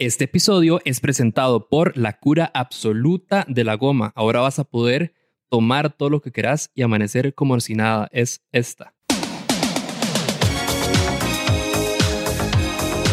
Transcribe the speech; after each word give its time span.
Este 0.00 0.24
episodio 0.24 0.80
es 0.86 0.98
presentado 0.98 1.68
por 1.68 1.94
la 1.94 2.18
cura 2.18 2.50
absoluta 2.54 3.44
de 3.46 3.64
la 3.64 3.74
goma. 3.74 4.12
Ahora 4.14 4.40
vas 4.40 4.58
a 4.58 4.64
poder 4.64 5.12
tomar 5.50 5.92
todo 5.92 6.08
lo 6.08 6.22
que 6.22 6.32
quieras 6.32 6.70
y 6.74 6.80
amanecer 6.80 7.34
como 7.34 7.60
si 7.60 7.74
nada. 7.74 8.08
Es 8.10 8.42
esta. 8.50 8.94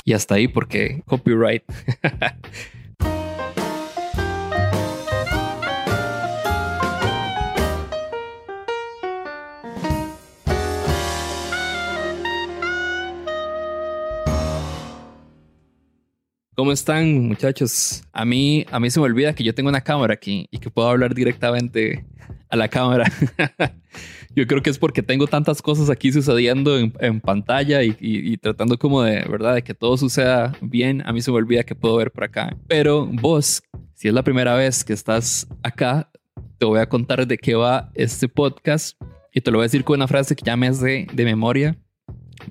Y 0.05 0.13
hasta 0.13 0.35
ahí 0.35 0.47
porque 0.47 1.03
copyright. 1.05 1.63
¿Cómo 16.57 16.71
están, 16.71 17.27
muchachos? 17.27 18.01
A 18.11 18.25
mí, 18.25 18.65
a 18.71 18.79
mí 18.79 18.89
se 18.89 18.99
me 18.99 19.05
olvida 19.05 19.35
que 19.35 19.43
yo 19.43 19.53
tengo 19.53 19.69
una 19.69 19.81
cámara 19.81 20.15
aquí 20.15 20.47
y 20.49 20.57
que 20.57 20.71
puedo 20.71 20.89
hablar 20.89 21.13
directamente 21.13 22.03
a 22.49 22.55
la 22.55 22.67
cámara. 22.67 23.05
yo 24.35 24.47
creo 24.47 24.63
que 24.63 24.71
es 24.71 24.79
porque 24.79 25.03
tengo 25.03 25.27
tantas 25.27 25.61
cosas 25.61 25.91
aquí 25.91 26.11
sucediendo 26.11 26.75
en, 26.79 27.21
pantalla 27.21 27.83
y, 27.83 28.37
tratando 28.37 28.79
como 28.79 29.03
de, 29.03 29.23
¿verdad? 29.29 29.53
De 29.53 29.63
que 29.63 29.75
todo 29.75 29.97
suceda 29.97 30.51
bien. 30.59 31.03
A 31.05 31.13
mí 31.13 31.21
se 31.21 31.29
me 31.29 31.37
olvida 31.37 31.63
que 31.63 31.75
puedo 31.75 31.95
ver 31.97 32.11
por 32.11 32.23
acá. 32.23 32.57
Pero 32.67 33.05
vos, 33.05 33.61
si 33.93 34.07
es 34.07 34.13
la 34.15 34.23
primera 34.23 34.55
vez 34.55 34.83
que 34.83 34.93
estás 34.93 35.47
acá, 35.61 36.09
te 36.57 36.65
voy 36.65 36.79
a 36.79 36.89
contar 36.89 37.27
de 37.27 37.37
qué 37.37 37.53
va 37.53 37.91
este 37.93 38.27
podcast 38.27 38.99
y 39.31 39.41
te 39.41 39.51
lo 39.51 39.59
voy 39.59 39.65
a 39.65 39.67
decir 39.67 39.83
con 39.83 39.97
una 39.97 40.07
frase 40.07 40.35
que 40.35 40.43
ya 40.43 40.57
me 40.57 40.71
de, 40.71 41.07
de 41.13 41.23
memoria 41.23 41.77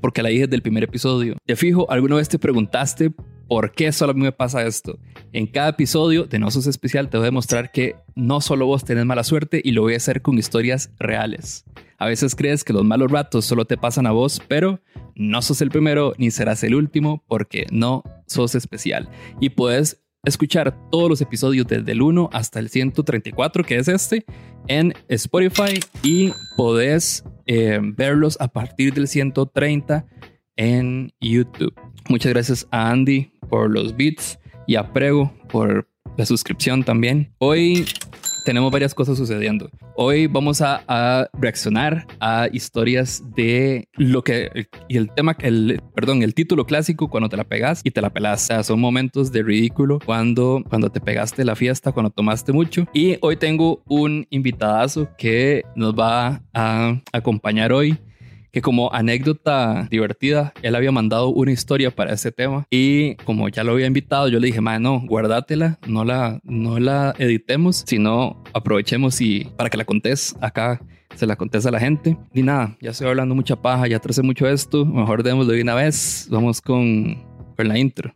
porque 0.01 0.23
la 0.23 0.29
dije 0.29 0.43
desde 0.43 0.57
el 0.57 0.63
primer 0.63 0.85
episodio. 0.85 1.37
Te 1.45 1.57
fijo, 1.57 1.91
alguna 1.91 2.17
vez 2.17 2.29
te 2.29 2.39
preguntaste 2.39 3.13
¿Por 3.49 3.73
qué 3.73 3.93
solo 3.93 4.11
a 4.11 4.15
mí 4.15 4.23
me 4.23 4.33
pasa 4.33 4.67
esto? 4.67 4.99
En 5.33 5.47
cada 5.47 5.69
episodio 5.69 6.25
de 6.25 6.39
No 6.39 6.51
Sos 6.51 6.67
Especial 6.67 7.09
te 7.09 7.17
voy 7.17 7.25
a 7.25 7.31
demostrar 7.31 7.71
que 7.71 7.95
no 8.17 8.41
solo 8.41 8.67
vos 8.67 8.85
tenés 8.85 9.07
mala 9.07 9.23
suerte 9.23 9.61
y 9.63 9.71
lo 9.71 9.83
voy 9.83 9.95
a 9.95 9.99
hacer 9.99 10.21
con 10.21 10.37
historias 10.37 10.91
reales. 10.99 11.65
A 11.99 12.07
veces 12.07 12.35
crees 12.35 12.65
que 12.65 12.73
los 12.73 12.85
malos 12.85 13.11
ratos 13.11 13.45
solo 13.45 13.65
te 13.65 13.77
pasan 13.77 14.07
a 14.07 14.11
vos, 14.11 14.43
pero 14.49 14.81
no 15.15 15.43
sos 15.43 15.61
el 15.61 15.71
primero 15.71 16.13
ni 16.19 16.31
serás 16.31 16.65
el 16.65 16.75
último 16.75 17.25
porque 17.29 17.67
no 17.71 18.03
sos 18.27 18.57
especial. 18.57 19.09
Y 19.41 19.51
puedes 19.51 20.03
escuchar 20.25 20.77
todos 20.91 21.09
los 21.09 21.21
episodios 21.21 21.69
desde 21.69 21.93
el 21.93 22.03
1 22.03 22.31
hasta 22.33 22.59
el 22.59 22.69
134, 22.69 23.63
que 23.63 23.77
es 23.77 23.87
este, 23.87 24.27
en 24.67 24.93
Spotify 25.09 25.79
y 26.03 26.33
podés 26.57 27.25
eh, 27.47 27.79
verlos 27.81 28.37
a 28.41 28.49
partir 28.49 28.93
del 28.93 29.07
130 29.07 30.05
en 30.57 31.13
YouTube. 31.21 31.75
Muchas 32.09 32.33
gracias 32.33 32.69
a 32.71 32.91
Andy 32.91 33.33
por 33.49 33.71
los 33.71 33.97
beats 33.97 34.39
y 34.67 34.77
a 34.77 34.93
Prego 34.93 35.33
por 35.49 35.89
la 36.17 36.25
suscripción 36.25 36.85
también. 36.85 37.33
Hoy 37.39 37.85
tenemos 38.45 38.71
varias 38.71 38.95
cosas 38.95 39.19
sucediendo. 39.19 39.69
Hoy 39.97 40.29
vamos 40.29 40.63
a, 40.63 41.29
reaccionar 41.33 42.07
a 42.21 42.49
historias 42.53 43.23
de 43.35 43.89
lo 43.97 44.23
que 44.23 44.69
y 44.89 44.97
el 44.97 45.11
tema, 45.11 45.37
el 45.41 45.83
perdón, 45.97 46.23
el 46.23 46.33
título 46.33 46.65
clásico 46.65 47.09
cuando 47.09 47.29
te 47.29 47.37
la 47.37 47.43
pegas 47.43 47.81
y 47.83 47.91
te 47.91 48.01
la 48.01 48.11
pelas. 48.11 48.49
son 48.63 48.81
momentos 48.81 49.33
de 49.33 49.43
ridículo 49.43 49.99
cuando 50.05 50.63
cuando 50.69 50.91
te 50.91 51.01
pegaste 51.01 51.45
la 51.45 51.57
fiesta, 51.57 51.91
cuando 51.91 52.11
tomaste 52.11 52.53
mucho. 52.53 52.87
Y 52.95 53.19
hoy 53.21 53.37
tengo 53.37 53.83
un 53.87 54.29
invitadazo 54.31 55.09
que 55.19 55.65
nos 55.75 55.95
va 55.95 56.41
a 56.55 57.01
acompañar 57.13 57.73
hoy 57.73 57.99
que 58.57 58.63
como 58.63 58.91
anécdota 58.91 59.87
divertida, 59.91 60.55
él 60.63 60.75
había 60.77 60.91
mandado 60.91 61.29
una 61.29 61.53
historia 61.53 61.95
para 61.95 62.15
ese 62.15 62.33
tema 62.33 62.67
y 62.71 63.17
como 63.17 63.51
ya 63.51 63.63
lo 63.65 63.73
había 63.73 63.87
invitado, 63.87 64.29
yo 64.29 64.41
le 64.41 64.47
dije, 64.47 64.63
man, 64.63 64.83
no, 64.83 65.05
no 65.87 66.05
la, 66.07 66.41
no 66.43 66.79
la 66.79 67.15
editemos, 67.19 67.85
sino 67.87 68.43
aprovechemos 68.55 69.21
y 69.21 69.45
para 69.59 69.69
que 69.69 69.77
la 69.77 69.85
contés 69.85 70.35
acá, 70.41 70.81
se 71.15 71.27
la 71.27 71.37
contés 71.37 71.67
a 71.67 71.71
la 71.71 71.79
gente. 71.79 72.17
Y 72.33 72.43
nada, 72.43 72.75
ya 72.81 72.93
estoy 72.93 73.09
hablando 73.09 73.35
mucha 73.35 73.57
paja, 73.57 73.89
ya 73.89 73.99
tracé 73.99 74.23
mucho 74.23 74.49
esto, 74.49 74.87
mejor 74.87 75.23
démoslo 75.23 75.53
de 75.53 75.61
una 75.61 75.75
vez, 75.75 76.27
vamos 76.31 76.63
con, 76.63 77.27
con 77.59 77.69
la 77.69 77.79
intro. 77.79 78.15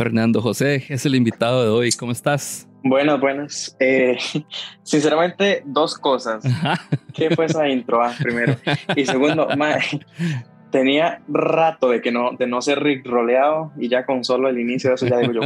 Fernando 0.00 0.40
José 0.40 0.86
es 0.88 1.04
el 1.04 1.14
invitado 1.14 1.62
de 1.62 1.68
hoy. 1.68 1.90
¿Cómo 1.92 2.10
estás? 2.10 2.66
Buenas, 2.82 3.20
buenas. 3.20 3.76
Eh, 3.80 4.16
sinceramente, 4.82 5.62
dos 5.66 5.94
cosas. 5.98 6.42
¿Qué 7.12 7.28
fue 7.36 7.44
esa 7.44 7.68
intro? 7.68 8.02
Ah, 8.02 8.14
primero. 8.18 8.56
Y 8.96 9.04
segundo, 9.04 9.46
tenía 10.72 11.20
rato 11.28 11.90
de 11.90 12.00
que 12.00 12.12
no, 12.12 12.30
de 12.32 12.46
no 12.46 12.62
ser 12.62 12.82
Rick 12.82 13.06
roleado 13.06 13.72
y 13.78 13.90
ya 13.90 14.06
con 14.06 14.24
solo 14.24 14.48
el 14.48 14.58
inicio 14.58 14.88
de 14.88 14.94
eso 14.94 15.06
ya 15.06 15.18
digo 15.18 15.34
yo, 15.34 15.40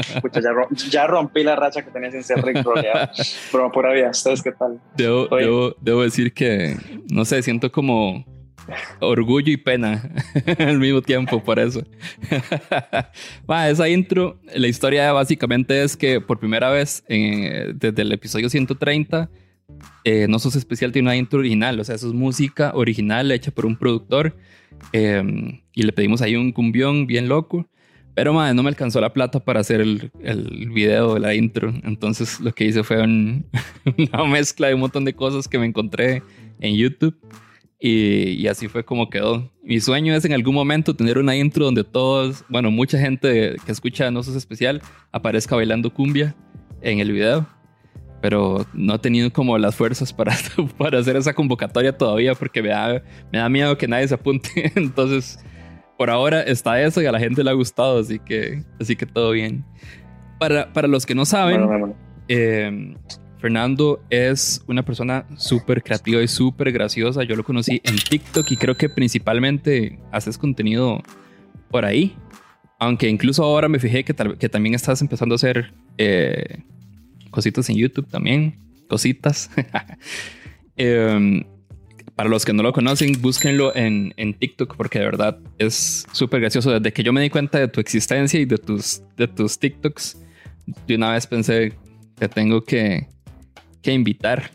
ya, 0.88 1.06
rompí 1.08 1.42
la 1.42 1.56
racha 1.56 1.82
que 1.82 1.90
tenía 1.90 2.12
sin 2.12 2.22
ser 2.22 2.40
Rick 2.44 2.62
roleado. 2.62 3.10
Pero 3.50 3.72
pura 3.72 3.92
vida, 3.92 4.10
¿ustedes 4.10 4.40
qué 4.40 4.52
tal? 4.52 4.80
debo, 4.96 5.74
debo 5.80 6.02
decir 6.02 6.32
que, 6.32 6.76
no 7.10 7.24
sé, 7.24 7.42
siento 7.42 7.72
como 7.72 8.24
orgullo 9.00 9.52
y 9.52 9.56
pena 9.56 10.10
al 10.58 10.78
mismo 10.78 11.02
tiempo 11.02 11.42
por 11.42 11.58
eso. 11.58 11.82
esa 13.68 13.88
intro, 13.88 14.38
la 14.54 14.68
historia 14.68 15.12
básicamente 15.12 15.82
es 15.82 15.96
que 15.96 16.20
por 16.20 16.38
primera 16.38 16.70
vez 16.70 17.04
desde 17.08 18.02
el 18.02 18.12
episodio 18.12 18.48
130, 18.48 19.30
eh, 20.04 20.26
No 20.28 20.38
Sos 20.38 20.56
Especial 20.56 20.92
tiene 20.92 21.08
una 21.08 21.16
intro 21.16 21.38
original, 21.38 21.78
o 21.80 21.84
sea, 21.84 21.94
eso 21.94 22.08
es 22.08 22.12
música 22.12 22.72
original 22.74 23.30
hecha 23.32 23.50
por 23.50 23.66
un 23.66 23.76
productor 23.76 24.36
em, 24.92 25.60
y 25.72 25.82
le 25.82 25.92
pedimos 25.92 26.22
ahí 26.22 26.36
un 26.36 26.52
cumbión 26.52 27.06
bien 27.06 27.28
loco. 27.28 27.68
Pero 28.14 28.32
madre, 28.32 28.54
no 28.54 28.62
me 28.62 28.68
alcanzó 28.68 29.00
la 29.00 29.12
plata 29.12 29.40
para 29.40 29.58
hacer 29.58 29.80
el, 29.80 30.12
el 30.22 30.70
video 30.70 31.14
de 31.14 31.20
la 31.20 31.34
intro. 31.34 31.74
Entonces 31.82 32.38
lo 32.38 32.52
que 32.52 32.64
hice 32.64 32.84
fue 32.84 33.02
una 33.02 34.24
mezcla 34.30 34.68
de 34.68 34.74
un 34.74 34.80
montón 34.80 35.04
de 35.04 35.14
cosas 35.14 35.48
que 35.48 35.58
me 35.58 35.66
encontré 35.66 36.22
en 36.60 36.76
YouTube. 36.76 37.16
Y, 37.86 38.48
así 38.48 38.66
fue 38.66 38.82
como 38.82 39.10
quedó. 39.10 39.52
Mi 39.62 39.78
sueño 39.78 40.14
es 40.14 40.24
en 40.24 40.32
algún 40.32 40.54
momento 40.54 40.96
tener 40.96 41.18
una 41.18 41.36
intro 41.36 41.66
donde 41.66 41.84
todos, 41.84 42.42
bueno, 42.48 42.70
mucha 42.70 42.98
gente 42.98 43.56
que 43.66 43.72
escucha 43.72 44.10
No 44.10 44.22
Sos 44.22 44.36
Especial 44.36 44.80
aparezca 45.12 45.54
bailando 45.54 45.92
cumbia 45.92 46.34
en 46.80 47.00
el 47.00 47.12
video. 47.12 47.46
Pero 48.22 48.64
no 48.72 48.94
he 48.94 48.98
tenido 49.00 49.30
como 49.30 49.58
las 49.58 49.76
fuerzas 49.76 50.14
para, 50.14 50.32
para 50.78 50.98
hacer 50.98 51.16
esa 51.16 51.34
convocatoria 51.34 51.94
todavía 51.94 52.34
porque 52.34 52.62
me 52.62 52.70
da, 52.70 53.02
me 53.30 53.38
da 53.38 53.50
miedo 53.50 53.76
que 53.76 53.86
nadie 53.86 54.08
se 54.08 54.14
apunte. 54.14 54.72
Entonces, 54.76 55.44
por 55.98 56.08
ahora 56.08 56.40
está 56.40 56.80
eso 56.80 57.02
y 57.02 57.06
a 57.06 57.12
la 57.12 57.20
gente 57.20 57.44
le 57.44 57.50
ha 57.50 57.52
gustado, 57.52 57.98
así 57.98 58.18
que, 58.18 58.64
así 58.80 58.96
que 58.96 59.04
todo 59.04 59.32
bien. 59.32 59.62
Para, 60.38 60.72
para 60.72 60.88
los 60.88 61.04
que 61.04 61.14
no 61.14 61.26
saben, 61.26 61.94
eh, 62.28 62.96
Fernando 63.44 64.02
es 64.08 64.64
una 64.68 64.82
persona 64.86 65.26
súper 65.36 65.82
creativa 65.82 66.22
y 66.22 66.28
súper 66.28 66.72
graciosa. 66.72 67.24
Yo 67.24 67.36
lo 67.36 67.44
conocí 67.44 67.78
en 67.84 67.96
TikTok 67.96 68.50
y 68.50 68.56
creo 68.56 68.74
que 68.74 68.88
principalmente 68.88 69.98
haces 70.12 70.38
contenido 70.38 71.02
por 71.70 71.84
ahí. 71.84 72.16
Aunque 72.78 73.06
incluso 73.06 73.44
ahora 73.44 73.68
me 73.68 73.78
fijé 73.78 74.02
que, 74.02 74.14
también 74.14 74.74
estás 74.74 75.02
empezando 75.02 75.34
a 75.34 75.36
hacer 75.36 75.74
eh, 75.98 76.62
cositas 77.30 77.68
en 77.68 77.76
YouTube 77.76 78.08
también. 78.08 78.58
Cositas. 78.88 79.50
Em, 80.76 81.44
para 82.16 82.30
los 82.30 82.46
que 82.46 82.54
no 82.54 82.62
lo 82.62 82.72
conocen, 82.72 83.20
búsquenlo 83.20 83.76
en, 83.76 84.14
en 84.16 84.32
TikTok 84.32 84.74
porque 84.74 85.00
de 85.00 85.04
verdad 85.04 85.38
es 85.58 86.06
súper 86.12 86.40
gracioso. 86.40 86.70
Desde 86.70 86.94
que 86.94 87.02
yo 87.02 87.12
me 87.12 87.20
di 87.20 87.28
cuenta 87.28 87.58
de 87.58 87.68
tu 87.68 87.78
existencia 87.78 88.40
y 88.40 88.46
de 88.46 88.56
tus, 88.56 89.02
de 89.18 89.28
tus 89.28 89.58
TikToks, 89.58 90.16
de 90.86 90.96
una 90.96 91.12
vez 91.12 91.26
pensé 91.26 91.74
que 92.18 92.28
tengo 92.28 92.64
que, 92.64 93.06
que 93.84 93.92
invitar. 93.92 94.50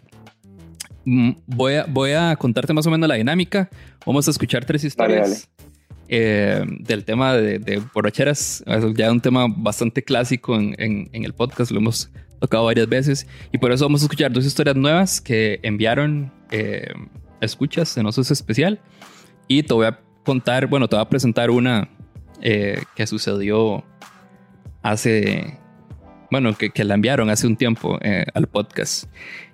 Mm, 1.06 1.32
voy 1.46 1.76
a, 1.76 1.86
voy 1.86 2.12
a 2.12 2.36
contarte 2.36 2.74
más 2.74 2.86
o 2.88 2.92
menos 2.92 3.08
la 3.08 3.16
dinámica. 3.16 3.70
Vamos 4.06 4.28
a 4.28 4.32
escuchar 4.32 4.66
tres 4.66 4.84
historias 4.84 5.48
eh, 6.10 6.66
del 6.80 7.06
tema 7.06 7.36
de, 7.36 7.60
de, 7.60 7.82
borracheras. 7.94 8.64
Es 8.66 8.94
ya 8.96 9.12
un 9.12 9.22
tema 9.22 9.46
bastante 9.48 10.04
clásico 10.04 10.56
en, 10.56 10.76
en, 10.78 11.24
el 11.24 11.34
podcast, 11.34 11.72
lo 11.72 11.78
hemos 11.78 12.10
tocado 12.40 12.66
varias 12.66 12.90
veces. 12.90 13.28
Y 13.54 13.60
por 13.60 13.72
eso 13.72 13.86
vamos 13.86 14.02
a 14.02 14.06
escuchar 14.06 14.32
dos 14.34 14.46
historias 14.46 14.76
nuevas 14.76 15.22
que 15.22 15.60
enviaron 15.62 16.34
eh, 16.52 16.92
escuchas 17.40 17.96
en 17.98 18.08
Osos 18.08 18.32
Especial. 18.32 18.82
Y 19.48 19.64
te 19.64 19.74
voy 19.74 19.86
a 19.86 20.00
contar, 20.26 20.68
bueno, 20.68 20.88
te 20.88 20.96
voy 20.96 21.04
a 21.06 21.10
presentar 21.10 21.52
una 21.52 21.88
eh, 22.42 22.82
que 22.96 23.06
sucedió 23.06 23.84
hace 24.82 25.60
bueno, 26.32 26.54
que, 26.56 26.70
que 26.70 26.84
la 26.84 26.96
enviaron 26.96 27.30
hace 27.30 27.48
un 27.48 27.56
tiempo 27.56 27.98
eh, 28.02 28.26
al 28.34 28.48
podcast. 28.48 29.10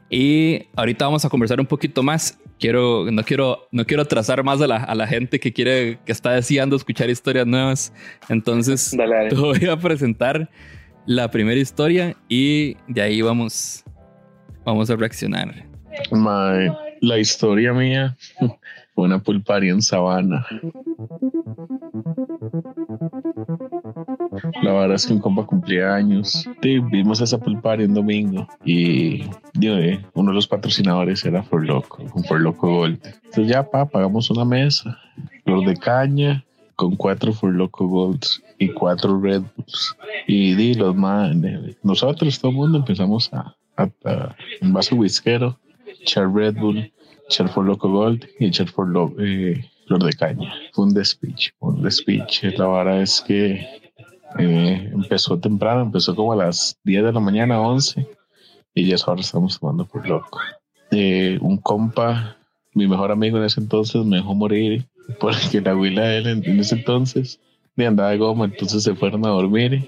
Y 0.09 0.67
ahorita 0.75 1.05
vamos 1.05 1.25
a 1.25 1.29
conversar 1.29 1.59
un 1.59 1.65
poquito 1.65 2.03
más. 2.03 2.37
quiero, 2.59 3.09
no 3.11 3.23
quiero, 3.23 3.67
no 3.71 3.85
quiero 3.85 4.03
atrasar 4.03 4.43
más 4.43 4.61
a 4.61 4.67
la, 4.67 4.77
a 4.77 4.95
la 4.95 5.07
gente 5.07 5.39
que 5.39 5.51
quiere, 5.51 5.99
que 6.05 6.11
está 6.11 6.31
deseando 6.31 6.75
escuchar 6.75 7.09
historias 7.09 7.47
nuevas. 7.47 7.93
Entonces, 8.29 8.95
te 9.29 9.35
voy 9.35 9.65
a 9.65 9.77
presentar 9.77 10.49
la 11.05 11.29
primera 11.29 11.59
historia 11.59 12.15
y 12.27 12.77
de 12.87 13.01
ahí 13.01 13.21
vamos, 13.21 13.83
vamos 14.63 14.89
a 14.89 14.95
reaccionar. 14.95 15.65
la 17.01 17.19
historia 17.19 17.73
mía 17.73 18.15
fue 18.37 18.49
una 19.05 19.19
pulparia 19.19 19.71
en 19.71 19.81
sabana. 19.81 20.45
La 24.61 24.73
verdad 24.73 24.95
es 24.95 25.05
que 25.05 25.13
un 25.13 25.19
compa 25.19 25.45
cumplía 25.45 25.95
años. 25.95 26.47
vimos 26.61 27.21
esa 27.21 27.37
pulparia 27.37 27.85
un 27.85 27.93
domingo 27.93 28.47
y 28.63 29.23
eh, 29.61 30.05
uno 30.13 30.31
de 30.31 30.35
los 30.35 30.47
patrocinadores 30.47 31.23
era 31.25 31.43
For 31.43 31.65
Loco, 31.65 32.03
con 32.09 32.23
For 32.23 32.39
Loco 32.39 32.67
Gold. 32.67 32.99
Entonces 33.05 33.47
ya, 33.47 33.69
pa, 33.69 33.85
pagamos 33.85 34.29
una 34.29 34.45
mesa, 34.45 34.97
flor 35.43 35.65
de 35.65 35.75
caña, 35.75 36.43
con 36.75 36.95
cuatro 36.95 37.33
For 37.33 37.51
Loco 37.51 37.87
Golds 37.87 38.41
y 38.59 38.69
cuatro 38.69 39.19
Red 39.19 39.43
Bulls. 39.55 39.95
Y 40.27 40.55
di 40.55 40.73
los 40.73 40.95
más, 40.95 41.35
nosotros, 41.83 42.39
todo 42.39 42.51
el 42.51 42.57
mundo 42.57 42.77
empezamos 42.79 43.31
a, 43.33 43.55
a, 43.77 44.35
un 44.61 44.73
vaso 44.73 44.95
whiskero, 44.95 45.57
echar 46.01 46.31
Red 46.31 46.55
Bull, 46.55 46.91
echar 47.29 47.49
For 47.49 47.65
Loco 47.65 47.89
Gold 47.89 48.25
y 48.39 48.47
echar 48.47 48.67
For 48.67 48.87
Loco, 48.87 49.15
eh, 49.19 49.63
Flor 49.87 50.03
de 50.03 50.13
Caña. 50.13 50.53
Fue 50.73 50.85
un 50.85 50.93
despiche, 50.93 51.53
un 51.59 51.81
despiche. 51.81 52.51
La 52.57 52.67
verdad 52.67 53.01
es 53.01 53.21
que 53.21 53.84
eh, 54.37 54.91
empezó 54.93 55.39
temprano, 55.39 55.81
empezó 55.81 56.15
como 56.15 56.33
a 56.33 56.35
las 56.35 56.77
10 56.83 57.05
de 57.05 57.13
la 57.13 57.19
mañana, 57.19 57.61
11, 57.61 58.07
y 58.73 58.85
ya 58.85 58.95
ahora 59.05 59.21
estamos 59.21 59.59
tomando 59.59 59.85
por 59.85 60.07
loco. 60.07 60.39
Eh, 60.91 61.37
un 61.41 61.57
compa, 61.57 62.37
mi 62.73 62.87
mejor 62.87 63.11
amigo 63.11 63.37
en 63.37 63.45
ese 63.45 63.61
entonces, 63.61 64.05
me 64.05 64.17
dejó 64.17 64.35
morir 64.35 64.85
porque 65.19 65.61
la 65.61 65.71
abuela 65.71 66.03
de 66.03 66.17
él 66.17 66.27
en, 66.27 66.59
ese 66.59 66.75
entonces 66.75 67.39
me 67.75 67.85
andaba 67.85 68.11
de 68.11 68.17
goma, 68.17 68.45
entonces 68.45 68.83
se 68.83 68.95
fueron 68.95 69.25
a 69.25 69.29
dormir 69.29 69.87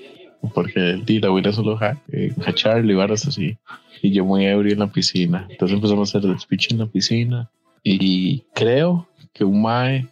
porque 0.54 0.92
él 0.92 1.04
y 1.08 1.20
la 1.20 1.28
abuela 1.28 1.52
solo 1.52 1.78
ja, 1.78 2.02
eh, 2.12 2.34
y 2.36 2.94
barras 2.94 3.28
así. 3.28 3.58
Y 4.02 4.12
yo 4.12 4.26
muy 4.26 4.46
ebrio 4.46 4.74
en 4.74 4.80
la 4.80 4.88
piscina. 4.88 5.48
Entonces 5.50 5.76
empezamos 5.76 6.14
a 6.14 6.18
hacer 6.18 6.30
despiche 6.30 6.70
en 6.72 6.80
la 6.80 6.86
piscina. 6.86 7.50
Y 7.84 8.42
creo 8.54 9.08
que 9.34 9.44
un 9.44 9.62
mae 9.62 10.08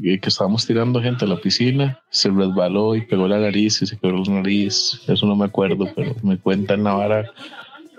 que 0.00 0.28
estábamos 0.28 0.66
tirando 0.66 1.02
gente 1.02 1.24
a 1.24 1.28
la 1.28 1.40
piscina, 1.40 2.00
se 2.10 2.30
resbaló 2.30 2.94
y 2.94 3.06
pegó 3.06 3.28
la 3.28 3.38
nariz 3.38 3.82
y 3.82 3.86
se 3.86 3.98
quebró 3.98 4.22
la 4.24 4.34
nariz. 4.34 5.00
Eso 5.06 5.26
no 5.26 5.36
me 5.36 5.46
acuerdo, 5.46 5.88
pero 5.94 6.14
me 6.22 6.38
cuentan 6.38 6.84
la 6.84 6.94
vara 6.94 7.30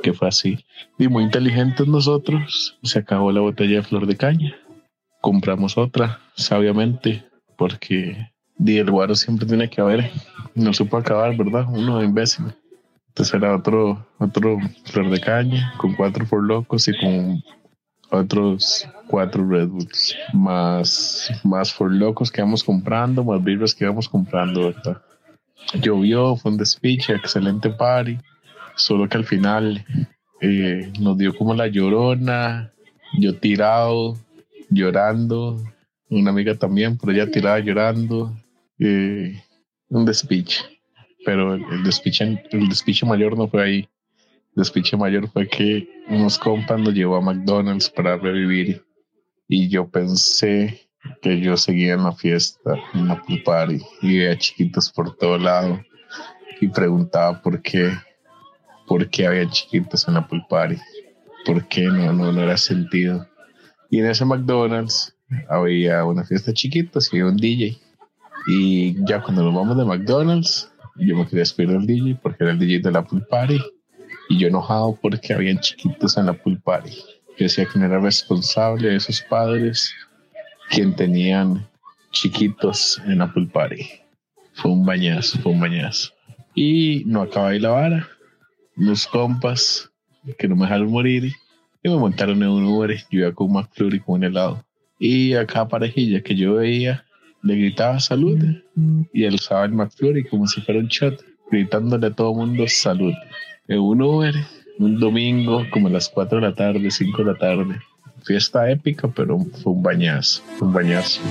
que 0.02 0.14
fue 0.14 0.28
así. 0.28 0.64
Y 0.98 1.08
muy 1.08 1.24
inteligentes 1.24 1.88
nosotros, 1.88 2.78
se 2.84 3.00
acabó 3.00 3.32
la 3.32 3.42
botella 3.42 3.78
de 3.78 3.84
flor 3.84 4.06
de 4.06 4.16
caña. 4.16 4.56
Compramos 5.22 5.78
otra, 5.78 6.20
sabiamente, 6.36 7.24
porque 7.58 8.30
el 8.64 8.92
guaro 8.92 9.16
siempre 9.16 9.48
tiene 9.48 9.70
que 9.70 9.82
haber. 9.82 10.12
No 10.54 10.72
puede 10.72 11.04
acabar, 11.04 11.36
¿verdad? 11.36 11.66
Uno 11.70 12.00
de 12.00 12.06
imbécil. 12.06 12.46
Entonces 13.10 13.34
era 13.34 13.56
otro, 13.56 14.06
otro 14.20 14.58
flor 14.84 15.10
de 15.10 15.20
caña 15.20 15.74
con 15.78 15.96
cuatro 15.96 16.26
por 16.26 16.44
locos 16.44 16.88
y 16.88 16.98
con 16.98 17.42
otros 18.10 18.88
cuatro 19.08 19.48
Red 19.48 19.68
Bulls, 19.68 20.16
más, 20.34 21.30
más 21.44 21.74
for 21.74 21.92
locos 21.92 22.32
que 22.32 22.42
vamos 22.42 22.64
comprando, 22.64 23.24
más 23.24 23.44
birras 23.44 23.74
que 23.74 23.86
vamos 23.86 24.10
comprando, 24.10 24.68
¿verdad? 24.68 25.02
Llovió, 25.82 26.36
fue 26.36 26.52
un 26.52 26.58
despiche, 26.58 27.14
excelente 27.14 27.70
party, 27.70 28.18
solo 28.76 29.08
que 29.10 29.18
al 29.18 29.26
final 29.26 29.86
eh, 30.42 30.92
nos 31.00 31.18
dio 31.18 31.36
como 31.36 31.54
la 31.54 31.68
llorona, 31.68 32.72
yo 33.20 33.36
tirado, 33.38 34.18
llorando, 34.70 35.62
una 36.10 36.32
amiga 36.32 36.56
también, 36.56 36.98
pero 36.98 37.12
ella 37.14 37.32
tirada 37.32 37.60
llorando, 37.60 38.36
eh, 38.80 39.42
un 39.90 40.06
despiche, 40.06 40.64
pero 41.26 41.56
el 41.56 41.84
despiche, 41.84 42.44
el 42.52 42.70
despiche 42.70 43.06
mayor 43.06 43.38
no 43.38 43.48
fue 43.48 43.64
ahí 43.64 43.90
despiche 44.56 44.98
mayor 44.98 45.30
fue 45.30 45.48
que 45.48 45.88
unos 46.08 46.40
compas 46.40 46.80
nos 46.80 46.94
llevó 46.94 47.18
a 47.18 47.22
McDonald's 47.22 47.90
para 47.90 48.18
revivir 48.18 48.84
y 49.48 49.68
yo 49.68 49.88
pensé 49.90 50.90
que 51.22 51.40
yo 51.40 51.56
seguía 51.58 51.94
en 51.94 52.04
la 52.04 52.14
fiesta, 52.14 52.76
en 52.94 53.08
la 53.08 53.22
pool 53.22 53.44
party 53.44 53.80
y 54.02 54.18
veía 54.18 54.38
chiquitos 54.38 54.92
por 54.92 55.16
todo 55.18 55.38
lado 55.38 55.80
y 56.62 56.68
preguntaba 56.70 57.42
por 57.42 57.62
qué, 57.62 57.92
por 58.88 59.10
qué 59.10 59.28
había 59.28 59.48
chiquitos 59.50 60.08
en 60.08 60.16
la 60.16 60.28
pool 60.28 60.44
party, 60.50 60.78
por 61.46 61.68
qué 61.68 61.84
no, 61.84 62.14
no, 62.14 62.32
no 62.32 62.42
era 62.42 62.58
sentido. 62.58 63.28
Y 63.92 64.00
en 64.00 64.08
ese 64.08 64.26
McDonald's 64.26 65.16
había 65.50 66.04
una 66.06 66.24
fiesta 66.24 66.54
chiquita, 66.54 67.00
y 67.12 67.22
un 67.22 67.36
DJ. 67.38 67.78
Y 68.48 68.96
ya 69.06 69.22
cuando 69.22 69.44
nos 69.44 69.54
vamos 69.54 69.78
de 69.78 69.86
McDonald's, 69.86 70.72
yo 70.96 71.16
me 71.18 71.26
quería 71.26 71.40
despedir 71.40 71.72
del 71.72 71.86
DJ 71.86 72.20
porque 72.22 72.44
era 72.44 72.54
el 72.54 72.60
DJ 72.60 72.80
de 72.80 72.92
la 72.92 73.04
pool 73.04 73.26
party 73.28 73.60
y 74.30 74.40
yo 74.40 74.48
enojado 74.48 74.98
porque 75.02 75.34
habían 75.34 75.60
chiquitos 75.60 76.18
en 76.18 76.28
la 76.28 76.34
pool 76.34 76.60
party. 76.60 76.92
Yo 77.38 77.46
decía 77.46 77.66
que 77.66 77.80
no 77.80 77.86
era 77.86 78.00
responsable 78.00 78.90
de 78.90 78.96
esos 78.96 79.22
padres 79.22 79.94
quien 80.70 80.96
tenían 80.96 81.68
chiquitos 82.12 83.02
en 83.06 83.20
la 83.20 83.32
pool 83.32 83.50
party. 83.50 83.88
Fue 84.54 84.72
un 84.72 84.86
bañazo, 84.86 85.38
fue 85.40 85.52
un 85.52 85.60
bañazo. 85.60 86.14
Y 86.54 87.04
no 87.06 87.22
acaba 87.22 87.52
de 87.52 87.60
la 87.60 87.70
vara. 87.70 88.08
Los 88.76 89.06
compas 89.08 89.92
que 90.38 90.48
no 90.48 90.56
me 90.56 90.64
dejaron 90.64 90.92
morir 90.92 91.32
y 91.84 91.90
me 91.90 91.98
montaron 91.98 92.42
en 92.42 92.50
un 92.50 92.66
Uber. 92.66 92.96
Yo 93.12 93.20
iba 93.20 93.34
con 93.34 93.52
McFlurry 93.52 94.00
con 94.00 94.16
un 94.16 94.24
helado. 94.24 94.66
Y 94.98 95.34
a 95.34 95.46
cada 95.46 95.68
parejilla 95.68 96.22
que 96.22 96.36
yo 96.36 96.56
veía 96.56 97.06
le 97.44 97.56
gritaba 97.58 98.00
salud 98.00 98.40
y 99.14 99.26
alzaba 99.26 99.66
el 99.66 99.74
McFlurry 99.74 100.24
como 100.24 100.48
si 100.48 100.62
fuera 100.62 100.80
un 100.80 100.88
shot, 100.88 101.24
gritándole 101.52 102.08
a 102.08 102.12
todo 102.12 102.32
el 102.32 102.38
mundo 102.38 102.68
salud 102.68 103.14
en 103.68 103.80
un 103.80 104.02
Uber 104.02 104.36
un 104.78 105.00
domingo 105.00 105.66
como 105.72 105.88
a 105.88 105.92
las 105.92 106.10
4 106.10 106.40
de 106.40 106.48
la 106.48 106.54
tarde, 106.54 106.92
5 106.92 107.24
de 107.24 107.32
la 107.32 107.38
tarde. 107.38 107.80
Fiesta 108.24 108.70
épica, 108.70 109.08
pero 109.08 109.40
fue 109.40 109.74
un 109.74 109.82
bañazo, 109.82 110.44
un 110.60 110.74
bañazo. 110.74 111.22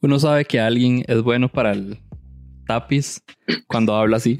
Uno 0.00 0.18
sabe 0.18 0.44
que 0.44 0.60
alguien 0.60 1.04
es 1.08 1.22
bueno 1.22 1.48
para 1.48 1.72
el 1.72 1.98
tapiz 2.66 3.22
cuando 3.66 3.96
habla 3.96 4.18
así. 4.18 4.36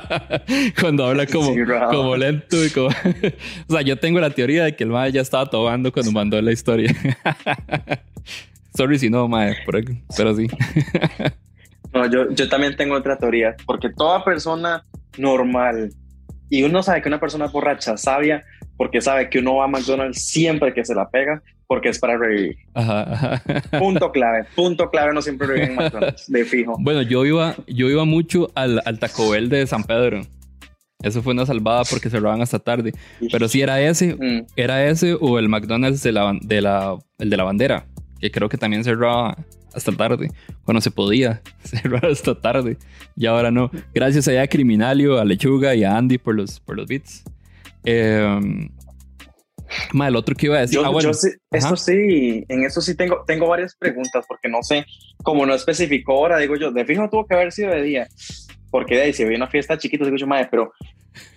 cuando 0.80 1.06
habla 1.06 1.26
como, 1.26 1.52
como 1.90 2.16
lento 2.16 2.64
y 2.64 2.70
como... 2.70 2.88
o 3.68 3.72
sea, 3.72 3.82
yo 3.82 3.98
tengo 3.98 4.20
la 4.20 4.30
teoría 4.30 4.64
de 4.64 4.76
que 4.76 4.84
el 4.84 4.90
mae 4.90 5.10
ya 5.12 5.20
estaba 5.20 5.46
tomando 5.46 5.92
cuando 5.92 6.12
mandó 6.12 6.40
la 6.40 6.52
historia. 6.52 6.94
Sorry 8.74 8.98
si 8.98 9.10
no, 9.10 9.28
mae, 9.28 9.56
pero 10.16 10.34
sí. 10.34 10.46
no, 11.94 12.06
yo, 12.06 12.30
yo 12.30 12.48
también 12.48 12.76
tengo 12.76 12.94
otra 12.94 13.16
teoría, 13.18 13.56
porque 13.66 13.90
toda 13.90 14.24
persona 14.24 14.84
normal, 15.18 15.90
y 16.48 16.62
uno 16.62 16.82
sabe 16.82 17.02
que 17.02 17.08
una 17.08 17.20
persona 17.20 17.46
borracha 17.46 17.96
sabia, 17.96 18.44
porque 18.76 19.00
sabe 19.00 19.28
que 19.28 19.40
uno 19.40 19.56
va 19.56 19.64
a 19.64 19.68
McDonald's 19.68 20.24
siempre 20.24 20.72
que 20.72 20.84
se 20.84 20.94
la 20.94 21.08
pega, 21.10 21.42
porque 21.66 21.88
es 21.88 21.98
para 21.98 22.16
revivir. 22.16 22.56
Ajá, 22.74 23.42
Punto 23.78 24.10
clave, 24.12 24.44
punto 24.54 24.90
clave, 24.90 25.12
no 25.12 25.22
siempre 25.22 25.46
reviven 25.46 25.70
en 25.70 25.76
McDonald's, 25.76 26.30
de 26.30 26.44
fijo. 26.44 26.76
Bueno, 26.80 27.02
yo 27.02 27.24
iba, 27.24 27.54
yo 27.66 27.88
iba 27.88 28.04
mucho 28.04 28.50
al, 28.54 28.80
al 28.84 28.98
Taco 28.98 29.30
Bell 29.30 29.48
de 29.48 29.66
San 29.66 29.84
Pedro. 29.84 30.22
Eso 31.02 31.22
fue 31.22 31.32
una 31.32 31.46
salvada 31.46 31.82
porque 31.88 32.10
cerraban 32.10 32.42
hasta 32.42 32.58
tarde. 32.58 32.92
Pero 33.32 33.48
si 33.48 33.62
era 33.62 33.80
ese, 33.80 34.14
mm. 34.14 34.46
era 34.56 34.86
ese 34.86 35.16
o 35.18 35.38
el 35.38 35.48
McDonald's 35.48 36.02
de 36.02 36.12
la, 36.12 36.36
de 36.42 36.60
la, 36.60 36.98
el 37.18 37.30
de 37.30 37.36
la 37.36 37.44
bandera 37.44 37.86
que 38.20 38.30
creo 38.30 38.48
que 38.48 38.58
también 38.58 38.84
cerraba 38.84 39.36
hasta 39.72 39.92
tarde, 39.92 40.30
cuando 40.64 40.80
se 40.80 40.90
podía 40.90 41.42
cerrar 41.64 42.06
hasta 42.06 42.40
tarde, 42.40 42.76
y 43.16 43.26
ahora 43.26 43.50
no. 43.50 43.70
Gracias 43.94 44.28
a 44.28 44.46
Criminalio, 44.46 45.18
a 45.18 45.24
Lechuga 45.24 45.74
y 45.74 45.84
a 45.84 45.96
Andy 45.96 46.18
por 46.18 46.34
los, 46.34 46.60
por 46.60 46.76
los 46.76 46.86
beats. 46.86 47.24
Eh, 47.84 48.68
el 50.06 50.16
otro 50.16 50.34
que 50.34 50.46
iba 50.46 50.56
a 50.56 50.60
decir. 50.60 50.80
Yo, 50.80 50.84
ah, 50.84 51.14
sí, 51.14 51.28
esto 51.50 51.76
sí, 51.76 52.44
en 52.48 52.64
eso 52.64 52.80
sí 52.80 52.94
tengo, 52.94 53.24
tengo 53.26 53.48
varias 53.48 53.74
preguntas, 53.76 54.24
porque 54.26 54.48
no 54.48 54.62
sé, 54.62 54.84
como 55.22 55.46
no 55.46 55.54
especificó 55.54 56.14
ahora, 56.14 56.38
digo 56.38 56.56
yo, 56.56 56.70
de 56.72 56.84
fijo 56.84 57.08
tuvo 57.08 57.26
que 57.26 57.34
haber 57.34 57.52
sido 57.52 57.70
de 57.70 57.82
día, 57.82 58.08
porque 58.70 58.96
de 58.96 59.02
ahí 59.02 59.12
si 59.12 59.22
había 59.22 59.36
una 59.36 59.48
fiesta 59.48 59.76
chiquita, 59.76 60.04
digo 60.04 60.16
yo, 60.16 60.26
madre, 60.26 60.48
pero 60.50 60.72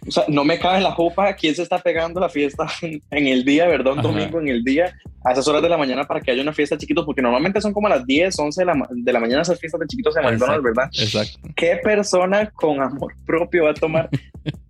o 0.07 0.11
sea, 0.11 0.25
no 0.27 0.43
me 0.43 0.59
cabe 0.59 0.77
en 0.77 0.83
la 0.83 0.91
jupa 0.91 1.33
quién 1.33 1.55
se 1.55 1.63
está 1.63 1.79
pegando 1.79 2.19
la 2.19 2.29
fiesta 2.29 2.67
en, 2.81 3.27
el 3.27 3.43
día, 3.43 3.67
¿verdad? 3.67 3.93
Un 3.93 4.01
domingo 4.01 4.39
en 4.39 4.49
el 4.49 4.63
día, 4.63 4.95
a 5.23 5.31
esas 5.31 5.47
horas 5.47 5.61
de 5.61 5.69
la 5.69 5.77
mañana 5.77 6.05
para 6.05 6.21
que 6.21 6.31
haya 6.31 6.41
una 6.41 6.53
fiesta 6.53 6.77
chiquito, 6.77 7.05
porque 7.05 7.21
normalmente 7.21 7.59
son 7.61 7.73
como 7.73 7.87
a 7.87 7.91
las 7.91 8.05
10, 8.05 8.37
11 8.37 8.61
de 8.61 8.65
la, 8.65 8.87
de 8.89 9.13
la 9.13 9.19
mañana 9.19 9.41
esas 9.41 9.59
fiestas 9.59 9.81
de 9.81 9.87
chiquitos 9.87 10.15
en 10.17 10.23
McDonald's, 10.23 10.63
¿verdad? 10.63 10.89
Exacto. 10.93 11.49
¿Qué 11.55 11.79
persona 11.83 12.49
con 12.51 12.81
amor 12.81 13.13
propio 13.25 13.65
va 13.65 13.71
a 13.71 13.75
tomar 13.75 14.09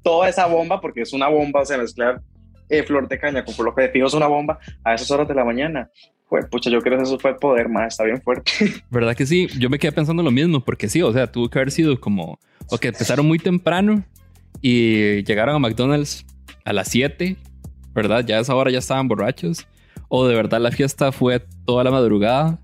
toda 0.02 0.30
esa 0.30 0.46
bomba? 0.46 0.80
Porque 0.80 1.02
es 1.02 1.14
una 1.14 1.28
bomba, 1.28 1.62
o 1.62 1.66
sea, 1.66 1.78
mezclar 1.78 2.22
eh, 2.70 2.84
flor 2.84 3.08
de 3.08 3.20
caña 3.20 3.44
con 3.44 3.66
lo 3.66 3.76
que 3.76 3.84
de 3.84 3.90
fijo 3.90 4.08
es 4.08 4.14
una 4.14 4.28
bomba 4.28 4.60
a 4.84 4.94
esas 4.94 5.10
horas 5.12 5.28
de 5.28 5.36
la 5.36 5.44
mañana. 5.44 5.90
Pues, 6.30 6.48
pucha, 6.48 6.70
yo 6.70 6.82
creo 6.82 6.98
que 6.98 7.04
eso 7.04 7.20
fue 7.20 7.38
poder 7.38 7.70
más, 7.70 7.94
está 7.94 8.04
bien 8.04 8.22
fuerte. 8.22 8.52
¿Verdad 8.90 9.16
que 9.16 9.26
sí? 9.26 9.48
Yo 9.60 9.70
me 9.70 9.78
quedé 9.78 9.92
pensando 9.92 10.24
lo 10.24 10.32
mismo, 10.32 10.64
porque 10.64 10.90
sí, 10.90 11.02
o 11.02 11.12
sea, 11.12 11.32
tuvo 11.32 11.50
que 11.50 11.60
haber 11.60 11.70
sido 11.70 12.00
como, 12.00 12.40
o 12.70 12.78
que 12.78 12.90
empezaron 12.90 13.26
muy 13.28 13.40
temprano 13.40 14.04
y 14.62 15.24
llegaron 15.24 15.56
a 15.56 15.60
McDonald's 15.60 16.26
a 16.66 16.74
las 16.74 16.88
7, 16.90 17.38
¿verdad? 17.94 18.26
Ya 18.26 18.38
a 18.38 18.42
esa 18.42 18.56
hora 18.56 18.72
ya 18.72 18.80
estaban 18.80 19.08
borrachos. 19.08 19.68
O 20.08 20.28
de 20.28 20.36
verdad 20.36 20.62
la 20.62 20.72
fiesta 20.72 21.12
fue 21.12 21.44
toda 21.66 21.84
la 21.84 21.92
madrugada 21.92 22.60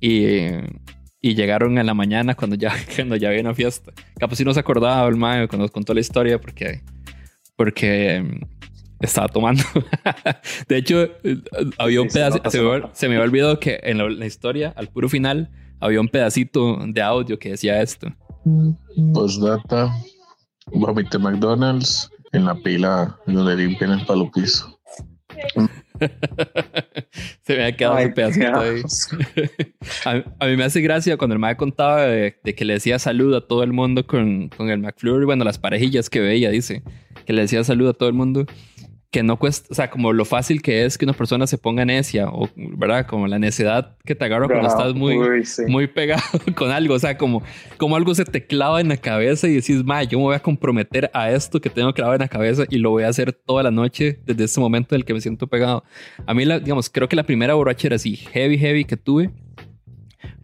y, 0.00 0.46
y 1.20 1.34
llegaron 1.34 1.78
en 1.78 1.86
la 1.86 1.94
mañana 1.94 2.34
cuando 2.34 2.56
ya, 2.56 2.72
cuando 2.96 3.16
ya 3.16 3.28
había 3.28 3.40
una 3.40 3.54
fiesta. 3.54 3.92
Capaz 4.18 4.36
si 4.36 4.44
no 4.44 4.54
se 4.54 4.60
acordaba 4.60 5.08
el 5.08 5.16
mago 5.16 5.48
cuando 5.48 5.64
nos 5.64 5.70
contó 5.70 5.94
la 5.94 6.00
historia 6.00 6.40
porque, 6.40 6.82
porque 7.56 8.16
em, 8.16 8.40
estaba 9.00 9.28
tomando. 9.28 9.62
de 10.68 10.76
hecho, 10.76 11.10
había 11.78 12.00
un 12.00 12.10
Sí, 12.10 12.18
se 12.18 12.30
nota, 12.30 12.50
se, 12.50 12.58
se 12.58 12.62
me, 12.62 12.82
se 12.92 13.08
me 13.08 13.14
había 13.16 13.24
olvidado 13.24 13.60
que 13.60 13.80
en 13.82 13.98
la, 13.98 14.08
la 14.08 14.26
historia, 14.26 14.72
al 14.76 14.88
puro 14.88 15.08
final, 15.08 15.50
había 15.80 16.00
un 16.00 16.08
pedacito 16.08 16.78
de 16.86 17.02
audio 17.02 17.38
que 17.38 17.50
decía 17.50 17.80
esto. 17.82 18.08
Postdata, 19.12 19.92
vomité 20.66 21.18
McDonald's 21.18 22.10
en 22.32 22.44
la 22.44 22.54
pila 22.54 23.18
donde 23.26 23.56
limpian 23.56 23.92
el 23.92 24.06
palo 24.06 24.30
piso. 24.30 24.78
se 27.42 27.54
me 27.54 27.64
había 27.64 27.76
quedado 27.76 27.96
Ay, 27.96 28.04
ese 28.04 28.12
pedacito 28.14 28.60
ahí. 28.60 28.82
A, 30.38 30.44
a 30.44 30.46
mí 30.48 30.56
me 30.56 30.64
hace 30.64 30.80
gracia 30.80 31.16
cuando 31.16 31.34
el 31.34 31.38
mae 31.38 31.56
contaba 31.56 32.02
de, 32.02 32.38
de 32.42 32.54
que 32.54 32.64
le 32.64 32.74
decía 32.74 32.98
salud 32.98 33.34
a 33.34 33.40
todo 33.40 33.62
el 33.62 33.72
mundo 33.72 34.06
con, 34.06 34.48
con 34.48 34.70
el 34.70 34.78
McFlurry, 34.80 35.24
bueno, 35.24 35.44
las 35.44 35.58
parejillas 35.58 36.10
que 36.10 36.20
veía, 36.20 36.50
dice, 36.50 36.82
que 37.26 37.32
le 37.32 37.42
decía 37.42 37.64
salud 37.64 37.88
a 37.88 37.94
todo 37.94 38.08
el 38.08 38.14
mundo, 38.14 38.46
que 39.10 39.22
no 39.22 39.38
cuesta, 39.38 39.68
o 39.70 39.74
sea, 39.74 39.88
como 39.88 40.12
lo 40.12 40.26
fácil 40.26 40.60
que 40.60 40.84
es 40.84 40.98
que 40.98 41.06
una 41.06 41.14
persona 41.14 41.46
se 41.46 41.56
ponga 41.56 41.84
necia, 41.84 42.28
o, 42.28 42.48
¿verdad? 42.56 43.06
Como 43.06 43.26
la 43.26 43.38
necedad 43.38 43.96
que 44.04 44.14
te 44.14 44.24
agarra 44.24 44.46
cuando 44.46 44.68
estás 44.68 44.94
muy, 44.94 45.16
uy, 45.16 45.46
sí. 45.46 45.62
muy 45.66 45.86
pegado 45.86 46.22
con 46.54 46.70
algo, 46.70 46.94
o 46.94 46.98
sea, 46.98 47.16
como, 47.16 47.42
como 47.78 47.96
algo 47.96 48.14
se 48.14 48.26
te 48.26 48.46
clava 48.46 48.80
en 48.82 48.88
la 48.88 48.98
cabeza 48.98 49.48
y 49.48 49.54
decís, 49.54 49.82
mae, 49.82 50.06
yo 50.06 50.18
me 50.18 50.24
voy 50.24 50.34
a 50.34 50.40
comprometer 50.40 51.10
a 51.14 51.30
esto 51.30 51.60
que 51.60 51.70
tengo 51.70 51.94
clavado 51.94 52.16
en 52.16 52.20
la 52.20 52.28
cabeza 52.28 52.64
y 52.68 52.78
lo 52.78 52.90
voy 52.90 53.04
a 53.04 53.08
hacer 53.08 53.32
toda 53.32 53.62
la 53.62 53.70
noche 53.70 54.18
desde 54.26 54.44
este 54.44 54.60
momento 54.60 54.94
del 54.94 55.06
que 55.06 55.14
me 55.14 55.22
siento 55.22 55.46
pegado. 55.46 55.84
A 56.26 56.34
mí, 56.34 56.44
la, 56.44 56.60
digamos, 56.60 56.90
creo 56.90 57.08
que 57.08 57.16
la 57.16 57.24
primera 57.24 57.54
borrachera 57.54 57.96
así 57.96 58.16
heavy, 58.16 58.58
heavy 58.58 58.84
que 58.84 58.98
tuve 58.98 59.30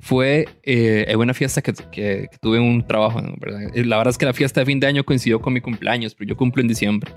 fue 0.00 0.47
eh, 0.62 1.04
en 1.09 1.19
una 1.19 1.35
fiesta 1.35 1.62
que, 1.62 1.73
que- 1.73 2.28
que 2.31 2.38
tuve 2.40 2.61
un 2.61 2.87
trabajo, 2.87 3.21
¿no? 3.21 3.35
¿verdad? 3.38 3.61
Y 3.75 3.85
La 3.85 3.97
verdad 3.99 4.11
es 4.11 4.19
que 4.19 4.26
la 4.26 4.33
fiesta 4.33 4.61
de 4.61 4.66
fin 4.66 4.81
de 4.81 4.87
año 4.87 5.04
coincidió 5.04 5.40
con 5.40 5.52
mi 5.52 5.61
cumpleaños, 5.61 6.14
pero 6.14 6.28
yo 6.28 6.37
cumplo 6.37 6.62
en 6.62 6.69
diciembre. 6.69 7.12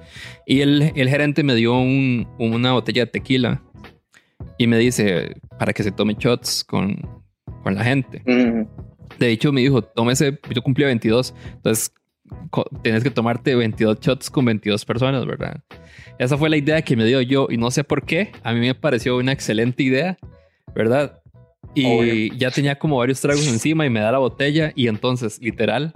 Y 0.46 0.62
el, 0.62 0.92
el 0.96 1.10
gerente 1.10 1.44
me 1.44 1.56
dio 1.56 1.74
un- 1.78 2.28
una 2.40 2.74
botella 2.74 3.06
de 3.06 3.12
tequila 3.12 3.62
y 4.58 4.68
me 4.68 4.78
dice 4.78 5.36
para 5.60 5.74
que 5.74 5.84
se 5.84 5.92
tome 5.92 6.16
shots 6.18 6.64
con, 6.64 6.98
con 7.64 7.76
la 7.76 7.84
gente. 7.84 8.22
Mm, 8.26 8.64
De 9.20 9.30
hecho, 9.30 9.52
me 9.52 9.62
dijo, 9.62 9.82
tómese, 9.84 10.40
yo 10.54 10.62
cumplí 10.62 10.84
22, 10.86 11.34
entonces 11.56 11.94
tienes 12.84 13.04
que 13.04 13.10
tomarte 13.10 13.56
22 13.56 14.00
shots 14.02 14.30
con 14.30 14.46
22 14.46 14.84
personas, 14.86 15.26
¿verdad? 15.26 15.64
Esa 16.20 16.38
fue 16.38 16.50
la 16.50 16.58
idea 16.58 16.82
que 16.82 16.96
me 16.98 17.06
dio 17.06 17.22
yo 17.22 17.48
y 17.50 17.58
no 17.58 17.72
sé 17.72 17.84
por 17.84 18.04
qué, 18.04 18.32
a 18.44 18.54
mí 18.54 18.60
me 18.60 18.76
pareció 18.76 19.18
una 19.18 19.32
excelente 19.32 19.84
idea, 19.84 20.18
¿verdad? 20.76 21.22
Y 21.78 21.86
Obvio. 21.86 22.34
ya 22.38 22.52
tenía 22.52 22.80
como 22.80 22.98
varios 22.98 23.22
tragos 23.22 23.48
encima 23.48 23.86
y 23.86 23.90
me 23.90 24.00
da 24.00 24.12
la 24.12 24.18
botella 24.18 24.72
y 24.76 24.88
entonces, 24.88 25.40
literal, 25.42 25.94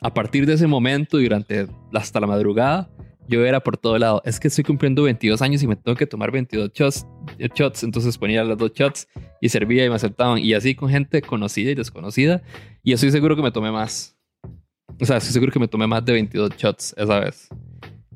a 0.00 0.14
partir 0.14 0.46
de 0.46 0.54
ese 0.54 0.66
momento, 0.66 1.18
durante 1.18 1.66
hasta 1.92 2.20
la 2.20 2.26
madrugada, 2.26 2.88
yo 3.28 3.44
era 3.44 3.60
por 3.60 3.76
todo 3.76 3.98
lado. 3.98 4.22
Es 4.24 4.40
que 4.40 4.48
estoy 4.48 4.64
cumpliendo 4.64 5.02
22 5.02 5.42
años 5.42 5.62
y 5.62 5.66
me 5.66 5.76
tengo 5.76 5.96
que 5.96 6.06
tomar 6.06 6.30
22 6.30 6.72
shots, 6.72 7.06
shots. 7.54 7.82
Entonces 7.82 8.16
ponía 8.16 8.42
las 8.42 8.56
dos 8.56 8.72
shots 8.72 9.06
y 9.40 9.50
servía 9.50 9.84
y 9.84 9.90
me 9.90 9.96
aceptaban. 9.96 10.38
Y 10.38 10.54
así 10.54 10.74
con 10.74 10.88
gente 10.88 11.20
conocida 11.20 11.70
y 11.70 11.74
desconocida. 11.74 12.42
Y 12.82 12.92
estoy 12.94 13.10
seguro 13.10 13.36
que 13.36 13.42
me 13.42 13.50
tomé 13.50 13.70
más. 13.70 14.16
O 15.00 15.04
sea, 15.04 15.18
estoy 15.18 15.32
seguro 15.32 15.52
que 15.52 15.58
me 15.58 15.68
tomé 15.68 15.86
más 15.86 16.02
de 16.04 16.12
22 16.12 16.56
shots 16.56 16.94
esa 16.96 17.20
vez. 17.20 17.48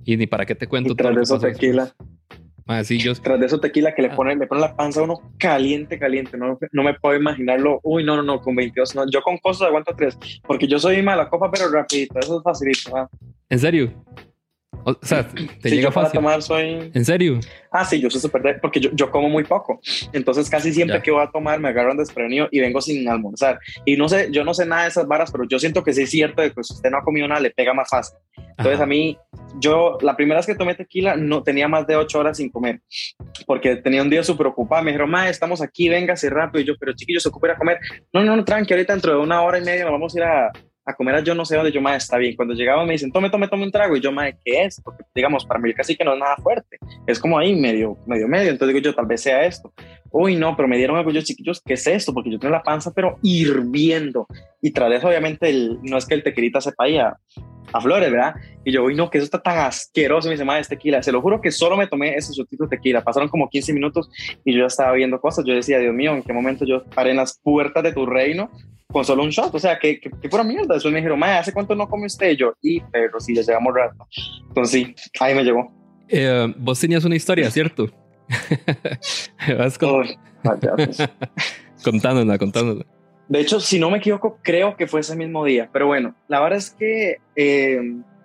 Y 0.04 0.16
ni 0.16 0.26
para 0.26 0.46
qué 0.46 0.54
te 0.54 0.66
cuento 0.66 0.94
Y 0.94 0.96
tras 0.96 1.16
eso 1.16 1.34
pasó 1.34 1.46
después. 1.46 1.94
Ah, 2.72 2.82
yo, 2.82 3.14
tras 3.14 3.38
de 3.38 3.46
eso 3.46 3.60
tequila 3.60 3.94
que 3.94 4.02
le 4.02 4.08
Ah. 4.08 4.16
pone, 4.16 4.34
me 4.36 4.46
pone 4.46 4.60
la 4.60 4.74
panza 4.74 5.00
a 5.00 5.04
uno 5.04 5.20
caliente, 5.38 5.98
caliente. 5.98 6.36
No, 6.36 6.58
no 6.72 6.82
me 6.82 6.94
puedo 6.94 7.16
imaginarlo. 7.16 7.80
Uy, 7.82 8.04
no, 8.04 8.16
no, 8.16 8.22
no, 8.22 8.40
con 8.40 8.54
22. 8.56 8.94
No. 8.94 9.04
Yo 9.10 9.22
con 9.22 9.38
cosas 9.38 9.68
aguanto 9.68 9.94
tres. 9.96 10.18
Porque 10.46 10.66
yo 10.66 10.78
soy 10.78 11.02
mala 11.02 11.28
copa, 11.28 11.50
pero 11.50 11.70
rapidito. 11.70 12.18
Eso 12.18 12.38
es 12.38 12.42
facilito. 12.42 12.96
¿ah? 12.96 13.08
¿En 13.48 13.58
serio? 13.58 13.92
O 14.84 14.96
sea, 15.02 15.26
te 15.28 15.36
Sí, 15.68 15.76
llega 15.76 15.82
yo 15.88 15.92
para 15.92 16.06
fácil. 16.06 16.18
tomar 16.20 16.42
soy... 16.42 16.90
¿En 16.92 17.04
serio? 17.04 17.38
Ah, 17.70 17.84
sí, 17.84 18.00
yo 18.00 18.10
soy 18.10 18.20
súper... 18.20 18.42
de- 18.42 18.54
Porque 18.54 18.80
yo, 18.80 18.90
yo 18.92 19.10
como 19.10 19.28
muy 19.28 19.44
poco. 19.44 19.80
Entonces 20.12 20.50
casi 20.50 20.72
siempre 20.72 20.96
Ya. 20.98 21.02
que 21.02 21.10
voy 21.10 21.22
a 21.22 21.28
tomar 21.30 21.60
me 21.60 21.68
agarran 21.68 21.96
desprevenido 21.96 22.48
y 22.50 22.60
vengo 22.60 22.80
sin 22.80 23.08
almorzar. 23.08 23.58
Y 23.84 23.96
no 23.96 24.08
sé, 24.08 24.28
yo 24.32 24.44
no 24.44 24.54
sé 24.54 24.66
nada 24.66 24.82
de 24.82 24.88
esas 24.88 25.06
varas, 25.06 25.30
pero 25.30 25.44
yo 25.48 25.58
siento 25.58 25.82
que 25.84 25.92
sí 25.92 26.02
es 26.02 26.10
cierto 26.10 26.42
de 26.42 26.50
que 26.52 26.62
si 26.64 26.74
usted 26.74 26.90
no 26.90 26.98
ha 26.98 27.02
comido 27.04 27.28
nada, 27.28 27.40
le 27.40 27.50
pega 27.50 27.72
más 27.74 27.88
fácil. 27.88 28.16
Entonces 28.36 28.74
Ajá. 28.74 28.82
a 28.82 28.86
mí, 28.86 29.16
yo 29.60 29.98
la 30.02 30.16
primera 30.16 30.38
vez 30.40 30.46
que 30.46 30.54
tomé 30.54 30.74
tequila 30.74 31.16
no 31.16 31.42
tenía 31.42 31.68
más 31.68 31.86
de 31.86 31.96
ocho 31.96 32.18
horas 32.18 32.36
sin 32.36 32.50
comer, 32.50 32.80
porque 33.46 33.76
tenía 33.76 34.02
un 34.02 34.10
día 34.10 34.22
súper 34.22 34.46
ocupado. 34.48 34.82
Me 34.82 34.90
dijeron, 34.90 35.10
ma, 35.10 35.28
estamos 35.28 35.60
aquí, 35.62 35.88
véngase 35.88 36.28
rápido. 36.30 36.60
Y 36.62 36.66
yo, 36.66 36.74
pero 36.78 36.92
chiquillos, 36.92 37.22
se 37.22 37.28
ocupa 37.28 37.46
ir 37.48 37.52
a 37.52 37.56
comer. 37.56 37.78
No, 38.12 38.22
no, 38.22 38.36
no, 38.36 38.44
tranqui, 38.44 38.72
ahorita 38.74 38.92
dentro 38.92 39.12
de 39.12 39.18
una 39.20 39.42
hora 39.42 39.58
y 39.58 39.62
media 39.64 39.84
nos 39.84 39.92
vamos 39.92 40.14
a 40.14 40.18
ir 40.18 40.24
a, 40.24 40.52
a 40.84 40.94
comer 40.94 41.16
a 41.16 41.20
yo 41.20 41.34
no 41.34 41.44
sé 41.44 41.56
dónde. 41.56 41.72
Yo, 41.72 41.80
ma, 41.80 41.96
está 41.96 42.18
bien. 42.18 42.36
Cuando 42.36 42.54
llegaban 42.54 42.86
me 42.86 42.92
dicen, 42.92 43.12
tome, 43.12 43.30
tome, 43.30 43.48
tome 43.48 43.64
un 43.64 43.70
trago. 43.70 43.96
Y 43.96 44.00
yo, 44.00 44.12
ma, 44.12 44.30
¿qué 44.32 44.64
es? 44.64 44.80
Porque, 44.80 45.04
digamos, 45.14 45.44
para 45.44 45.60
mí 45.60 45.72
casi 45.74 45.96
que 45.96 46.04
no 46.04 46.14
es 46.14 46.18
nada 46.18 46.36
fuerte. 46.36 46.78
Es 47.06 47.18
como 47.18 47.38
ahí 47.38 47.54
medio, 47.54 47.96
medio, 48.06 48.28
medio. 48.28 48.50
Entonces 48.50 48.74
digo 48.74 48.84
yo, 48.84 48.94
tal 48.94 49.06
vez 49.06 49.22
sea 49.22 49.44
esto. 49.44 49.72
Uy, 50.10 50.36
no, 50.36 50.54
pero 50.56 50.68
me 50.68 50.76
dieron 50.76 50.96
algo 50.96 51.10
yo, 51.10 51.22
chiquillos, 51.22 51.62
¿qué 51.64 51.74
es 51.74 51.86
esto? 51.86 52.12
Porque 52.12 52.30
yo 52.30 52.38
tengo 52.38 52.52
la 52.52 52.62
panza, 52.62 52.92
pero 52.94 53.18
hirviendo. 53.22 54.26
Y 54.60 54.72
tras 54.72 54.92
eso, 54.92 55.08
obviamente, 55.08 55.48
el, 55.48 55.78
no 55.82 55.96
es 55.96 56.06
que 56.06 56.14
el 56.14 56.22
tequilita 56.22 56.60
sepa 56.60 56.84
ahí 56.84 56.98
a, 57.72 57.80
flores, 57.80 58.10
¿verdad? 58.10 58.34
Y 58.64 58.72
yo, 58.72 58.84
uy, 58.84 58.94
no, 58.94 59.10
que 59.10 59.18
eso 59.18 59.24
está 59.24 59.42
tan 59.42 59.58
asqueroso. 59.58 60.28
Me 60.28 60.34
dice, 60.34 60.44
madre, 60.44 60.60
es 60.62 60.68
tequila. 60.68 61.02
Se 61.02 61.12
lo 61.12 61.20
juro 61.20 61.40
que 61.40 61.50
solo 61.50 61.76
me 61.76 61.86
tomé 61.86 62.14
ese 62.14 62.32
shotito 62.32 62.64
de 62.64 62.76
tequila. 62.76 63.02
Pasaron 63.02 63.28
como 63.28 63.48
15 63.48 63.72
minutos 63.72 64.10
y 64.44 64.52
yo 64.54 64.60
ya 64.60 64.66
estaba 64.66 64.92
viendo 64.92 65.20
cosas. 65.20 65.44
Yo 65.44 65.54
decía, 65.54 65.78
Dios 65.78 65.94
mío, 65.94 66.12
¿en 66.12 66.22
qué 66.22 66.32
momento 66.32 66.64
yo 66.64 66.84
paré 66.84 67.10
en 67.10 67.16
las 67.16 67.38
puertas 67.38 67.82
de 67.82 67.92
tu 67.92 68.06
reino 68.06 68.50
con 68.88 69.04
solo 69.04 69.22
un 69.22 69.30
shot? 69.30 69.54
O 69.54 69.58
sea, 69.58 69.78
qué, 69.78 70.00
qué, 70.00 70.10
qué 70.20 70.28
pura 70.28 70.44
mierda. 70.44 70.74
Después 70.74 70.92
me 70.92 70.98
dijeron, 71.00 71.18
madre, 71.18 71.38
¿hace 71.38 71.52
cuánto 71.52 71.74
no 71.74 71.88
come 71.88 72.06
usted? 72.06 72.30
Y 72.30 72.36
yo, 72.36 72.54
y, 72.62 72.80
pero 72.80 73.20
sí, 73.20 73.34
ya 73.34 73.42
llevamos 73.42 73.74
rato. 73.74 74.06
Entonces, 74.48 74.86
sí, 74.86 74.94
ahí 75.20 75.34
me 75.34 75.44
llegó. 75.44 75.72
Eh, 76.08 76.52
vos 76.58 76.78
tenías 76.78 77.04
una 77.04 77.16
historia, 77.16 77.50
¿cierto? 77.50 77.88
Vas 79.58 79.78
con- 79.78 80.06
vaya, 80.44 80.74
pues. 80.76 80.98
contándola, 81.84 82.38
contándola. 82.38 82.86
De 83.32 83.40
hecho, 83.40 83.60
si 83.60 83.80
no 83.80 83.88
me 83.88 83.96
equivoco, 83.96 84.38
creo 84.42 84.76
que 84.76 84.86
fue 84.86 85.00
ese 85.00 85.16
mismo 85.16 85.42
día. 85.46 85.66
Pero 85.72 85.86
bueno, 85.86 86.14
la 86.28 86.38
verdad 86.38 86.58
es 86.58 86.68
que 86.68 87.16
eh, 87.34 87.80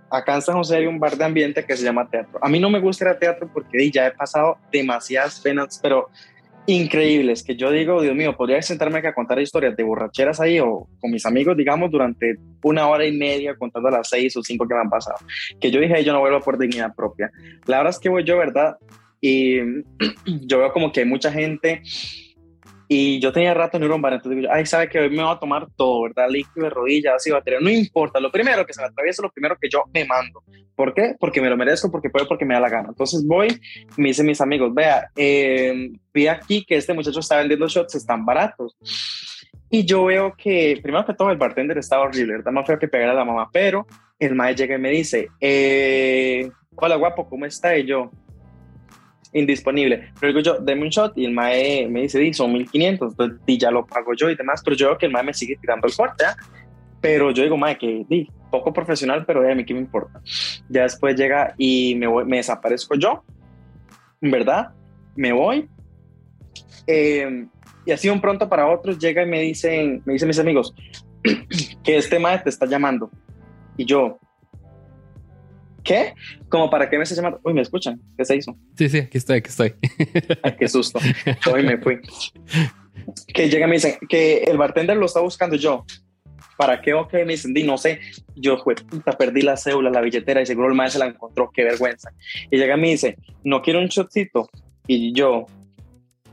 acá 0.09 0.35
en 0.35 0.41
San 0.41 0.57
José 0.57 0.75
hay 0.75 0.85
un 0.85 0.99
bar 0.99 1.15
de 1.15 1.23
ambiente 1.23 1.63
que 1.63 1.77
se 1.77 1.85
llama 1.85 2.09
teatro. 2.09 2.37
A 2.41 2.49
mí 2.49 2.59
no 2.59 2.69
me 2.69 2.81
gusta 2.81 3.05
ir 3.05 3.11
a 3.11 3.17
teatro 3.17 3.49
porque 3.53 3.89
ya 3.89 4.07
he 4.07 4.11
pasado 4.11 4.57
demasiadas 4.69 5.39
penas, 5.39 5.79
pero 5.81 6.09
increíbles, 6.65 7.41
que 7.41 7.55
yo 7.55 7.71
digo, 7.71 8.01
Dios 8.01 8.17
mío, 8.17 8.35
podría 8.35 8.61
sentarme 8.61 8.99
acá 8.99 9.11
a 9.11 9.13
contar 9.13 9.39
historias 9.39 9.77
de 9.77 9.83
borracheras 9.83 10.41
ahí 10.41 10.59
o 10.59 10.89
con 10.99 11.09
mis 11.09 11.25
amigos, 11.25 11.55
digamos, 11.55 11.89
durante 11.89 12.35
una 12.61 12.89
hora 12.89 13.05
y 13.05 13.13
media 13.13 13.55
contando 13.55 13.89
las 13.89 14.09
seis 14.09 14.35
o 14.35 14.43
cinco 14.43 14.67
que 14.67 14.73
me 14.73 14.81
han 14.81 14.89
pasado. 14.89 15.19
Que 15.61 15.71
yo 15.71 15.79
dije, 15.79 15.93
"Ay, 15.95 16.03
yo 16.03 16.11
no 16.11 16.19
vuelvo 16.19 16.41
por 16.41 16.57
dignidad 16.59 16.93
propia. 16.93 17.31
La 17.65 17.77
verdad 17.77 17.91
es 17.91 17.99
que 17.99 18.09
voy 18.09 18.25
yo, 18.25 18.37
¿verdad? 18.37 18.75
Y 19.21 19.59
yo 20.25 20.59
veo 20.59 20.73
como 20.73 20.91
que 20.91 20.99
hay 20.99 21.05
mucha 21.05 21.31
gente 21.31 21.81
y 22.87 23.19
yo 23.19 23.33
tenía 23.33 23.53
rato 23.53 23.77
en 23.77 23.91
un 23.91 24.01
bar, 24.01 24.13
entonces 24.13 24.39
digo, 24.39 24.51
ay, 24.53 24.65
sabe 24.65 24.87
que 24.87 24.99
hoy 24.99 25.09
me 25.09 25.21
voy 25.21 25.33
a 25.33 25.39
tomar 25.39 25.67
todo, 25.75 26.03
¿verdad? 26.03 26.29
Líquido 26.29 26.65
de 26.65 26.69
rodillas, 26.69 27.15
así 27.15 27.31
batería, 27.31 27.59
no 27.59 27.69
importa, 27.69 28.19
lo 28.19 28.31
primero 28.31 28.65
que 28.65 28.73
se 28.73 28.81
me 28.81 28.87
atraviesa, 28.87 29.21
lo 29.21 29.31
primero 29.31 29.57
que 29.59 29.69
yo 29.69 29.83
me 29.93 30.05
mando. 30.05 30.43
¿Por 30.75 30.93
qué? 30.93 31.15
Porque 31.19 31.41
me 31.41 31.49
lo 31.49 31.57
merezco, 31.57 31.91
porque 31.91 32.09
puedo, 32.09 32.27
porque 32.27 32.45
me 32.45 32.53
da 32.53 32.59
la 32.59 32.69
gana. 32.69 32.89
Entonces 32.89 33.25
voy, 33.25 33.59
me 33.97 34.09
dicen 34.09 34.27
mis 34.27 34.39
amigos, 34.39 34.73
vea, 34.73 35.09
eh, 35.15 35.89
vi 36.13 36.27
aquí 36.27 36.63
que 36.63 36.75
este 36.75 36.93
muchacho 36.93 37.19
está 37.19 37.37
vendiendo 37.37 37.67
shots, 37.67 37.95
están 37.95 38.25
baratos. 38.25 38.77
Y 39.69 39.83
yo 39.83 40.05
veo 40.05 40.33
que, 40.37 40.79
primero 40.81 41.05
que 41.05 41.13
todo, 41.13 41.31
el 41.31 41.37
bartender 41.37 41.77
estaba 41.77 42.03
horrible, 42.03 42.37
¿verdad? 42.37 42.51
Más 42.51 42.65
feo 42.65 42.79
que 42.79 42.87
pegar 42.87 43.09
a 43.09 43.13
la 43.13 43.25
mamá, 43.25 43.49
pero 43.51 43.85
el 44.19 44.33
mae 44.33 44.55
llega 44.55 44.75
y 44.75 44.79
me 44.79 44.91
dice, 44.91 45.29
eh, 45.41 46.49
hola 46.75 46.95
guapo, 46.95 47.27
¿cómo 47.27 47.45
está? 47.45 47.77
Y 47.77 47.85
yo, 47.85 48.11
indisponible. 49.33 50.11
Pero 50.19 50.33
digo 50.33 50.41
yo, 50.41 50.59
deme 50.59 50.83
un 50.83 50.89
shot 50.89 51.17
y 51.17 51.25
el 51.25 51.31
mae 51.31 51.87
me 51.87 52.03
dice, 52.03 52.19
di, 52.19 52.33
son 52.33 52.53
1500, 52.53 53.11
entonces 53.11 53.39
di, 53.45 53.57
ya 53.57 53.71
lo 53.71 53.85
pago 53.85 54.13
yo 54.13 54.29
y 54.29 54.35
demás, 54.35 54.61
pero 54.63 54.75
yo 54.75 54.87
veo 54.87 54.97
que 54.97 55.05
el 55.05 55.11
mae 55.11 55.23
me 55.23 55.33
sigue 55.33 55.57
tirando 55.59 55.87
el 55.87 55.93
fuerte, 55.93 56.25
¿ah? 56.25 56.35
Pero 57.01 57.31
yo 57.31 57.43
digo, 57.43 57.57
mae, 57.57 57.77
que 57.77 58.05
di, 58.09 58.29
poco 58.49 58.73
profesional, 58.73 59.25
pero 59.25 59.43
eh, 59.43 59.51
a 59.51 59.55
mí 59.55 59.65
qué 59.65 59.73
me 59.73 59.79
importa. 59.79 60.21
Ya 60.69 60.83
después 60.83 61.15
llega 61.15 61.53
y 61.57 61.95
me, 61.95 62.07
voy, 62.07 62.25
me 62.25 62.37
desaparezco 62.37 62.95
yo, 62.95 63.23
¿verdad? 64.21 64.69
Me 65.15 65.31
voy. 65.31 65.69
Eh, 66.87 67.47
y 67.85 67.91
así 67.91 68.09
un 68.09 68.21
pronto 68.21 68.49
para 68.49 68.67
otros 68.67 68.97
llega 68.99 69.23
y 69.23 69.25
me 69.25 69.39
dicen, 69.41 70.01
me 70.05 70.13
dicen 70.13 70.27
mis 70.27 70.39
amigos, 70.39 70.73
que 71.83 71.97
este 71.97 72.19
mae 72.19 72.39
te 72.39 72.49
está 72.49 72.65
llamando. 72.65 73.09
Y 73.77 73.85
yo, 73.85 74.19
¿qué? 75.87 76.13
Como 76.49 76.69
para 76.69 76.89
qué 76.89 76.97
me 76.97 77.03
está 77.03 77.15
llamando. 77.15 77.39
Uy, 77.43 77.53
¿me 77.53 77.61
escuchan? 77.61 77.99
¿Qué 78.17 78.25
se 78.25 78.35
hizo? 78.35 78.55
Sí, 78.77 78.89
sí, 78.89 78.99
aquí 78.99 79.17
estoy, 79.17 79.37
aquí 79.37 79.49
estoy. 79.49 79.73
Ay, 80.43 80.55
qué 80.59 80.67
susto. 80.67 80.99
Hoy 81.51 81.63
me 81.63 81.77
fui. 81.77 81.99
Que 83.33 83.49
llega 83.49 83.65
y 83.65 83.69
me 83.69 83.75
dicen 83.75 83.95
que 84.09 84.43
el 84.43 84.57
bartender 84.57 84.97
lo 84.97 85.05
está 85.05 85.21
buscando 85.21 85.55
yo. 85.55 85.85
¿para 86.57 86.81
qué? 86.81 86.93
Ok, 86.93 87.13
me 87.13 87.33
dicen, 87.33 87.53
no 87.65 87.77
sé, 87.77 87.99
yo 88.35 88.57
fue 88.57 88.73
puta, 88.73 89.11
perdí 89.11 89.43
la 89.43 89.55
cédula, 89.55 89.91
la 89.91 90.01
billetera 90.01 90.41
y 90.41 90.45
seguro 90.47 90.67
el 90.67 90.73
maestro 90.73 91.05
la 91.05 91.11
encontró, 91.11 91.51
qué 91.53 91.63
vergüenza. 91.63 92.11
Y 92.49 92.57
llega 92.57 92.75
y 92.75 92.81
me 92.81 92.89
dice, 92.89 93.15
no 93.43 93.61
quiero 93.61 93.79
un 93.79 93.87
shotcito. 93.87 94.49
Y 94.87 95.13
yo, 95.13 95.45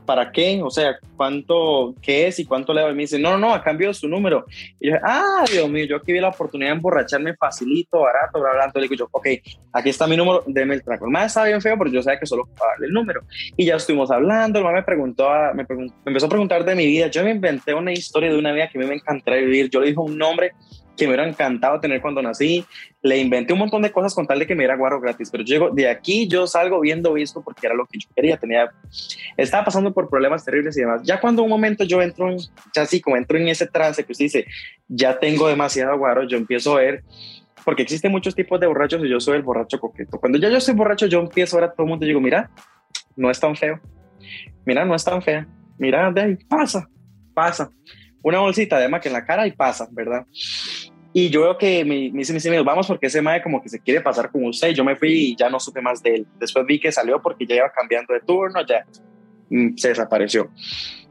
¿para 0.05 0.31
qué? 0.31 0.61
O 0.63 0.69
sea, 0.69 0.97
¿cuánto, 1.15 1.95
qué 2.01 2.27
es 2.27 2.39
y 2.39 2.45
cuánto 2.45 2.73
le 2.73 2.81
doy? 2.81 2.93
Me 2.93 3.03
dice, 3.03 3.19
no, 3.19 3.31
no, 3.31 3.37
no, 3.37 3.53
a 3.53 3.63
cambio 3.63 3.87
de 3.87 3.93
su 3.93 4.07
número. 4.07 4.45
Y 4.79 4.89
yo, 4.89 4.95
ah, 5.03 5.43
Dios 5.51 5.69
mío, 5.69 5.85
yo 5.85 5.97
aquí 5.97 6.13
vi 6.13 6.19
la 6.19 6.29
oportunidad 6.29 6.71
de 6.71 6.75
emborracharme 6.75 7.35
facilito, 7.35 7.99
barato, 7.99 8.39
bla, 8.39 8.51
bla, 8.53 8.65
Entonces 8.65 8.89
le 8.89 8.95
digo 8.95 9.05
yo, 9.05 9.09
ok, 9.11 9.27
aquí 9.73 9.89
está 9.89 10.07
mi 10.07 10.17
número, 10.17 10.43
déme 10.47 10.75
el 10.75 10.83
trago. 10.83 11.05
El 11.05 11.11
más 11.11 11.27
estaba 11.27 11.47
bien 11.47 11.61
feo, 11.61 11.77
pero 11.77 11.91
yo 11.91 12.01
sabía 12.01 12.19
que 12.19 12.25
solo 12.25 12.47
para 12.57 12.71
darle 12.71 12.87
el 12.87 12.93
número. 12.93 13.21
Y 13.57 13.65
ya 13.65 13.75
estuvimos 13.75 14.11
hablando, 14.11 14.59
el 14.59 14.65
más 14.65 14.73
me 14.73 14.83
preguntó, 14.83 15.29
me, 15.53 15.65
me, 15.67 15.91
empezó 16.05 16.27
a 16.27 16.29
preguntar 16.29 16.63
de 16.63 16.75
mi 16.75 16.85
vida. 16.85 17.07
Yo 17.07 17.23
me 17.23 17.31
inventé 17.31 17.73
una 17.73 17.91
historia 17.91 18.29
de 18.29 18.37
una 18.37 18.51
vida 18.51 18.69
que 18.69 18.77
a 18.77 18.81
mí 18.81 18.87
me 18.87 18.95
encantaría 18.95 19.41
vivir. 19.41 19.69
Yo 19.69 19.79
le 19.79 19.87
dije 19.87 19.99
un 19.99 20.17
nombre 20.17 20.53
que 20.95 21.05
me 21.05 21.13
hubiera 21.13 21.27
encantado 21.27 21.79
tener 21.79 22.01
cuando 22.01 22.21
nací. 22.21 22.65
Le 23.01 23.17
inventé 23.17 23.53
un 23.53 23.59
montón 23.59 23.81
de 23.81 23.91
cosas 23.91 24.13
con 24.13 24.25
tal 24.25 24.39
de 24.39 24.47
que 24.47 24.55
me 24.55 24.63
diera 24.63 24.75
guaro 24.75 24.99
gratis, 24.99 25.29
pero 25.29 25.43
llego 25.43 25.69
de 25.69 25.89
aquí, 25.89 26.27
yo 26.27 26.47
salgo 26.47 26.79
viendo 26.79 27.13
visto 27.13 27.41
porque 27.41 27.67
era 27.67 27.75
lo 27.75 27.85
que 27.85 27.99
yo 27.99 28.07
quería. 28.15 28.37
Tenía, 28.37 28.71
estaba 29.37 29.65
pasando 29.65 29.93
por 29.93 30.09
problemas 30.09 30.43
terribles 30.43 30.77
y 30.77 30.81
demás. 30.81 31.01
Ya 31.03 31.19
cuando 31.19 31.43
un 31.43 31.49
momento 31.49 31.83
yo 31.83 32.01
entro, 32.01 32.31
en, 32.31 32.37
ya 32.73 32.81
así 32.81 33.01
como 33.01 33.17
entro 33.17 33.37
en 33.37 33.47
ese 33.47 33.67
trance 33.67 34.03
que 34.03 34.11
usted 34.11 34.25
dice, 34.25 34.45
ya 34.87 35.19
tengo 35.19 35.47
demasiado 35.47 35.97
guaro, 35.97 36.23
yo 36.27 36.37
empiezo 36.37 36.73
a 36.73 36.81
ver, 36.81 37.03
porque 37.63 37.83
existen 37.83 38.11
muchos 38.11 38.35
tipos 38.35 38.59
de 38.59 38.67
borrachos 38.67 39.03
y 39.03 39.09
yo 39.09 39.19
soy 39.19 39.37
el 39.37 39.43
borracho 39.43 39.79
coqueto. 39.79 40.19
Cuando 40.19 40.37
ya 40.37 40.49
yo 40.49 40.59
soy 40.59 40.75
borracho, 40.75 41.07
yo 41.07 41.19
empiezo 41.19 41.57
a 41.57 41.61
ver 41.61 41.69
a 41.69 41.73
todo 41.73 41.83
el 41.83 41.89
mundo 41.89 42.05
y 42.05 42.09
digo, 42.09 42.21
mira, 42.21 42.49
no 43.15 43.29
es 43.29 43.39
tan 43.39 43.55
feo. 43.55 43.79
Mira, 44.65 44.85
no 44.85 44.95
es 44.95 45.03
tan 45.03 45.21
fea. 45.21 45.47
Mira, 45.77 46.11
de 46.11 46.21
ahí, 46.21 46.35
pasa, 46.47 46.87
pasa 47.33 47.69
una 48.25 48.39
bolsita 48.39 48.79
de 48.79 48.99
que 48.99 49.07
en 49.07 49.13
la 49.13 49.23
cara 49.23 49.45
y 49.45 49.51
pasa, 49.51 49.87
¿verdad? 49.91 50.25
Y 51.13 51.29
yo 51.29 51.43
veo 51.43 51.57
que 51.59 51.85
me, 51.85 52.09
me 52.11 52.19
dice 52.19 52.33
mis 52.33 52.45
amigos, 52.47 52.65
vamos 52.65 52.87
porque 52.87 53.05
ese 53.05 53.21
mae 53.21 53.41
como 53.41 53.61
que 53.61 53.69
se 53.69 53.79
quiere 53.79 54.01
pasar 54.01 54.31
con 54.31 54.45
usted. 54.45 54.71
Yo 54.71 54.83
me 54.83 54.95
fui 54.95 55.11
y 55.11 55.35
ya 55.35 55.47
no 55.47 55.59
supe 55.59 55.79
más 55.79 56.01
de 56.01 56.15
él. 56.15 56.27
Después 56.39 56.65
vi 56.65 56.79
que 56.79 56.91
salió 56.91 57.21
porque 57.21 57.45
ya 57.45 57.55
iba 57.55 57.71
cambiando 57.71 58.15
de 58.15 58.21
turno, 58.21 58.65
ya 58.65 58.83
mm, 59.49 59.77
se 59.77 59.89
desapareció. 59.89 60.49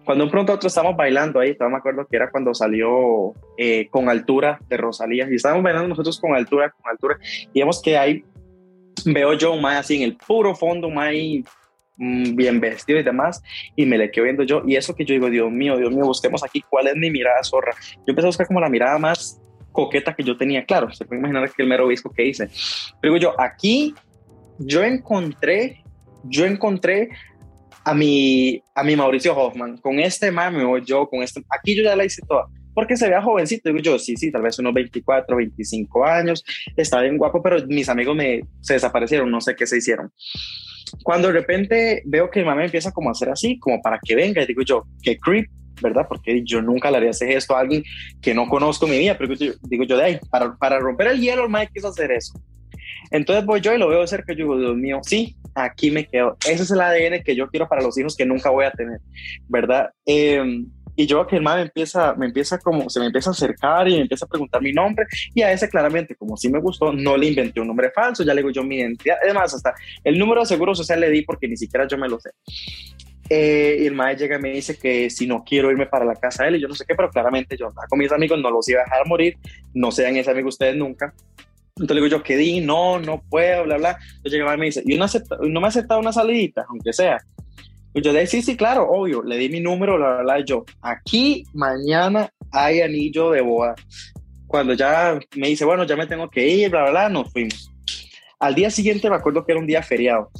Cuando 0.05 0.25
un 0.25 0.31
pronto 0.31 0.53
otro 0.53 0.67
estábamos 0.67 0.97
bailando 0.97 1.39
ahí, 1.39 1.55
todavía 1.55 1.77
me 1.77 1.79
acuerdo 1.79 2.07
que 2.07 2.17
era 2.17 2.31
cuando 2.31 2.53
salió 2.53 3.33
eh, 3.57 3.87
con 3.91 4.09
altura 4.09 4.59
de 4.69 4.77
Rosalía 4.77 5.29
y 5.31 5.37
estábamos 5.37 5.63
bailando 5.63 5.89
nosotros 5.89 6.19
con 6.21 6.35
altura, 6.35 6.71
con 6.71 6.91
altura. 6.91 7.17
Y 7.53 7.61
vemos 7.61 7.81
que 7.81 7.97
ahí 7.97 8.25
veo 9.07 9.35
yo 9.35 9.53
un 9.53 9.63
mae 9.63 9.79
así 9.79 9.97
en 9.97 10.03
el 10.03 10.17
puro 10.17 10.57
fondo, 10.57 10.89
un 10.89 10.95
mae 10.95 11.45
bien 11.97 12.61
vestido 12.61 12.99
y 12.99 13.03
demás, 13.03 13.43
y 13.77 13.87
me 13.87 13.99
le 13.99 14.11
quedo 14.11 14.25
viendo 14.25 14.43
yo, 14.43 14.63
y 14.67 14.77
eso 14.77 14.95
que 14.95 15.05
yo 15.05 15.15
digo, 15.15 15.31
Dios 15.31 15.51
mío, 15.51 15.77
Dios 15.77 15.93
mío, 15.93 16.05
busquemos 16.05 16.43
aquí 16.45 16.63
cuál 16.69 16.89
es 16.89 16.97
mi 16.97 17.11
mirada 17.11 17.43
zorra. 17.43 17.73
Yo 17.99 18.05
empecé 18.09 18.27
a 18.27 18.29
buscar 18.29 18.47
como 18.47 18.61
la 18.61 18.69
mirada 18.69 18.99
más 18.99 19.41
coqueta 19.73 20.15
que 20.15 20.23
yo 20.23 20.37
tenía, 20.37 20.65
claro, 20.65 20.93
se 20.93 21.05
puede 21.05 21.21
imaginar 21.21 21.51
que 21.51 21.63
el 21.63 21.69
mero 21.69 21.87
obispo 21.87 22.11
que 22.11 22.25
hice. 22.25 22.49
Pero 23.01 23.15
digo 23.15 23.17
yo, 23.17 23.41
aquí 23.41 23.95
yo 24.59 24.83
encontré, 24.85 25.83
yo 26.25 26.47
encontré 26.47 27.11
a 27.85 27.93
mi, 27.93 28.63
a 28.75 28.85
mi 28.85 28.97
Mauricio 28.97 29.37
Hoffman, 29.37 29.79
con 29.79 29.99
este 29.99 30.31
mame 30.31 30.65
o 30.65 30.79
yo, 30.79 31.09
con 31.09 31.23
este, 31.23 31.43
aquí 31.51 31.77
yo 31.77 31.83
ya 31.83 31.97
la 31.97 32.05
hice 32.05 32.23
toda 32.27 32.47
porque 32.75 32.97
se 32.97 33.09
vea 33.09 33.23
jovencito. 33.23 33.71
Digo 33.71 33.81
yo, 33.81 33.99
sí, 33.99 34.17
sí, 34.17 34.31
tal 34.31 34.43
vez 34.43 34.59
unos 34.59 34.75
24, 34.75 35.37
25 35.37 36.05
años, 36.05 36.45
está 36.77 37.01
bien 37.01 37.17
guapo, 37.17 37.43
pero 37.43 37.65
mis 37.67 37.89
amigos 37.89 38.17
me, 38.17 38.43
se 38.61 38.75
desaparecieron, 38.75 39.31
no 39.31 39.41
sé 39.41 39.55
qué 39.57 39.67
se 39.67 39.79
hicieron. 39.79 40.13
Cuando 41.03 41.29
de 41.29 41.35
repente 41.35 42.03
veo 42.05 42.31
que 42.31 42.41
mi 42.41 42.47
mamá 42.47 42.65
empieza 42.65 42.93
como 42.93 43.09
a 43.09 43.13
hacer 43.13 43.29
así, 43.31 43.59
como 43.59 43.81
para 43.83 43.99
que 44.03 44.15
venga, 44.15 44.43
y 44.43 44.47
digo 44.47 44.63
yo, 44.63 44.85
qué 45.03 45.19
creep, 45.19 45.49
¿verdad? 45.83 46.07
Porque 46.09 46.43
yo 46.45 46.63
nunca 46.63 46.91
le 46.91 46.99
haría 46.99 47.11
ese 47.11 47.27
gesto 47.27 47.57
a 47.57 47.61
alguien 47.61 47.83
que 48.21 48.35
no 48.35 48.49
conozco 48.49 48.87
mi 48.87 48.99
vida, 48.99 49.17
pero 49.19 49.35
digo 49.35 49.85
yo, 49.85 49.97
de 49.97 50.05
ahí, 50.05 50.19
para, 50.31 50.55
para 50.57 50.79
romper 50.79 51.09
el 51.09 51.21
hielo, 51.21 51.45
el 51.45 51.51
mae 51.51 51.69
quiso 51.73 51.89
hacer 51.89 52.13
eso. 52.13 52.35
Entonces 53.11 53.45
voy 53.45 53.61
yo 53.61 53.75
y 53.75 53.79
lo 53.79 53.89
veo 53.89 54.07
cerca 54.07 54.33
y 54.33 54.37
digo, 54.37 54.59
Dios 54.59 54.77
mío, 54.77 55.01
sí, 55.03 55.37
aquí 55.55 55.91
me 55.91 56.07
quedo. 56.07 56.37
Ese 56.49 56.63
es 56.63 56.71
el 56.71 56.81
ADN 56.81 57.23
que 57.23 57.37
yo 57.37 57.49
quiero 57.49 57.69
para 57.69 57.83
los 57.83 57.99
hijos 57.99 58.17
que 58.17 58.27
nunca 58.27 58.51
voy 58.51 58.65
a 58.65 58.71
tener, 58.71 58.99
¿verdad? 59.49 59.91
Eh, 60.07 60.65
y 60.97 61.07
yo 61.07 61.27
que 61.27 61.37
el 61.37 61.43
man 61.43 61.57
me 61.57 61.63
empieza, 61.63 62.15
me 62.15 62.27
empieza 62.27 62.59
como, 62.59 62.89
se 62.89 63.01
me 63.01 63.07
empieza 63.07 63.31
a 63.31 63.33
acercar 63.33 63.89
y 63.89 63.95
me 63.95 64.03
empieza 64.03 64.25
a 64.25 64.29
preguntar 64.29 64.63
mi 64.63 64.73
nombre 64.73 65.07
y 65.35 65.43
a 65.43 65.53
ese 65.53 65.69
claramente, 65.69 66.15
como 66.15 66.37
sí 66.37 66.49
me 66.49 66.61
gustó, 66.61 66.93
no 66.93 67.17
le 67.17 67.29
inventé 67.29 67.61
un 67.61 67.69
nombre 67.69 67.91
falso, 67.91 68.23
ya 68.23 68.35
le 68.35 68.43
digo 68.43 68.51
yo 68.51 68.63
mi 68.63 68.77
identidad, 68.77 69.17
además 69.23 69.55
hasta 69.55 69.75
el 70.03 70.19
número 70.19 70.41
de 70.41 70.47
seguro 70.47 70.75
social 70.75 71.01
le 71.01 71.11
di 71.11 71.23
porque 71.23 71.49
ni 71.49 71.57
siquiera 71.57 71.87
yo 71.89 71.99
me 71.99 72.09
lo 72.09 72.21
sé. 72.21 72.31
Eh, 73.31 73.79
y 73.81 73.87
el 73.87 73.95
maestro 73.95 74.27
llega 74.27 74.39
y 74.39 74.43
me 74.43 74.51
dice 74.51 74.77
que 74.77 75.09
si 75.09 75.27
no 75.27 75.43
quiero 75.45 75.71
irme 75.71 75.87
para 75.87 76.05
la 76.05 76.15
casa 76.15 76.43
de 76.43 76.51
él 76.51 76.57
y 76.57 76.61
yo 76.61 76.69
no 76.69 76.75
sé 76.75 76.85
qué, 76.87 76.95
pero 76.95 77.11
claramente 77.11 77.57
yo 77.57 77.69
con 77.89 77.99
mis 77.99 78.13
amigos 78.13 78.39
no 78.39 78.51
los 78.51 78.69
iba 78.69 78.83
a 78.83 78.85
dejar 78.85 79.07
morir, 79.07 79.39
no 79.73 79.91
sean 79.91 80.17
ese 80.17 80.31
amigo 80.31 80.49
ustedes 80.49 80.77
nunca. 80.77 81.15
Entonces 81.77 81.97
le 81.97 82.03
digo 82.03 82.19
yo, 82.19 82.23
¿qué 82.23 82.37
di? 82.37 82.61
No, 82.61 83.01
no 83.01 83.23
puedo, 83.29 83.65
bla, 83.65 83.79
bla. 83.79 83.99
Entonces 84.17 84.33
llega 84.33 84.55
y 84.55 84.59
me 84.59 84.67
dice, 84.67 84.83
¿y 84.87 84.97
no, 84.97 85.07
no 85.41 85.61
me 85.61 85.67
ha 85.67 85.69
aceptado 85.69 85.99
una 85.99 86.13
salidita, 86.13 86.67
aunque 86.69 86.93
sea? 86.93 87.19
Y 87.95 88.03
yo 88.03 88.13
dije, 88.13 88.27
sí, 88.27 88.43
sí, 88.43 88.57
claro, 88.57 88.89
obvio. 88.91 89.23
Le 89.23 89.37
di 89.39 89.49
mi 89.49 89.61
número, 89.61 89.97
la 89.97 90.17
verdad, 90.17 90.45
yo, 90.45 90.65
aquí 90.83 91.45
mañana 91.55 92.29
hay 92.51 92.81
anillo 92.81 93.31
de 93.31 93.41
boda. 93.41 93.77
Cuando 94.49 94.75
ya 94.75 95.19
me 95.37 95.49
dice, 95.49 95.65
bueno, 95.65 95.85
ya 95.85 95.97
me 95.97 96.07
tengo 96.07 96.29
que 96.29 96.47
ir, 96.47 96.71
bla, 96.71 96.83
bla, 96.83 96.91
bla, 96.91 97.09
nos 97.09 97.33
fuimos. 97.33 97.71
Al 98.41 98.55
día 98.55 98.69
siguiente 98.69 99.09
me 99.09 99.17
acuerdo 99.17 99.47
que 99.47 99.53
era 99.53 99.61
un 99.61 99.67
día 99.67 99.83
feriado. 99.83 100.31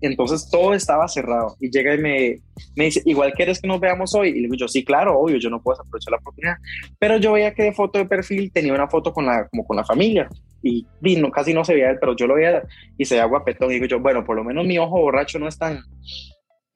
Entonces 0.00 0.48
todo 0.50 0.74
estaba 0.74 1.06
cerrado. 1.08 1.56
Y 1.60 1.70
llega 1.70 1.94
y 1.94 1.98
me, 1.98 2.36
me 2.74 2.86
dice, 2.86 3.02
igual 3.06 3.32
quieres 3.32 3.60
que 3.60 3.68
nos 3.68 3.80
veamos 3.80 4.14
hoy. 4.14 4.30
Y 4.30 4.34
le 4.34 4.40
digo 4.42 4.56
yo, 4.56 4.68
sí, 4.68 4.84
claro, 4.84 5.18
obvio, 5.18 5.38
yo 5.38 5.48
no 5.48 5.62
puedo 5.62 5.80
aprovechar 5.80 6.10
la 6.10 6.18
oportunidad. 6.18 6.56
Pero 6.98 7.18
yo 7.18 7.32
veía 7.32 7.54
que 7.54 7.62
de 7.62 7.72
foto 7.72 7.98
de 7.98 8.06
perfil 8.06 8.50
tenía 8.52 8.74
una 8.74 8.88
foto 8.88 9.12
con 9.12 9.26
la, 9.26 9.46
como 9.48 9.64
con 9.64 9.76
la 9.76 9.84
familia. 9.84 10.28
Y 10.62 10.86
vino, 11.00 11.30
casi 11.30 11.54
no 11.54 11.64
se 11.64 11.74
veía 11.74 11.90
él, 11.90 11.98
pero 12.00 12.16
yo 12.16 12.26
lo 12.26 12.34
veía 12.34 12.62
y 12.98 13.04
se 13.04 13.14
veía 13.14 13.26
guapetón. 13.26 13.70
Y 13.70 13.74
digo 13.74 13.86
yo, 13.86 14.00
bueno, 14.00 14.24
por 14.24 14.36
lo 14.36 14.44
menos 14.44 14.66
mi 14.66 14.76
ojo 14.78 15.00
borracho 15.00 15.38
no 15.38 15.48
es 15.48 15.56
tan, 15.56 15.80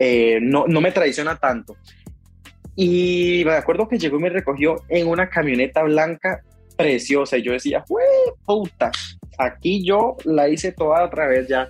eh, 0.03 0.39
no, 0.41 0.67
no 0.67 0.81
me 0.81 0.93
traiciona 0.93 1.37
tanto. 1.37 1.77
Y 2.75 3.43
me 3.45 3.53
acuerdo 3.53 3.87
que 3.87 3.99
llegó 3.99 4.19
y 4.19 4.23
me 4.23 4.31
recogió 4.31 4.77
en 4.89 5.07
una 5.07 5.29
camioneta 5.29 5.83
blanca 5.83 6.43
preciosa. 6.75 7.37
Y 7.37 7.43
yo 7.43 7.53
decía, 7.53 7.85
puta! 8.47 8.91
Aquí 9.39 9.85
yo 9.85 10.17
la 10.25 10.49
hice 10.49 10.73
toda 10.73 11.05
otra 11.05 11.27
vez 11.27 11.47
ya. 11.47 11.69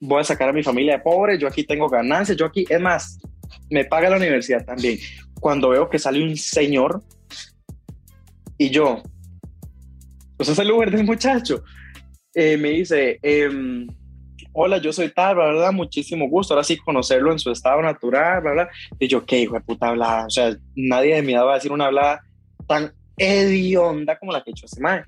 Voy 0.00 0.20
a 0.20 0.24
sacar 0.24 0.48
a 0.48 0.52
mi 0.52 0.62
familia 0.62 0.94
de 0.94 1.00
pobre. 1.00 1.38
Yo 1.38 1.48
aquí 1.48 1.64
tengo 1.64 1.88
ganancias. 1.88 2.38
Yo 2.38 2.46
aquí, 2.46 2.64
es 2.68 2.80
más, 2.80 3.18
me 3.68 3.84
paga 3.84 4.08
la 4.08 4.16
universidad 4.16 4.64
también. 4.64 4.98
Cuando 5.40 5.70
veo 5.70 5.90
que 5.90 5.98
sale 5.98 6.22
un 6.22 6.36
señor 6.36 7.02
y 8.56 8.70
yo, 8.70 9.02
pues 10.36 10.48
es 10.48 10.58
el 10.60 10.68
lugar 10.68 10.92
del 10.92 11.04
muchacho, 11.04 11.64
eh, 12.32 12.56
me 12.56 12.70
dice, 12.70 13.18
eh, 13.20 13.50
hola, 14.52 14.78
yo 14.78 14.92
soy 14.92 15.10
tal, 15.10 15.36
bla, 15.36 15.50
bla, 15.52 15.72
muchísimo 15.72 16.28
gusto, 16.28 16.54
ahora 16.54 16.64
sí 16.64 16.76
conocerlo 16.76 17.32
en 17.32 17.38
su 17.38 17.50
estado 17.50 17.82
natural, 17.82 18.42
bla, 18.42 18.52
bla. 18.52 18.70
Y 18.98 19.08
yo, 19.08 19.24
qué 19.24 19.40
hijo 19.40 19.54
de 19.54 19.60
puta 19.60 19.88
hablada, 19.88 20.26
o 20.26 20.30
sea, 20.30 20.54
nadie 20.74 21.16
de 21.16 21.22
mi 21.22 21.32
edad 21.32 21.46
va 21.46 21.52
a 21.52 21.56
decir 21.56 21.72
una 21.72 21.86
hablada 21.86 22.20
tan 22.66 22.92
hedionda 23.16 24.18
como 24.18 24.32
la 24.32 24.42
que 24.42 24.50
he 24.50 24.52
hecho 24.52 24.66
ese 24.66 24.80
mae. 24.80 25.04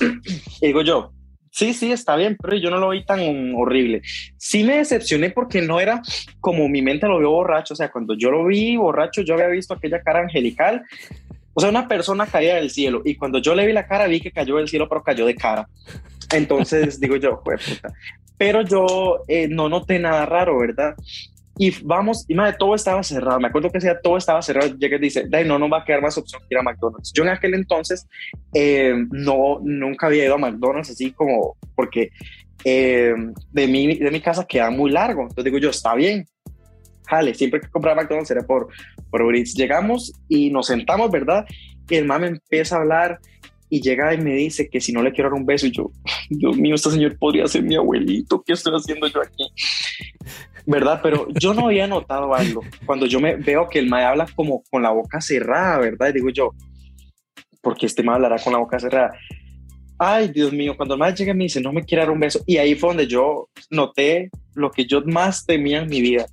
y 0.60 0.66
digo 0.66 0.82
yo, 0.82 1.12
sí, 1.50 1.74
sí, 1.74 1.92
está 1.92 2.16
bien, 2.16 2.36
pero 2.40 2.56
yo 2.56 2.70
no 2.70 2.78
lo 2.78 2.90
vi 2.90 3.04
tan 3.04 3.20
horrible. 3.54 4.02
Sí 4.36 4.64
me 4.64 4.78
decepcioné 4.78 5.30
porque 5.30 5.60
no 5.60 5.80
era 5.80 6.02
como 6.40 6.68
mi 6.68 6.82
mente 6.82 7.06
lo 7.06 7.18
vio 7.18 7.30
borracho, 7.30 7.74
o 7.74 7.76
sea, 7.76 7.90
cuando 7.90 8.14
yo 8.14 8.30
lo 8.30 8.46
vi 8.46 8.76
borracho, 8.76 9.22
yo 9.22 9.34
había 9.34 9.48
visto 9.48 9.74
aquella 9.74 10.00
cara 10.02 10.20
angelical, 10.20 10.84
o 11.58 11.60
sea, 11.60 11.70
una 11.70 11.88
persona 11.88 12.24
caía 12.24 12.54
del 12.54 12.70
cielo, 12.70 13.02
y 13.04 13.16
cuando 13.16 13.40
yo 13.40 13.52
le 13.52 13.66
vi 13.66 13.72
la 13.72 13.84
cara, 13.84 14.06
vi 14.06 14.20
que 14.20 14.30
cayó 14.30 14.58
del 14.58 14.68
cielo, 14.68 14.88
pero 14.88 15.02
cayó 15.02 15.26
de 15.26 15.34
cara. 15.34 15.68
Entonces 16.32 17.00
digo 17.00 17.16
yo, 17.16 17.42
puta 17.42 17.92
pero 18.36 18.62
yo 18.62 19.24
eh, 19.26 19.48
no 19.48 19.68
noté 19.68 19.98
nada 19.98 20.24
raro, 20.24 20.56
¿verdad? 20.60 20.94
Y 21.56 21.72
vamos, 21.82 22.24
y 22.28 22.34
madre, 22.36 22.54
todo 22.56 22.76
estaba 22.76 23.02
cerrado. 23.02 23.40
Me 23.40 23.48
acuerdo 23.48 23.72
que 23.72 23.78
decía 23.78 24.00
todo 24.00 24.16
estaba 24.16 24.40
cerrado. 24.40 24.76
Llega 24.76 24.98
y 24.98 25.00
dice, 25.00 25.28
no, 25.44 25.58
no 25.58 25.68
va 25.68 25.78
a 25.78 25.84
quedar 25.84 26.00
más 26.00 26.16
opción 26.16 26.40
que 26.42 26.54
ir 26.54 26.58
a 26.58 26.62
McDonald's. 26.62 27.12
Yo 27.12 27.24
en 27.24 27.30
aquel 27.30 27.54
entonces 27.54 28.06
eh, 28.54 28.94
no, 29.10 29.58
nunca 29.64 30.06
había 30.06 30.26
ido 30.26 30.34
a 30.34 30.38
McDonald's 30.38 30.90
así 30.90 31.10
como, 31.10 31.56
porque 31.74 32.10
eh, 32.62 33.12
de, 33.50 33.66
mi, 33.66 33.98
de 33.98 34.10
mi 34.12 34.20
casa 34.20 34.46
queda 34.46 34.70
muy 34.70 34.92
largo. 34.92 35.22
Entonces 35.22 35.44
digo 35.44 35.58
yo, 35.58 35.70
está 35.70 35.96
bien. 35.96 36.24
Jale, 37.08 37.34
siempre 37.34 37.60
que 37.60 37.68
compraba 37.68 38.02
McDonald's 38.02 38.30
era 38.30 38.42
por, 38.42 38.68
por 39.10 39.32
Llegamos 39.34 40.12
y 40.28 40.50
nos 40.50 40.66
sentamos, 40.66 41.10
¿verdad? 41.10 41.44
Y 41.88 41.96
el 41.96 42.04
mamá 42.04 42.26
empieza 42.26 42.76
a 42.76 42.80
hablar 42.80 43.18
y 43.70 43.80
llega 43.80 44.14
y 44.14 44.18
me 44.18 44.34
dice 44.34 44.68
que 44.68 44.80
si 44.80 44.92
no 44.92 45.02
le 45.02 45.12
quiero 45.12 45.30
dar 45.30 45.38
un 45.38 45.46
beso 45.46 45.66
y 45.66 45.70
yo, 45.70 45.90
Dios 46.30 46.56
mío, 46.56 46.74
este 46.74 46.90
señor 46.90 47.18
podría 47.18 47.46
ser 47.46 47.62
mi 47.62 47.76
abuelito, 47.76 48.42
¿qué 48.42 48.54
estoy 48.54 48.74
haciendo 48.74 49.06
yo 49.08 49.20
aquí? 49.20 49.44
¿Verdad? 50.66 51.00
Pero 51.02 51.28
yo 51.40 51.54
no 51.54 51.66
había 51.66 51.86
notado 51.86 52.34
algo. 52.34 52.62
Cuando 52.84 53.06
yo 53.06 53.20
me 53.20 53.36
veo 53.36 53.68
que 53.68 53.78
el 53.78 53.88
mae 53.88 54.04
habla 54.04 54.26
como 54.34 54.62
con 54.70 54.82
la 54.82 54.90
boca 54.90 55.20
cerrada, 55.20 55.78
¿verdad? 55.78 56.08
Y 56.10 56.12
digo 56.14 56.28
yo, 56.30 56.50
¿por 57.62 57.76
qué 57.76 57.86
este 57.86 58.02
mae 58.02 58.16
hablará 58.16 58.36
con 58.38 58.52
la 58.52 58.58
boca 58.58 58.78
cerrada? 58.78 59.12
Ay, 59.98 60.28
Dios 60.28 60.52
mío, 60.52 60.76
cuando 60.76 60.94
el 60.94 61.00
mae 61.00 61.14
llega 61.14 61.32
y 61.32 61.36
me 61.36 61.44
dice, 61.44 61.60
no 61.60 61.72
me 61.72 61.84
quiere 61.84 62.02
dar 62.02 62.10
un 62.10 62.20
beso. 62.20 62.40
Y 62.46 62.58
ahí 62.58 62.74
fue 62.74 62.90
donde 62.90 63.06
yo 63.06 63.48
noté 63.70 64.30
lo 64.54 64.70
que 64.70 64.84
yo 64.84 65.02
más 65.04 65.44
temía 65.44 65.80
en 65.80 65.88
mi 65.88 66.00
vida. 66.00 66.26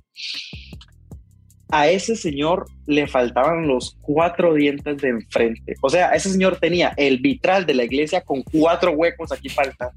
A 1.70 1.88
ese 1.88 2.14
señor 2.16 2.66
le 2.86 3.06
faltaban 3.06 3.66
los 3.66 3.96
cuatro 4.00 4.54
dientes 4.54 4.98
de 4.98 5.08
enfrente. 5.08 5.74
O 5.82 5.90
sea, 5.90 6.10
ese 6.10 6.30
señor 6.30 6.58
tenía 6.58 6.92
el 6.96 7.18
vitral 7.18 7.66
de 7.66 7.74
la 7.74 7.84
iglesia 7.84 8.20
con 8.20 8.42
cuatro 8.42 8.92
huecos 8.92 9.32
aquí 9.32 9.48
falta. 9.48 9.92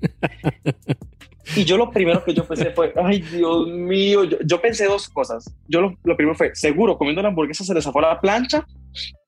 Y 1.56 1.66
yo 1.66 1.78
lo 1.78 1.90
primero 1.90 2.24
que 2.24 2.34
yo 2.34 2.46
pensé 2.46 2.72
fue, 2.72 2.94
ay 2.96 3.22
Dios 3.22 3.68
mío, 3.68 4.24
yo, 4.24 4.62
pensé 4.62 4.86
dos 4.86 5.10
cosas. 5.10 5.52
Yo 5.68 5.96
lo, 6.04 6.16
primero 6.16 6.36
fue, 6.36 6.54
seguro, 6.54 6.98
comiendo 6.98 7.22
la 7.22 7.30
hamburguesa 7.30 7.64
se 7.64 7.74
le 7.74 7.82
la 7.82 8.20
plancha. 8.20 8.66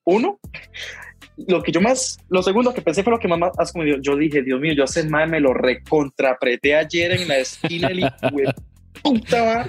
Uno. 0.04 0.39
Lo 1.47 1.63
que 1.63 1.71
yo 1.71 1.82
más, 1.82 2.19
lo 2.30 2.43
segundo 2.43 2.73
que 2.73 2.82
pensé 2.82 3.04
fue 3.04 3.12
lo 3.12 3.19
que 3.19 3.27
más 3.27 3.51
has 3.58 3.71
comido. 3.71 3.97
Yo 4.01 4.15
dije, 4.15 4.43
Dios 4.43 4.60
mío, 4.60 4.73
yo 4.73 4.84
hace 4.84 5.04
mal 5.04 5.30
me 5.30 5.39
lo 5.39 5.54
recontrapreté 5.54 6.75
ayer 6.75 7.12
en 7.13 7.27
la 7.27 7.38
esquina 7.38 7.88
del 7.88 8.08
puta, 9.01 9.67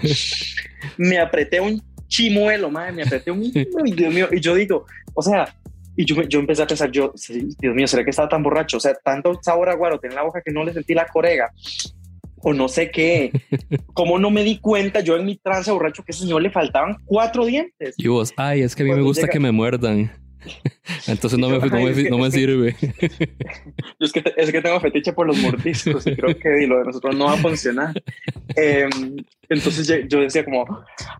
me 0.98 1.18
apreté 1.18 1.60
un 1.60 1.82
chimuelo, 2.12 2.70
madre, 2.70 2.92
me 2.92 3.02
apreté 3.02 3.30
un, 3.30 3.40
Dios 3.96 4.14
mío, 4.14 4.28
y 4.30 4.38
yo 4.38 4.54
digo, 4.54 4.84
o 5.14 5.22
sea, 5.22 5.48
y 5.96 6.04
yo, 6.04 6.22
yo 6.22 6.40
empecé 6.40 6.62
a 6.62 6.66
pensar, 6.66 6.90
yo, 6.90 7.12
Dios 7.58 7.74
mío, 7.74 7.86
¿será 7.88 8.04
que 8.04 8.10
estaba 8.10 8.28
tan 8.28 8.42
borracho? 8.42 8.76
O 8.76 8.80
sea, 8.80 8.94
tanto 8.94 9.38
sabor 9.42 9.70
a 9.70 9.74
guaro 9.74 9.98
tenía 9.98 10.14
en 10.14 10.16
la 10.16 10.22
boca 10.24 10.42
que 10.42 10.52
no 10.52 10.62
le 10.62 10.72
sentí 10.72 10.94
la 10.94 11.06
corega 11.06 11.50
o 12.42 12.52
no 12.52 12.68
sé 12.68 12.90
qué. 12.90 13.30
Como 13.94 14.18
no 14.18 14.30
me 14.30 14.42
di 14.42 14.58
cuenta 14.58 15.00
yo 15.00 15.16
en 15.16 15.24
mi 15.24 15.36
trance 15.36 15.70
borracho 15.70 16.02
que 16.02 16.12
ese 16.12 16.22
señor 16.22 16.42
le 16.42 16.50
faltaban 16.50 16.96
cuatro 17.04 17.46
dientes? 17.46 17.94
Y 17.96 18.08
vos, 18.08 18.32
ay, 18.36 18.62
es 18.62 18.74
que 18.74 18.82
a 18.82 18.86
mí 18.86 18.92
me 18.92 19.02
gusta 19.02 19.28
que 19.28 19.40
me 19.40 19.52
muerdan. 19.52 20.10
Entonces 21.06 21.38
no, 21.38 21.48
me, 21.48 21.58
no, 21.58 22.18
me, 22.18 22.30
sirve. 22.30 22.76
Yo 22.80 22.86
es 24.00 24.12
que, 24.12 24.22
es 24.36 24.50
que 24.50 24.60
tengo 24.60 24.80
fetiche 24.80 25.12
por 25.12 25.26
los 25.26 25.36
mordiscos 25.38 26.06
y 26.06 26.16
creo 26.16 26.36
que 26.36 26.66
lo 26.66 26.78
de 26.78 26.84
nosotros 26.84 27.16
no 27.16 27.26
va 27.26 27.34
a 27.34 27.36
funcionar. 27.36 27.94
Em, 28.56 29.16
entonces 29.48 29.86
yo, 30.08 30.20
decía 30.20 30.44
como, 30.44 30.64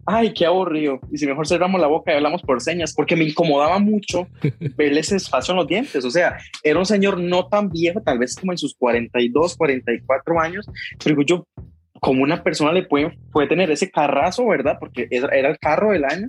ay, 0.06 0.32
qué 0.32 0.46
aburrido. 0.46 1.00
Y 1.11 1.18
si 1.18 1.26
mejor 1.26 1.46
cerramos 1.46 1.80
la 1.80 1.87
boca 1.87 2.12
y 2.12 2.16
hablamos 2.16 2.42
por 2.42 2.61
señas, 2.61 2.94
porque 2.94 3.16
me 3.16 3.24
incomodaba 3.24 3.78
mucho 3.78 4.26
verle 4.76 5.00
ese 5.00 5.16
espacio 5.16 5.52
en 5.52 5.58
los 5.58 5.66
dientes. 5.66 6.04
O 6.04 6.11
sea, 6.11 6.38
era 6.62 6.78
un 6.78 6.87
señor 6.87 7.20
no 7.20 7.46
tan 7.46 7.68
viejo, 7.68 8.00
tal 8.02 8.18
vez 8.18 8.37
como 8.37 8.52
en 8.52 8.58
sus 8.58 8.74
42, 8.74 9.56
44 9.56 10.40
años, 10.40 10.66
pero 11.02 11.22
yo 11.22 11.46
como 12.00 12.24
una 12.24 12.42
persona 12.42 12.72
le 12.72 12.82
puede, 12.82 13.16
puede 13.30 13.46
tener 13.46 13.70
ese 13.70 13.90
carrazo, 13.90 14.46
¿verdad? 14.46 14.76
Porque 14.80 15.06
era 15.11 15.50
el 15.50 15.58
carro 15.58 15.92
del 15.92 16.04
año 16.04 16.26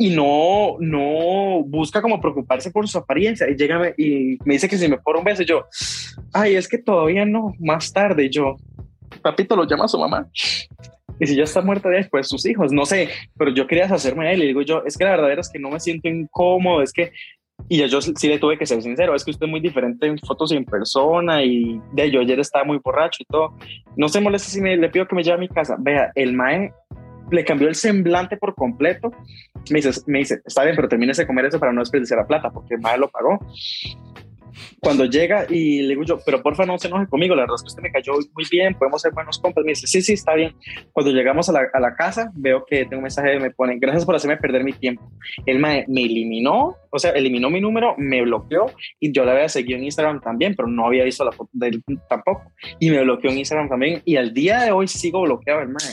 y 0.00 0.08
no, 0.08 0.78
no 0.80 1.62
busca 1.62 2.00
como 2.00 2.22
preocuparse 2.22 2.70
por 2.70 2.88
su 2.88 2.96
apariencia. 2.96 3.46
Y 3.50 3.54
llega 3.54 3.92
y 3.98 4.38
me 4.46 4.54
dice 4.54 4.66
que 4.66 4.78
si 4.78 4.88
me 4.88 4.96
pone 4.96 5.18
un 5.18 5.24
beso, 5.26 5.42
yo, 5.42 5.66
ay, 6.32 6.54
es 6.54 6.68
que 6.68 6.78
todavía 6.78 7.26
no, 7.26 7.52
más 7.58 7.92
tarde. 7.92 8.30
Yo, 8.30 8.56
papito, 9.20 9.54
lo 9.54 9.66
llama 9.66 9.84
a 9.84 9.88
su 9.88 9.98
mamá. 9.98 10.26
Y 11.18 11.26
si 11.26 11.36
ya 11.36 11.42
está 11.42 11.60
muerta 11.60 11.90
después, 11.90 12.28
sus 12.28 12.46
hijos, 12.46 12.72
no 12.72 12.86
sé, 12.86 13.10
pero 13.36 13.50
yo 13.50 13.66
quería 13.66 13.84
hacerme 13.84 14.26
a 14.26 14.32
él. 14.32 14.42
Y 14.42 14.46
digo 14.46 14.62
yo, 14.62 14.82
es 14.86 14.96
que 14.96 15.04
la 15.04 15.10
verdad 15.10 15.38
es 15.38 15.50
que 15.50 15.58
no 15.58 15.68
me 15.68 15.78
siento 15.78 16.08
incómodo, 16.08 16.80
es 16.80 16.94
que 16.94 17.12
y 17.68 17.86
yo 17.86 18.00
sí 18.00 18.26
le 18.26 18.38
tuve 18.38 18.56
que 18.56 18.64
ser 18.64 18.80
sincero, 18.82 19.14
es 19.14 19.22
que 19.22 19.32
usted 19.32 19.44
es 19.44 19.50
muy 19.50 19.60
diferente 19.60 20.06
en 20.06 20.18
fotos 20.18 20.50
y 20.50 20.56
en 20.56 20.64
persona 20.64 21.44
y 21.44 21.78
de 21.92 22.10
yo 22.10 22.20
ayer 22.20 22.40
estaba 22.40 22.64
muy 22.64 22.78
borracho 22.78 23.18
y 23.22 23.26
todo. 23.26 23.54
No 23.96 24.08
se 24.08 24.20
moleste 24.20 24.50
si 24.50 24.62
me, 24.62 24.78
le 24.78 24.88
pido 24.88 25.06
que 25.06 25.14
me 25.14 25.22
lleve 25.22 25.36
a 25.36 25.40
mi 25.40 25.48
casa. 25.48 25.76
Vea, 25.78 26.10
el 26.14 26.32
mae 26.32 26.72
le 27.30 27.44
cambió 27.44 27.68
el 27.68 27.74
semblante 27.74 28.36
por 28.36 28.54
completo. 28.54 29.10
Me 29.70 29.80
dice, 29.80 30.00
me 30.06 30.18
dice 30.18 30.40
está 30.44 30.64
bien, 30.64 30.76
pero 30.76 30.88
termine 30.88 31.12
de 31.12 31.26
comer 31.26 31.46
eso 31.46 31.58
para 31.58 31.72
no 31.72 31.80
desperdiciar 31.80 32.20
la 32.20 32.26
plata, 32.26 32.50
porque 32.50 32.74
el 32.74 33.00
lo 33.00 33.08
pagó. 33.08 33.38
Cuando 34.80 35.04
llega 35.04 35.46
y 35.48 35.82
le 35.82 35.88
digo 35.90 36.02
yo, 36.04 36.18
pero 36.24 36.42
porfa 36.42 36.64
no 36.64 36.78
se 36.78 36.88
enoje 36.88 37.06
conmigo, 37.06 37.34
la 37.34 37.42
verdad 37.42 37.56
es 37.56 37.62
que 37.62 37.68
usted 37.68 37.82
me 37.82 37.92
cayó 37.92 38.14
muy 38.34 38.44
bien, 38.50 38.74
podemos 38.74 39.02
ser 39.02 39.12
buenos 39.12 39.38
compas. 39.38 39.64
Me 39.64 39.70
dice, 39.70 39.86
sí, 39.86 40.02
sí, 40.02 40.14
está 40.14 40.34
bien. 40.34 40.54
Cuando 40.92 41.12
llegamos 41.12 41.48
a 41.48 41.52
la, 41.52 41.62
a 41.72 41.80
la 41.80 41.94
casa, 41.94 42.30
veo 42.34 42.64
que 42.66 42.84
tengo 42.84 42.96
un 42.96 43.02
mensaje 43.02 43.38
me 43.38 43.50
pone, 43.50 43.78
gracias 43.78 44.04
por 44.04 44.14
hacerme 44.14 44.36
perder 44.36 44.64
mi 44.64 44.72
tiempo. 44.72 45.10
Él 45.46 45.58
me, 45.58 45.84
me, 45.88 46.02
eliminó, 46.02 46.76
o 46.90 46.98
sea, 46.98 47.12
eliminó 47.12 47.50
mi 47.50 47.60
número, 47.60 47.94
me 47.98 48.22
bloqueó 48.22 48.66
y 48.98 49.12
yo 49.12 49.24
la 49.24 49.32
había 49.32 49.48
seguido 49.48 49.78
en 49.78 49.84
Instagram 49.84 50.20
también, 50.20 50.54
pero 50.56 50.68
no 50.68 50.86
había 50.86 51.04
visto 51.04 51.24
la 51.24 51.32
foto 51.32 51.50
de 51.52 51.68
él 51.68 51.84
tampoco. 52.08 52.42
Y 52.78 52.90
me 52.90 53.02
bloqueó 53.02 53.30
en 53.30 53.38
Instagram 53.38 53.68
también 53.68 54.02
y 54.04 54.16
al 54.16 54.34
día 54.34 54.60
de 54.60 54.72
hoy 54.72 54.88
sigo 54.88 55.22
bloqueado, 55.22 55.60
hermano. 55.60 55.86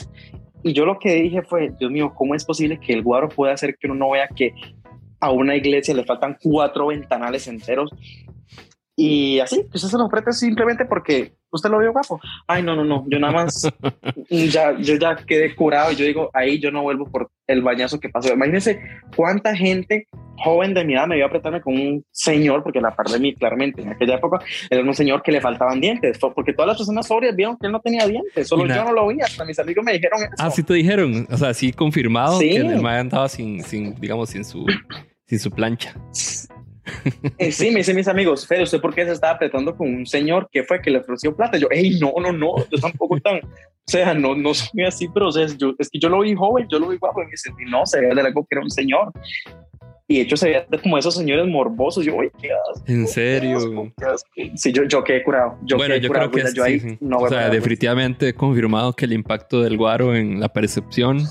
Y 0.62 0.72
yo 0.72 0.84
lo 0.84 0.98
que 0.98 1.14
dije 1.14 1.42
fue, 1.42 1.72
Dios 1.78 1.90
mío, 1.90 2.12
¿cómo 2.14 2.34
es 2.34 2.44
posible 2.44 2.78
que 2.78 2.92
el 2.92 3.02
guaro 3.02 3.28
pueda 3.28 3.54
hacer 3.54 3.76
que 3.78 3.86
uno 3.86 3.94
no 3.94 4.10
vea 4.10 4.28
que 4.28 4.52
a 5.20 5.30
una 5.30 5.56
iglesia 5.56 5.94
le 5.94 6.04
faltan 6.04 6.36
cuatro 6.42 6.88
ventanales 6.88 7.46
enteros? 7.46 7.90
Y 8.96 9.38
así, 9.38 9.64
pues 9.70 9.82
se 9.82 9.96
lo 9.96 10.06
ofrece 10.06 10.32
simplemente 10.32 10.84
porque 10.84 11.37
usted 11.50 11.70
lo 11.70 11.78
vio 11.78 11.92
guapo. 11.92 12.20
Ay, 12.46 12.62
no, 12.62 12.76
no, 12.76 12.84
no, 12.84 13.04
yo 13.08 13.18
nada 13.18 13.32
más, 13.32 13.68
ya, 14.30 14.76
yo 14.78 14.94
ya 14.96 15.16
quedé 15.16 15.54
curado 15.54 15.92
y 15.92 15.96
yo 15.96 16.04
digo, 16.04 16.30
ahí 16.34 16.60
yo 16.60 16.70
no 16.70 16.82
vuelvo 16.82 17.06
por 17.06 17.30
el 17.46 17.62
bañazo 17.62 17.98
que 17.98 18.08
pasó. 18.08 18.32
Imagínense 18.32 18.80
cuánta 19.16 19.56
gente 19.56 20.06
joven 20.36 20.72
de 20.72 20.84
mi 20.84 20.94
edad 20.94 21.06
me 21.06 21.16
vio 21.16 21.26
apretarme 21.26 21.60
con 21.60 21.74
un 21.74 22.04
señor, 22.10 22.62
porque 22.62 22.80
la 22.80 22.94
par 22.94 23.06
de 23.06 23.18
mí, 23.18 23.34
claramente, 23.34 23.82
en 23.82 23.90
aquella 23.90 24.16
época 24.16 24.38
era 24.70 24.82
un 24.82 24.94
señor 24.94 25.22
que 25.22 25.32
le 25.32 25.40
faltaban 25.40 25.80
dientes, 25.80 26.18
porque 26.18 26.52
todas 26.52 26.68
las 26.68 26.76
personas 26.76 27.06
sobrias 27.06 27.34
vieron 27.34 27.56
que 27.58 27.66
él 27.66 27.72
no 27.72 27.80
tenía 27.80 28.06
dientes, 28.06 28.46
solo 28.46 28.66
yo 28.66 28.84
no 28.84 28.92
lo 28.92 29.08
vi, 29.08 29.20
hasta 29.20 29.44
mis 29.44 29.58
amigos 29.58 29.84
me 29.84 29.92
dijeron 29.92 30.20
eso. 30.22 30.34
Ah, 30.38 30.50
sí 30.50 30.62
te 30.62 30.74
dijeron, 30.74 31.26
o 31.30 31.36
sea, 31.36 31.52
sí 31.54 31.72
confirmado 31.72 32.38
que 32.38 32.56
el 32.56 32.80
man 32.80 32.96
andaba 32.96 33.28
sin, 33.28 33.62
sin, 33.62 33.94
digamos, 33.96 34.30
sin 34.30 34.44
su, 34.44 34.64
sin 35.26 35.38
su 35.38 35.50
plancha. 35.50 35.94
Eh, 37.38 37.52
sí, 37.52 37.70
me 37.70 37.78
dicen 37.78 37.96
mis 37.96 38.08
amigos, 38.08 38.46
Fede, 38.46 38.64
¿usted 38.64 38.80
por 38.80 38.94
qué 38.94 39.04
se 39.04 39.12
estaba 39.12 39.34
apretando 39.34 39.76
con 39.76 39.88
un 39.94 40.06
señor 40.06 40.48
que 40.50 40.64
fue 40.64 40.80
que 40.80 40.90
le 40.90 40.98
ofreció 40.98 41.34
plata? 41.36 41.56
Yo, 41.58 41.68
hey, 41.70 41.98
no, 42.00 42.12
no, 42.20 42.32
no, 42.32 42.56
yo 42.70 42.78
tampoco 42.80 43.18
tan, 43.20 43.38
o 43.38 43.90
sea, 43.90 44.14
no, 44.14 44.34
no 44.34 44.54
soy 44.54 44.84
así, 44.84 45.08
pero 45.08 45.28
es, 45.28 45.56
yo, 45.56 45.74
es 45.78 45.88
que 45.88 45.98
yo 45.98 46.08
lo 46.08 46.20
vi 46.20 46.34
joven, 46.34 46.66
yo 46.70 46.78
lo 46.78 46.88
vi 46.88 46.98
guapo, 46.98 47.22
y 47.22 47.26
me 47.26 47.30
dice, 47.30 47.50
no, 47.68 47.86
se 47.86 48.00
veía 48.00 48.14
de 48.14 48.20
algo 48.20 48.46
que 48.48 48.54
era 48.54 48.62
un 48.62 48.70
señor. 48.70 49.12
Y 50.10 50.16
de 50.16 50.22
hecho 50.22 50.38
se 50.38 50.46
veía 50.46 50.66
como 50.82 50.96
esos 50.96 51.14
señores 51.14 51.46
morbosos. 51.46 52.02
Yo, 52.04 52.16
uy, 52.16 52.30
qué 52.40 52.48
asco. 52.50 52.84
¿En 52.86 53.06
serio? 53.06 53.92
Sí, 54.56 54.72
yo, 54.72 54.84
yo 54.84 55.04
quedé 55.04 55.22
curado. 55.22 55.58
Yo 55.64 55.76
bueno, 55.76 55.96
yo 55.96 56.08
creo 56.08 56.30
que 56.30 56.44
yo 56.54 56.64
ahí 56.64 56.96
No 57.00 57.18
o 57.18 57.28
sea, 57.28 57.50
definitivamente 57.50 58.28
he 58.28 58.34
confirmado 58.34 58.94
que 58.94 59.04
el 59.04 59.12
impacto 59.12 59.60
del 59.60 59.76
guaro 59.76 60.16
en 60.16 60.40
la 60.40 60.48
percepción 60.48 61.24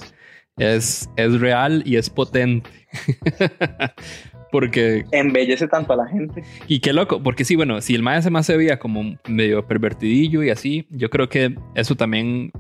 es, 0.58 1.10
es 1.16 1.40
real 1.40 1.82
y 1.86 1.96
es 1.96 2.12
potente. 2.12 2.70
porque... 4.52 5.06
Embellece 5.12 5.68
tanto 5.68 5.94
a 5.94 5.98
la 5.98 6.08
gente. 6.08 6.44
Y 6.68 6.80
qué 6.80 6.94
loco, 6.94 7.22
porque 7.22 7.46
sí, 7.46 7.56
bueno, 7.56 7.82
si 7.82 7.96
el 7.96 8.04
maestro 8.04 8.32
más 8.32 8.46
se 8.46 8.58
veía 8.58 8.80
como 8.80 9.18
medio 9.28 9.66
pervertidillo 9.66 10.44
y 10.44 10.50
así, 10.50 10.88
yo 10.90 11.10
creo 11.10 11.30
que 11.30 11.56
eso 11.76 11.96
también... 11.96 12.52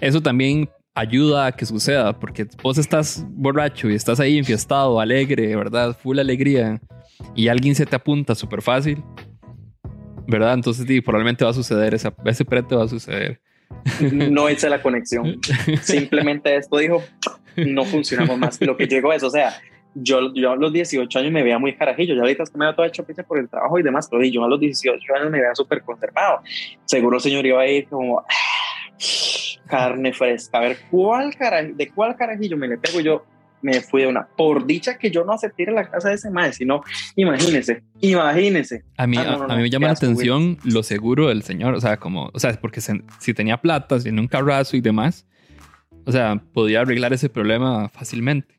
Eso 0.00 0.20
también 0.20 0.68
ayuda 0.94 1.46
a 1.46 1.52
que 1.52 1.64
suceda, 1.64 2.18
porque 2.18 2.46
vos 2.62 2.78
estás 2.78 3.24
borracho 3.30 3.88
y 3.88 3.94
estás 3.94 4.20
ahí 4.20 4.38
enfiestado, 4.38 5.00
alegre, 5.00 5.54
¿verdad? 5.54 5.96
Full 6.02 6.18
alegría, 6.18 6.80
y 7.34 7.48
alguien 7.48 7.74
se 7.74 7.86
te 7.86 7.96
apunta 7.96 8.34
súper 8.34 8.62
fácil, 8.62 9.02
¿verdad? 10.26 10.54
Entonces 10.54 10.86
sí, 10.86 11.00
probablemente 11.00 11.44
va 11.44 11.50
a 11.50 11.54
suceder, 11.54 11.94
esa, 11.94 12.14
ese 12.24 12.44
prete 12.44 12.74
va 12.74 12.84
a 12.84 12.88
suceder. 12.88 13.40
No 14.12 14.50
hice 14.50 14.68
la 14.68 14.82
conexión. 14.82 15.40
Simplemente 15.82 16.56
esto 16.56 16.76
dijo, 16.78 17.02
no 17.56 17.84
funcionamos 17.84 18.38
más. 18.38 18.60
Lo 18.60 18.76
que 18.76 18.86
llegó 18.86 19.12
es, 19.12 19.22
o 19.22 19.30
sea, 19.30 19.54
yo, 19.94 20.32
yo 20.34 20.52
a 20.52 20.56
los 20.56 20.72
18 20.72 21.18
años 21.18 21.32
me 21.32 21.42
veía 21.42 21.58
muy 21.58 21.74
carajillo, 21.74 22.14
ya 22.14 22.22
ahorita 22.22 22.44
es 22.44 22.50
que 22.50 22.58
me 22.58 22.64
da 22.64 22.74
todo 22.74 22.86
hecho 22.86 23.04
por 23.26 23.38
el 23.38 23.48
trabajo 23.48 23.78
y 23.78 23.82
demás, 23.82 24.08
pero 24.10 24.24
yo 24.24 24.44
a 24.44 24.48
los 24.48 24.60
18 24.60 25.00
años 25.14 25.30
me 25.30 25.40
veía 25.40 25.54
súper 25.54 25.82
conservado. 25.82 26.40
Seguro 26.84 27.16
el 27.16 27.22
señor 27.22 27.46
iba 27.46 27.60
a 27.60 27.66
ir 27.66 27.88
como 27.88 28.24
carne 29.66 30.12
fresca. 30.12 30.58
A 30.58 30.60
ver, 30.60 30.78
¿cuál 30.90 31.34
¿de 31.74 31.90
cuál 31.90 32.16
carajillo 32.16 32.56
me 32.56 32.68
le 32.68 32.78
pego? 32.78 33.00
yo 33.00 33.24
me 33.62 33.80
fui 33.80 34.02
de 34.02 34.08
una. 34.08 34.26
Por 34.26 34.66
dicha 34.66 34.98
que 34.98 35.10
yo 35.10 35.24
no 35.24 35.32
acepté 35.32 35.62
ir 35.62 35.70
a 35.70 35.72
la 35.72 35.88
casa 35.88 36.08
de 36.08 36.16
ese 36.16 36.30
madre, 36.30 36.52
sino 36.52 36.82
imagínense, 37.16 37.82
imagínense. 38.00 38.82
A 38.96 39.06
mí, 39.06 39.16
ah, 39.16 39.46
a, 39.48 39.56
mí 39.56 39.62
me 39.62 39.70
llama 39.70 39.86
la 39.86 39.92
atención 39.92 40.58
lo 40.64 40.82
seguro 40.82 41.28
del 41.28 41.42
señor, 41.42 41.74
o 41.74 41.80
sea, 41.80 41.96
como, 41.96 42.30
o 42.32 42.38
sea, 42.38 42.52
porque 42.60 42.80
si 42.80 43.34
tenía 43.34 43.56
plata, 43.58 43.98
si 43.98 44.06
tenía 44.06 44.20
un 44.20 44.28
carrazo 44.28 44.76
y 44.76 44.80
demás, 44.80 45.26
o 46.04 46.12
sea, 46.12 46.42
podía 46.52 46.80
arreglar 46.80 47.12
ese 47.12 47.28
problema 47.28 47.88
fácilmente. 47.88 48.51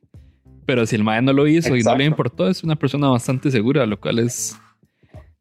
Pero 0.65 0.85
si 0.85 0.95
el 0.95 1.03
mae 1.03 1.21
no 1.21 1.33
lo 1.33 1.47
hizo 1.47 1.75
y 1.75 1.83
no 1.83 1.95
le 1.95 2.05
importó, 2.05 2.47
es 2.47 2.63
una 2.63 2.75
persona 2.75 3.09
bastante 3.09 3.51
segura, 3.51 3.85
lo 3.85 3.99
cual 3.99 4.19
es 4.19 4.57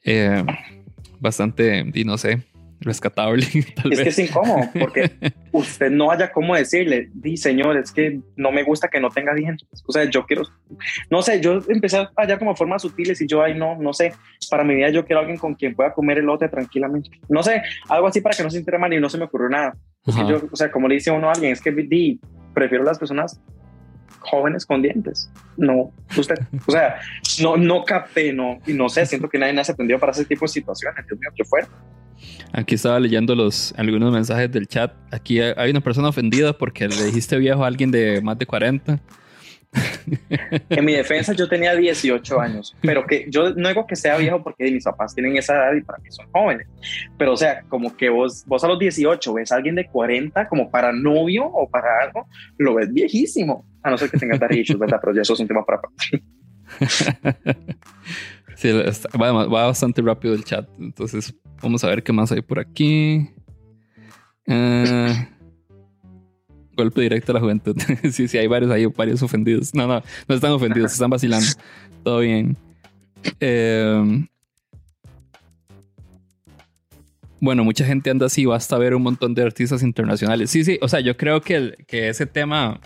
eh, 0.04 0.44
bastante, 1.20 1.85
y 1.94 2.04
no 2.04 2.18
sé, 2.18 2.42
rescatable. 2.82 3.44
es 3.90 4.00
que 4.00 4.08
es 4.08 4.18
incómodo 4.18 4.68
porque 4.78 5.11
usted 5.52 5.90
no 5.90 6.11
haya 6.11 6.32
cómo 6.32 6.54
decirle, 6.54 7.08
di 7.12 7.37
señor, 7.37 7.76
es 7.76 7.92
que 7.92 8.20
no 8.37 8.52
me 8.52 8.62
gusta 8.62 8.88
que 8.88 9.00
no 9.00 9.08
tenga 9.11 9.35
dientes. 9.35 9.68
O 9.87 9.92
sea, 9.92 10.04
yo 10.04 10.26
quiero, 10.26 10.42
no 11.11 11.22
sé, 11.22 11.40
yo 11.40 11.61
empecé 11.68 11.98
a 11.98 12.11
hallar 12.16 12.38
como 12.38 12.54
formas 12.56 12.82
sutiles 12.82 13.20
y 13.20 13.26
yo, 13.26 13.42
ay, 13.42 13.54
no, 13.54 13.76
no 13.76 13.92
sé, 13.92 14.12
para 14.50 14.64
mi 14.64 14.74
vida 14.74 14.90
yo 14.90 15.04
quiero 15.04 15.20
alguien 15.20 15.38
con 15.38 15.54
quien 15.54 15.74
pueda 15.74 15.92
comer 15.92 16.18
elote 16.18 16.48
tranquilamente. 16.48 17.11
No 17.28 17.42
sé, 17.42 17.62
algo 17.88 18.08
así 18.08 18.20
para 18.20 18.37
que 18.37 18.42
no 18.42 18.50
se 18.50 18.58
entere 18.58 18.78
mal 18.78 18.92
y 18.92 19.00
no 19.00 19.08
se 19.08 19.18
me 19.18 19.24
ocurrió 19.24 19.48
nada. 19.48 19.76
yo, 20.28 20.42
o 20.50 20.56
sea, 20.56 20.70
como 20.70 20.88
le 20.88 20.94
dice 20.94 21.11
uno 21.11 21.28
a 21.28 21.32
alguien, 21.32 21.52
es 21.52 21.61
que 21.61 21.70
di, 21.70 22.20
prefiero 22.54 22.85
las 22.85 22.98
personas 22.98 23.40
jóvenes 24.22 24.66
con 24.66 24.82
dientes. 24.82 25.30
No, 25.56 25.92
usted, 26.16 26.37
o 26.66 26.72
sea, 26.72 26.96
no, 27.40 27.56
no 27.56 27.85
capté, 27.85 28.32
no, 28.32 28.58
y 28.66 28.72
no 28.72 28.88
sé, 28.88 29.06
siento 29.06 29.28
que 29.28 29.38
nadie 29.38 29.58
ha 29.58 29.62
aprendido 29.62 29.98
para 29.98 30.12
ese 30.12 30.24
tipo 30.24 30.44
de 30.44 30.48
situaciones. 30.48 31.06
Dios 31.06 31.20
mío, 31.20 31.30
qué 31.35 31.44
fuerte. 31.44 31.72
Aquí 32.52 32.74
estaba 32.74 33.00
leyendo 33.00 33.35
los, 33.35 33.74
algunos 33.76 34.12
mensajes 34.12 34.50
del 34.50 34.66
chat. 34.66 34.92
Aquí 35.11 35.40
hay 35.40 35.70
una 35.70 35.80
persona 35.80 36.08
ofendida 36.08 36.56
porque 36.56 36.88
le 36.88 37.04
dijiste 37.04 37.37
viejo 37.38 37.64
a 37.64 37.66
alguien 37.66 37.90
de 37.90 38.20
más 38.22 38.38
de 38.38 38.46
40. 38.46 39.00
En 40.68 40.85
mi 40.85 40.92
defensa 40.92 41.32
yo 41.32 41.48
tenía 41.48 41.74
18 41.74 42.40
años, 42.40 42.76
pero 42.80 43.06
que 43.06 43.26
yo 43.28 43.54
no 43.54 43.68
digo 43.68 43.87
que 43.87 43.96
sea 43.96 44.16
viejo 44.16 44.42
porque 44.42 44.70
mis 44.70 44.85
papás 44.85 45.14
tienen 45.14 45.37
esa 45.37 45.54
edad 45.54 45.74
y 45.74 45.82
para 45.82 45.98
mí 45.98 46.11
son 46.11 46.26
jóvenes, 46.30 46.66
pero 47.16 47.32
o 47.32 47.37
sea, 47.37 47.62
como 47.68 47.96
que 47.96 48.11
vos, 48.11 48.44
vos 48.46 48.62
a 48.64 48.68
los 48.68 48.78
18 48.78 49.32
ves 49.32 49.52
a 49.52 49.56
alguien 49.56 49.74
de 49.74 49.87
40 49.87 50.48
como 50.48 50.70
para 50.70 50.92
novio 50.92 51.46
o 51.46 51.68
para 51.68 51.88
algo, 52.02 52.26
lo 52.58 52.74
ves 52.74 52.92
viejísimo, 52.92 53.66
a 53.82 53.90
no 53.90 53.98
ser 53.98 54.11
que 54.11 54.18
tengas 54.18 54.40
derechos, 54.40 54.78
¿verdad? 54.78 54.98
Pero 55.00 55.14
ya 55.14 55.22
eso 55.22 55.32
es 55.35 55.40
un 55.40 55.48
tema 55.48 55.64
para 55.64 55.80
sí, 58.56 58.70
va, 58.72 59.32
va, 59.32 59.66
bastante 59.66 60.00
rápido 60.02 60.35
el 60.35 60.44
chat, 60.44 60.68
entonces 60.78 61.35
vamos 61.62 61.82
a 61.85 61.88
ver 61.88 62.02
qué 62.02 62.12
más 62.12 62.32
hay 62.32 62.42
por 62.42 62.58
aquí. 62.58 63.30
Uh, 64.46 65.12
golpe 66.76 67.00
directo 67.00 67.32
a 67.32 67.35
la 67.35 67.40
juventud. 67.40 67.76
sí, 68.11 68.28
sí, 68.28 68.38
hay 68.38 68.46
varios, 68.46 68.70
hay 68.70 68.87
varios 68.87 69.22
ofendidos. 69.22 69.74
No, 69.74 69.87
no, 69.87 70.02
no 70.28 70.35
están 70.35 70.52
ofendidos, 70.52 70.92
están 70.92 71.11
vacilando. 71.11 71.46
Todo 72.02 72.20
bien. 72.20 72.56
Em, 73.40 74.26
bueno, 77.40 77.64
mucha 77.64 77.85
gente 77.85 78.11
anda 78.11 78.26
así, 78.26 78.44
basta 78.46 78.78
ver 78.78 78.94
un 78.94 79.02
montón 79.02 79.35
de 79.35 79.42
artistas 79.42 79.82
internacionales. 79.82 80.50
Sí, 80.50 80.64
sí, 80.64 80.78
o 80.80 80.88
sea, 80.88 81.00
yo 81.00 81.16
creo 81.16 81.40
que, 81.40 81.76
que 81.87 82.08
ese 82.08 82.26
tema 82.26 82.80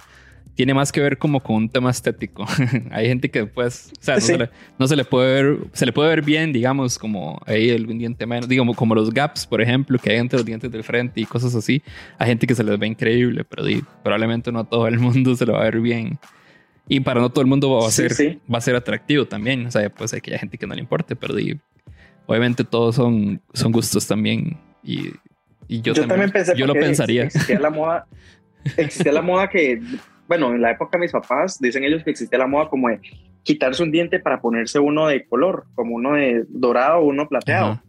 tiene 0.56 0.72
más 0.72 0.90
que 0.90 1.02
ver 1.02 1.18
como 1.18 1.40
con 1.40 1.56
un 1.56 1.68
tema 1.68 1.90
estético. 1.90 2.46
Hay 2.90 3.06
gente 3.06 3.30
que 3.30 3.44
pues, 3.44 3.92
o 3.92 4.02
sea, 4.02 4.14
no, 4.14 4.20
se 4.22 4.38
le, 4.38 4.50
no, 4.78 4.88
se 4.88 4.96
le, 4.96 5.04
puede 5.04 5.42
ver, 5.42 5.58
se 5.74 5.84
le 5.84 5.92
puede 5.92 6.08
ver 6.08 6.22
bien, 6.22 6.50
digamos, 6.52 6.98
como 6.98 7.38
ahí 7.46 7.70
algún 7.70 7.98
diente 7.98 8.24
menos, 8.26 8.48
digamos, 8.48 8.74
como 8.74 8.94
los 8.94 9.12
gaps, 9.12 9.46
por 9.46 9.60
ejemplo, 9.60 9.98
que 9.98 10.10
hay 10.10 10.16
entre 10.16 10.38
los 10.38 10.46
dientes 10.46 10.72
del 10.72 10.82
frente 10.82 11.20
y 11.20 11.26
cosas 11.26 11.54
así. 11.54 11.82
Hay 12.18 12.28
gente 12.28 12.46
que 12.46 12.54
se 12.54 12.64
les 12.64 12.78
ve 12.78 12.86
increíble, 12.86 13.44
pero 13.44 13.64
probablemente 14.02 14.50
no 14.50 14.60
a 14.60 14.64
todo 14.64 14.88
el 14.88 14.98
mundo 14.98 15.36
se 15.36 15.44
lo 15.44 15.52
va 15.52 15.60
a 15.60 15.64
ver 15.64 15.80
bien. 15.80 16.18
Y 16.88 17.00
para 17.00 17.20
no 17.20 17.28
todo 17.28 17.42
el 17.42 17.48
mundo 17.48 17.70
va 17.70 17.86
a 17.86 17.90
ser, 17.90 18.12
va 18.52 18.56
a 18.58 18.60
ser 18.62 18.76
atractivo 18.76 19.26
también. 19.26 19.66
O 19.66 19.70
sea, 19.70 19.90
pues 19.90 20.14
hay 20.14 20.22
que 20.22 20.32
hay 20.32 20.38
gente 20.38 20.56
que 20.56 20.66
no 20.66 20.74
le 20.74 20.80
importe, 20.80 21.16
pero 21.16 21.34
obviamente 22.26 22.64
todos 22.64 22.94
son, 22.94 23.42
son 23.52 23.72
gustos 23.72 24.06
también. 24.06 24.56
Y, 24.82 25.10
y 25.68 25.82
yo, 25.82 25.92
también, 25.92 26.30
pensé 26.30 26.54
yo 26.56 26.66
lo 26.66 26.72
pensaría. 26.72 27.24
Existía 27.24 27.60
la 27.60 27.70
moda, 27.70 28.06
existía 28.76 29.12
la 29.12 29.22
moda 29.22 29.50
que 29.50 29.82
bueno, 30.28 30.54
en 30.54 30.62
la 30.62 30.72
época 30.72 30.98
de 30.98 31.02
mis 31.02 31.12
papás, 31.12 31.58
dicen 31.60 31.84
ellos 31.84 32.02
que 32.02 32.10
existía 32.10 32.38
la 32.38 32.46
moda 32.46 32.68
como 32.68 32.88
de 32.88 33.00
quitarse 33.42 33.82
un 33.82 33.92
diente 33.92 34.18
para 34.18 34.40
ponerse 34.40 34.78
uno 34.78 35.06
de 35.06 35.24
color, 35.24 35.66
como 35.74 35.94
uno 35.94 36.14
de 36.14 36.44
dorado 36.48 36.98
o 36.98 37.04
uno 37.04 37.28
plateado. 37.28 37.80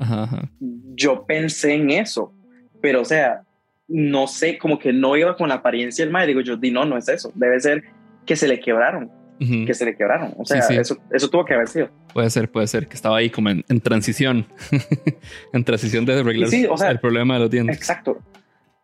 Yo 0.60 1.26
pensé 1.26 1.74
en 1.74 1.90
eso, 1.90 2.34
pero 2.82 3.02
o 3.02 3.06
sea, 3.06 3.42
no 3.88 4.28
sé, 4.28 4.58
como 4.58 4.78
que 4.78 4.94
no 4.94 5.18
iba 5.18 5.36
con 5.36 5.50
la 5.50 5.56
apariencia 5.56 6.06
del 6.06 6.12
mae. 6.12 6.28
Digo 6.28 6.42
yo, 6.42 6.58
di 6.58 6.72
no, 6.72 6.86
no 6.86 6.98
es 6.98 7.08
eso. 7.10 7.32
Debe 7.36 7.60
ser 7.60 7.84
que 8.26 8.36
se 8.36 8.48
le 8.48 8.60
quebraron. 8.60 9.12
Que 9.40 9.74
se 9.76 9.86
le 9.86 9.96
quebraron. 9.96 10.34
O 10.38 10.46
sea, 10.46 10.60
Eso, 10.60 10.98
eso 11.12 11.30
tuvo 11.30 11.46
que 11.46 11.54
haber 11.54 11.68
sido. 11.68 11.90
Puede 12.12 12.30
ser, 12.32 12.50
puede 12.50 12.66
ser 12.66 12.88
que 12.88 12.96
estaba 12.96 13.18
ahí 13.18 13.30
como 13.30 13.50
en, 13.50 13.64
transición. 13.82 14.48
en 15.54 15.64
transición 15.64 16.06
de 16.06 16.20
arreglar 16.20 16.50
el 16.90 17.00
problema 17.00 17.36
de 17.36 17.40
los 17.42 17.50
dientes. 17.52 17.78
Exacto 17.78 18.20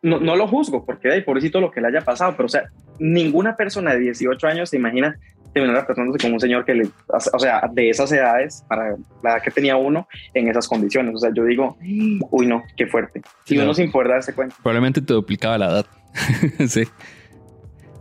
no, 0.03 0.19
no, 0.19 0.35
lo 0.35 0.47
juzgo, 0.47 0.85
porque 0.85 1.07
de 1.07 1.21
pobrecito 1.21 1.59
lo 1.59 1.71
que 1.71 1.81
le 1.81 1.87
haya 1.87 2.01
pasado, 2.01 2.33
pero 2.35 2.45
o 2.45 2.49
sea, 2.49 2.69
ninguna 2.99 3.55
persona 3.55 3.93
de 3.93 3.99
18 3.99 4.47
años 4.47 4.69
se 4.69 4.77
imagina 4.77 5.17
terminar 5.53 5.85
tratándose 5.85 6.19
como 6.19 6.35
un 6.35 6.39
señor 6.39 6.65
que 6.65 6.73
le, 6.73 6.89
o 7.07 7.39
sea, 7.39 7.61
de 7.71 7.89
esas 7.89 8.11
edades, 8.11 8.65
para 8.67 8.95
la 9.23 9.31
edad 9.31 9.41
que 9.43 9.51
tenía 9.51 9.77
uno, 9.77 10.07
en 10.33 10.47
esas 10.47 10.67
condiciones. 10.67 11.15
O 11.15 11.19
sea, 11.19 11.31
yo 11.33 11.45
digo, 11.45 11.77
uy, 12.31 12.47
no, 12.47 12.63
qué 12.75 12.87
fuerte. 12.87 13.21
Si 13.45 13.57
uno 13.57 13.73
sin 13.73 13.91
poder 13.91 14.09
darse 14.09 14.33
cuenta. 14.33 14.55
Probablemente 14.61 15.01
te 15.01 15.13
duplicaba 15.13 15.57
la 15.57 15.65
edad. 15.67 15.85
sí. 16.67 16.83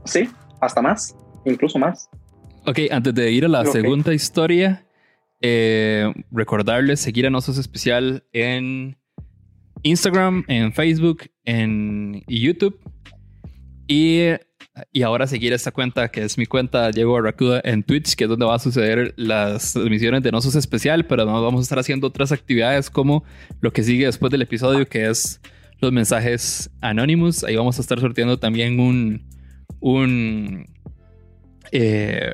Sí, 0.04 0.28
hasta 0.60 0.82
más, 0.82 1.16
incluso 1.44 1.78
más. 1.78 2.08
Ok, 2.66 2.78
antes 2.90 3.14
de 3.14 3.30
ir 3.30 3.44
a 3.44 3.48
la 3.48 3.64
segunda 3.66 4.14
historia, 4.14 4.84
eh, 5.40 6.12
recordarles 6.30 7.00
seguir 7.00 7.26
a 7.26 7.30
nosotros 7.30 7.58
especial 7.58 8.24
en 8.32 8.96
Instagram, 9.82 10.44
en 10.48 10.72
Facebook, 10.72 11.30
en 11.44 12.22
YouTube. 12.26 12.78
Y, 13.88 14.20
y, 14.92 15.02
ahora 15.02 15.26
seguir 15.26 15.52
esta 15.52 15.70
cuenta 15.70 16.08
que 16.08 16.22
es 16.22 16.38
mi 16.38 16.46
cuenta 16.46 16.90
Diego 16.90 17.12
Barracuda 17.12 17.60
en 17.64 17.82
Twitch, 17.82 18.14
que 18.14 18.24
es 18.24 18.30
donde 18.30 18.46
va 18.46 18.54
a 18.54 18.58
suceder 18.58 19.12
las 19.16 19.74
transmisiones 19.74 20.22
de 20.22 20.30
Nosos 20.30 20.54
Especial, 20.54 21.04
pero 21.06 21.24
no 21.24 21.42
vamos 21.42 21.60
a 21.60 21.62
estar 21.62 21.78
haciendo 21.78 22.06
otras 22.06 22.32
actividades 22.32 22.88
como 22.88 23.24
lo 23.60 23.72
que 23.72 23.82
sigue 23.82 24.06
después 24.06 24.30
del 24.30 24.42
episodio, 24.42 24.88
que 24.88 25.10
es 25.10 25.40
los 25.80 25.92
mensajes 25.92 26.70
anónimos. 26.80 27.44
Ahí 27.44 27.56
vamos 27.56 27.78
a 27.78 27.82
estar 27.82 28.00
sorteando 28.00 28.38
también 28.38 28.80
un, 28.80 29.26
un, 29.80 30.64
eh, 31.72 32.32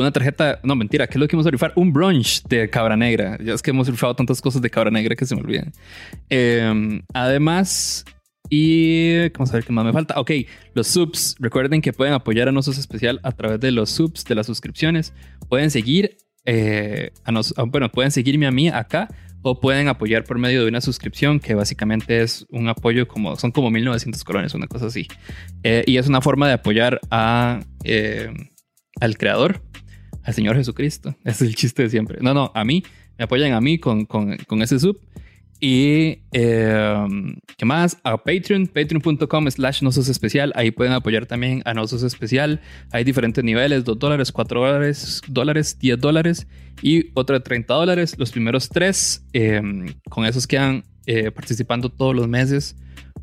una 0.00 0.12
tarjeta, 0.12 0.60
no 0.62 0.76
mentira, 0.76 1.06
¿qué 1.06 1.14
es 1.14 1.20
lo 1.20 1.26
que 1.26 1.36
vamos 1.36 1.46
a 1.46 1.50
rifar? 1.50 1.72
Un 1.74 1.90
brunch 1.90 2.42
de 2.44 2.68
Cabra 2.68 2.96
Negra. 2.98 3.38
Ya 3.42 3.54
es 3.54 3.62
que 3.62 3.70
hemos 3.70 3.88
rifado 3.88 4.14
tantas 4.14 4.42
cosas 4.42 4.60
de 4.60 4.68
Cabra 4.68 4.90
Negra 4.90 5.16
que 5.16 5.24
se 5.24 5.34
me 5.34 5.40
olvidan. 5.40 5.72
Em, 6.28 7.02
además, 7.14 8.04
y 8.50 9.30
vamos 9.30 9.50
a 9.50 9.54
ver 9.54 9.64
qué 9.64 9.72
más 9.72 9.86
me 9.86 9.94
falta. 9.94 10.20
Ok, 10.20 10.32
los 10.74 10.86
subs. 10.86 11.36
Recuerden 11.40 11.80
que 11.80 11.94
pueden 11.94 12.12
apoyar 12.12 12.46
a 12.46 12.52
nosotros 12.52 12.78
especial 12.78 13.20
a 13.22 13.32
través 13.32 13.58
de 13.58 13.70
los 13.70 13.88
subs, 13.88 14.24
de 14.26 14.34
las 14.34 14.46
suscripciones. 14.46 15.14
Pueden 15.48 15.70
seguir 15.70 16.18
eh, 16.44 17.12
a 17.24 17.32
nos, 17.32 17.54
bueno, 17.68 17.90
pueden 17.90 18.10
seguirme 18.10 18.46
a 18.46 18.50
mí 18.50 18.68
acá 18.68 19.08
o 19.40 19.60
pueden 19.60 19.88
apoyar 19.88 20.24
por 20.24 20.38
medio 20.38 20.62
de 20.62 20.68
una 20.68 20.82
suscripción 20.82 21.40
que 21.40 21.54
básicamente 21.54 22.20
es 22.20 22.46
un 22.50 22.68
apoyo 22.68 23.08
como 23.08 23.36
son 23.36 23.50
como 23.50 23.70
1900 23.70 24.22
colones, 24.24 24.52
una 24.52 24.66
cosa 24.66 24.86
así. 24.88 25.08
Eh, 25.62 25.84
y 25.86 25.96
es 25.96 26.06
una 26.06 26.20
forma 26.20 26.48
de 26.48 26.52
apoyar 26.52 27.00
eh, 27.84 28.30
al 29.00 29.16
creador 29.16 29.62
al 30.26 30.34
Señor 30.34 30.56
Jesucristo. 30.56 31.16
Es 31.24 31.40
el 31.40 31.54
chiste 31.54 31.84
de 31.84 31.90
siempre. 31.90 32.18
No, 32.20 32.34
no, 32.34 32.50
a 32.54 32.64
mí, 32.64 32.82
me 33.16 33.24
apoyan 33.24 33.52
a 33.52 33.60
mí 33.60 33.78
con, 33.78 34.04
con, 34.04 34.36
con 34.36 34.60
ese 34.60 34.78
sub. 34.78 35.00
Y 35.58 36.18
em, 36.32 37.36
qué 37.56 37.64
más, 37.64 37.96
a 38.04 38.18
Patreon, 38.18 38.66
patreon.com 38.66 39.50
slash 39.50 39.82
nosos 39.82 40.08
especial. 40.08 40.52
Ahí 40.54 40.70
pueden 40.70 40.92
apoyar 40.92 41.24
también 41.24 41.62
a 41.64 41.72
nosos 41.72 42.02
especial. 42.02 42.60
Hay 42.92 43.04
diferentes 43.04 43.42
niveles, 43.42 43.84
2 43.84 43.98
dólares, 43.98 44.32
4 44.32 44.60
dólares, 44.60 45.22
dólares, 45.28 45.78
10 45.78 45.98
dólares 45.98 46.46
y 46.82 47.10
otro 47.14 47.36
de 47.36 47.40
30 47.40 47.72
dólares. 47.72 48.18
Los 48.18 48.32
primeros 48.32 48.68
tres, 48.68 49.24
em, 49.32 49.94
con 50.10 50.26
esos 50.26 50.46
quedan 50.46 50.84
eh, 51.06 51.30
participando 51.30 51.88
todos 51.88 52.14
los 52.14 52.28
meses 52.28 52.76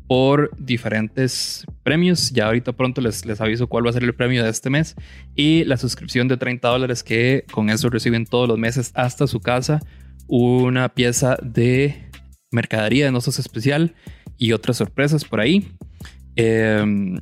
por 0.06 0.50
diferentes 0.58 1.64
premios. 1.82 2.30
Ya 2.30 2.46
ahorita 2.46 2.72
pronto 2.72 3.00
les, 3.00 3.24
les 3.24 3.40
aviso 3.40 3.66
cuál 3.66 3.86
va 3.86 3.90
a 3.90 3.92
ser 3.94 4.04
el 4.04 4.14
premio 4.14 4.44
de 4.44 4.50
este 4.50 4.70
mes. 4.70 4.94
Y 5.34 5.64
la 5.64 5.76
suscripción 5.76 6.28
de 6.28 6.36
30 6.36 6.68
dólares 6.68 7.02
que 7.02 7.44
con 7.50 7.70
eso 7.70 7.90
reciben 7.90 8.26
todos 8.26 8.48
los 8.48 8.58
meses 8.58 8.90
hasta 8.94 9.26
su 9.26 9.40
casa 9.40 9.80
una 10.26 10.88
pieza 10.88 11.36
de 11.42 12.10
mercadería 12.50 13.06
de 13.06 13.12
Nosos 13.12 13.38
Especial 13.38 13.94
y 14.38 14.52
otras 14.52 14.76
sorpresas 14.76 15.24
por 15.24 15.40
ahí. 15.40 15.68
Em, 16.36 17.20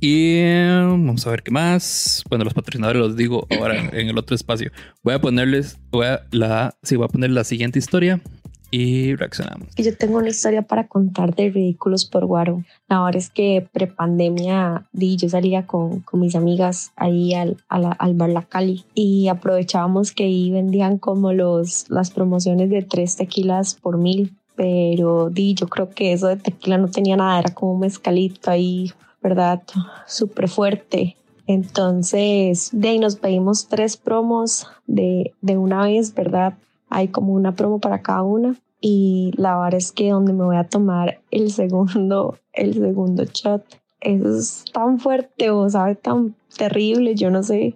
y 0.00 0.42
vamos 0.42 1.26
a 1.26 1.30
ver 1.30 1.42
qué 1.42 1.50
más. 1.50 2.22
Bueno, 2.28 2.44
los 2.44 2.54
patrocinadores 2.54 3.00
los 3.00 3.16
digo 3.16 3.46
ahora 3.58 3.88
en 3.92 4.08
el 4.08 4.18
otro 4.18 4.34
espacio. 4.34 4.70
Voy 5.02 5.14
a 5.14 5.20
ponerles, 5.20 5.78
voy 5.90 6.06
a, 6.06 6.26
la, 6.30 6.76
sí, 6.82 6.96
voy 6.96 7.06
a 7.06 7.08
poner 7.08 7.30
la 7.30 7.44
siguiente 7.44 7.78
historia 7.78 8.20
y 8.70 9.14
reaccionamos. 9.14 9.68
Yo 9.76 9.96
tengo 9.96 10.18
una 10.18 10.28
historia 10.28 10.62
para 10.62 10.88
contar 10.88 11.34
de 11.34 11.50
ridículos 11.50 12.04
por 12.04 12.26
Guaro. 12.26 12.64
La 12.88 13.02
verdad 13.02 13.16
es 13.18 13.30
que 13.30 13.66
prepandemia 13.72 14.86
yo 14.92 15.28
salía 15.28 15.66
con, 15.66 16.00
con 16.00 16.20
mis 16.20 16.34
amigas 16.34 16.92
ahí 16.96 17.34
al, 17.34 17.56
al, 17.68 18.14
bar 18.14 18.30
La 18.30 18.42
Cali 18.42 18.84
y 18.94 19.28
aprovechábamos 19.28 20.12
que 20.12 20.24
ahí 20.24 20.50
vendían 20.50 20.98
como 20.98 21.32
los, 21.32 21.88
las 21.88 22.10
promociones 22.10 22.70
de 22.70 22.82
tres 22.82 23.16
tequilas 23.16 23.74
por 23.74 23.98
mil. 23.98 24.36
Pero 24.56 25.30
di, 25.30 25.54
yo 25.54 25.66
creo 25.66 25.90
que 25.90 26.12
eso 26.12 26.28
de 26.28 26.36
tequila 26.36 26.78
no 26.78 26.88
tenía 26.88 27.16
nada, 27.16 27.40
era 27.40 27.54
como 27.54 27.72
un 27.74 27.80
mezcalito 27.80 28.50
ahí, 28.50 28.92
¿verdad? 29.20 29.62
Súper 30.06 30.48
fuerte. 30.48 31.16
Entonces, 31.46 32.70
de 32.72 32.88
ahí 32.88 32.98
nos 32.98 33.16
pedimos 33.16 33.66
tres 33.68 33.96
promos 33.96 34.66
de, 34.86 35.32
de 35.40 35.58
una 35.58 35.82
vez, 35.82 36.14
¿verdad? 36.14 36.54
Hay 36.94 37.08
como 37.08 37.32
una 37.32 37.56
promo 37.56 37.80
para 37.80 38.02
cada 38.02 38.22
una 38.22 38.54
y 38.80 39.32
la 39.36 39.58
verdad 39.58 39.74
es 39.74 39.90
que 39.90 40.10
donde 40.10 40.32
me 40.32 40.44
voy 40.44 40.56
a 40.56 40.68
tomar 40.68 41.20
el 41.32 41.50
segundo, 41.50 42.38
el 42.52 42.74
segundo 42.74 43.24
shot, 43.24 43.64
eso 44.00 44.38
es 44.38 44.64
tan 44.72 45.00
fuerte 45.00 45.50
o 45.50 45.68
sabe 45.68 45.96
tan 45.96 46.36
terrible, 46.56 47.16
yo 47.16 47.30
no 47.30 47.42
sé, 47.42 47.74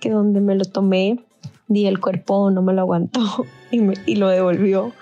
que 0.00 0.10
donde 0.10 0.42
me 0.42 0.54
lo 0.54 0.66
tomé, 0.66 1.24
di 1.66 1.86
el 1.86 1.98
cuerpo 1.98 2.50
no 2.50 2.60
me 2.60 2.74
lo 2.74 2.82
aguantó 2.82 3.20
y, 3.70 3.78
me, 3.78 3.94
y 4.04 4.16
lo 4.16 4.28
devolvió. 4.28 4.92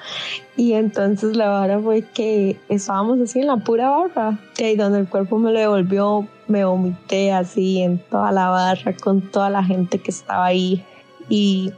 Y 0.57 0.75
entonces 0.75 1.37
la 1.37 1.49
vara 1.49 1.81
fue 1.81 2.03
que 2.03 2.57
estábamos 2.69 3.19
así 3.19 3.41
en 3.41 3.49
la 3.49 3.57
pura 3.57 3.91
barra, 3.91 4.39
y 4.59 4.63
ahí 4.63 4.77
donde 4.77 5.01
el 5.01 5.09
cuerpo 5.09 5.39
me 5.39 5.53
lo 5.53 5.59
devolvió, 5.59 6.29
me 6.47 6.65
vomité 6.65 7.33
así 7.33 7.81
en 7.81 7.99
toda 7.99 8.31
la 8.31 8.51
barra 8.51 8.95
con 8.95 9.23
toda 9.23 9.51
la 9.51 9.65
gente 9.65 9.99
que 9.99 10.13
estaba 10.13 10.47
ahí. 10.47 10.85
Y 11.29 11.73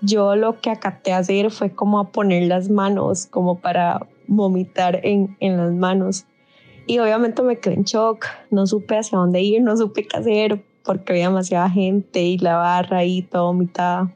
yo 0.00 0.36
lo 0.36 0.60
que 0.60 0.70
acaté 0.70 1.12
hacer 1.12 1.50
fue 1.50 1.70
como 1.70 1.98
a 1.98 2.10
poner 2.10 2.44
las 2.44 2.70
manos, 2.70 3.26
como 3.26 3.58
para 3.58 4.06
vomitar 4.26 5.00
en, 5.04 5.36
en 5.40 5.56
las 5.56 5.72
manos. 5.72 6.26
Y 6.86 6.98
obviamente 7.00 7.42
me 7.42 7.58
quedé 7.58 7.74
en 7.74 7.84
shock, 7.84 8.26
no 8.50 8.66
supe 8.66 8.96
hacia 8.96 9.18
dónde 9.18 9.42
ir, 9.42 9.62
no 9.62 9.76
supe 9.76 10.06
qué 10.06 10.16
hacer, 10.16 10.62
porque 10.84 11.12
había 11.12 11.28
demasiada 11.28 11.68
gente 11.68 12.22
y 12.22 12.38
la 12.38 12.56
barra 12.56 12.98
ahí 12.98 13.22
toda 13.22 13.44
vomitada. 13.44 14.14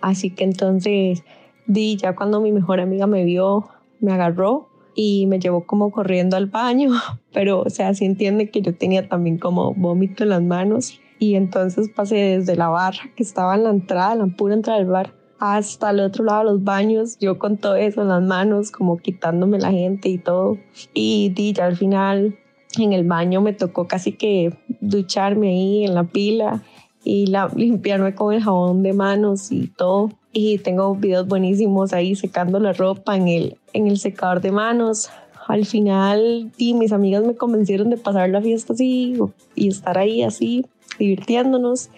Así 0.00 0.30
que 0.30 0.44
entonces, 0.44 1.22
di, 1.66 1.96
ya 1.96 2.16
cuando 2.16 2.40
mi 2.40 2.52
mejor 2.52 2.80
amiga 2.80 3.06
me 3.06 3.24
vio, 3.24 3.68
me 4.00 4.12
agarró 4.12 4.68
y 4.94 5.26
me 5.26 5.38
llevó 5.38 5.66
como 5.66 5.92
corriendo 5.92 6.36
al 6.36 6.46
baño, 6.46 6.90
pero 7.32 7.60
o 7.60 7.70
sea, 7.70 7.94
sí 7.94 8.06
entiende 8.06 8.50
que 8.50 8.62
yo 8.62 8.74
tenía 8.74 9.08
también 9.08 9.38
como 9.38 9.74
vómito 9.74 10.24
en 10.24 10.30
las 10.30 10.42
manos 10.42 11.00
y 11.20 11.36
entonces 11.36 11.90
pasé 11.94 12.38
desde 12.38 12.56
la 12.56 12.68
barra 12.68 13.02
que 13.14 13.22
estaba 13.22 13.54
en 13.54 13.64
la 13.64 13.70
entrada, 13.70 14.16
la 14.16 14.26
pura 14.26 14.54
entrada 14.54 14.78
del 14.78 14.88
bar, 14.88 15.12
hasta 15.38 15.90
el 15.90 16.00
otro 16.00 16.24
lado 16.24 16.40
de 16.40 16.44
los 16.46 16.64
baños, 16.64 17.18
yo 17.20 17.38
con 17.38 17.58
todo 17.58 17.76
eso 17.76 18.02
en 18.02 18.08
las 18.08 18.22
manos, 18.22 18.70
como 18.70 18.96
quitándome 18.96 19.58
la 19.58 19.70
gente 19.70 20.08
y 20.08 20.18
todo. 20.18 20.58
Y 20.94 21.30
di, 21.34 21.52
ya 21.52 21.66
al 21.66 21.76
final 21.76 22.38
en 22.78 22.92
el 22.94 23.06
baño 23.06 23.42
me 23.42 23.52
tocó 23.52 23.86
casi 23.86 24.12
que 24.12 24.56
ducharme 24.80 25.48
ahí 25.48 25.84
en 25.84 25.94
la 25.94 26.04
pila 26.04 26.62
y 27.04 27.26
la, 27.26 27.50
limpiarme 27.54 28.14
con 28.14 28.34
el 28.34 28.42
jabón 28.42 28.82
de 28.82 28.94
manos 28.94 29.52
y 29.52 29.68
todo. 29.68 30.10
Y 30.32 30.58
tengo 30.58 30.94
videos 30.94 31.26
buenísimos 31.26 31.92
ahí 31.92 32.14
secando 32.14 32.60
la 32.60 32.72
ropa 32.72 33.16
en 33.16 33.28
el, 33.28 33.58
en 33.74 33.88
el 33.88 33.98
secador 33.98 34.40
de 34.40 34.52
manos. 34.52 35.10
Al 35.48 35.66
final, 35.66 36.50
sí, 36.56 36.74
mis 36.74 36.92
amigas 36.92 37.24
me 37.24 37.34
convencieron 37.34 37.90
de 37.90 37.96
pasar 37.96 38.30
la 38.30 38.40
fiesta 38.40 38.72
así 38.72 39.18
y 39.54 39.68
estar 39.68 39.98
ahí 39.98 40.22
así, 40.22 40.66
divirtiéndonos. 41.00 41.90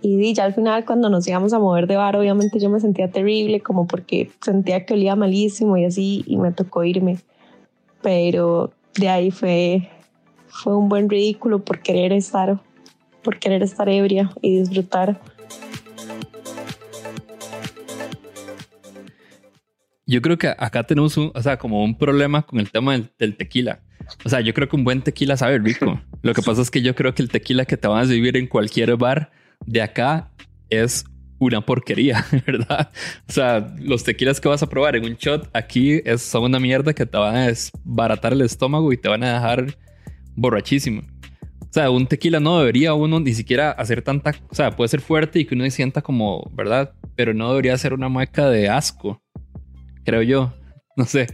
Y 0.00 0.32
ya 0.32 0.44
al 0.44 0.54
final, 0.54 0.84
cuando 0.84 1.10
nos 1.10 1.26
íbamos 1.26 1.52
a 1.52 1.58
mover 1.58 1.86
de 1.86 1.96
bar, 1.96 2.16
obviamente 2.16 2.58
yo 2.58 2.70
me 2.70 2.80
sentía 2.80 3.10
terrible, 3.10 3.60
como 3.60 3.86
porque 3.86 4.30
sentía 4.40 4.86
que 4.86 4.94
olía 4.94 5.16
malísimo 5.16 5.76
y 5.76 5.84
así, 5.84 6.24
y 6.26 6.36
me 6.36 6.52
tocó 6.52 6.84
irme. 6.84 7.18
Pero 8.02 8.72
de 8.98 9.08
ahí 9.08 9.30
fue, 9.30 9.90
fue 10.46 10.76
un 10.76 10.88
buen 10.88 11.08
ridículo 11.08 11.64
por 11.64 11.80
querer 11.80 12.12
estar, 12.12 12.60
por 13.22 13.38
querer 13.38 13.62
estar 13.62 13.88
ebria 13.88 14.30
y 14.40 14.58
disfrutar. 14.58 15.20
Yo 20.06 20.20
creo 20.20 20.36
que 20.36 20.48
acá 20.48 20.82
tenemos 20.82 21.16
un, 21.16 21.32
o 21.34 21.42
sea, 21.42 21.58
como 21.58 21.82
un 21.82 21.96
problema 21.96 22.42
con 22.42 22.60
el 22.60 22.70
tema 22.70 22.92
del, 23.18 23.36
tequila. 23.36 23.80
O 24.24 24.28
sea, 24.28 24.40
yo 24.40 24.54
creo 24.54 24.68
que 24.68 24.76
un 24.76 24.84
buen 24.84 25.02
tequila 25.02 25.36
sabe 25.36 25.58
rico. 25.58 26.00
Lo 26.22 26.34
que 26.34 26.42
pasa 26.42 26.62
es 26.62 26.70
que 26.70 26.82
yo 26.82 26.94
creo 26.94 27.14
que 27.14 27.22
el 27.22 27.28
tequila 27.28 27.64
que 27.64 27.76
te 27.76 27.88
vas 27.88 28.08
a 28.08 28.12
vivir 28.12 28.36
en 28.36 28.46
cualquier 28.46 28.96
bar 28.96 29.30
de 29.66 29.82
acá 29.82 30.30
es 30.70 31.04
una 31.38 31.60
porquería, 31.60 32.24
¿verdad? 32.46 32.90
O 33.28 33.32
sea, 33.32 33.74
los 33.78 34.04
tequilas 34.04 34.40
que 34.40 34.48
vas 34.48 34.62
a 34.62 34.68
probar 34.68 34.96
en 34.96 35.04
un 35.04 35.14
shot 35.14 35.48
aquí 35.52 36.00
es, 36.04 36.22
son 36.22 36.44
una 36.44 36.58
mierda 36.58 36.92
que 36.94 37.06
te 37.06 37.18
van 37.18 37.36
a 37.36 37.46
desbaratar 37.46 38.32
el 38.32 38.42
estómago 38.42 38.92
y 38.92 38.96
te 38.96 39.08
van 39.08 39.24
a 39.24 39.34
dejar 39.34 39.76
borrachísimo. 40.34 41.02
O 41.60 41.72
sea, 41.74 41.90
un 41.90 42.06
tequila 42.06 42.38
no 42.38 42.60
debería 42.60 42.94
uno 42.94 43.18
ni 43.18 43.34
siquiera 43.34 43.72
hacer 43.72 44.02
tanta, 44.02 44.32
o 44.48 44.54
sea, 44.54 44.70
puede 44.70 44.88
ser 44.88 45.00
fuerte 45.00 45.40
y 45.40 45.44
que 45.44 45.54
uno 45.54 45.64
se 45.64 45.72
sienta 45.72 46.02
como, 46.02 46.50
¿verdad? 46.54 46.94
Pero 47.16 47.34
no 47.34 47.50
debería 47.50 47.76
ser 47.76 47.94
una 47.94 48.08
mueca 48.08 48.48
de 48.48 48.68
asco 48.68 49.20
creo 50.04 50.22
yo. 50.22 50.52
No 50.96 51.04
sé. 51.04 51.26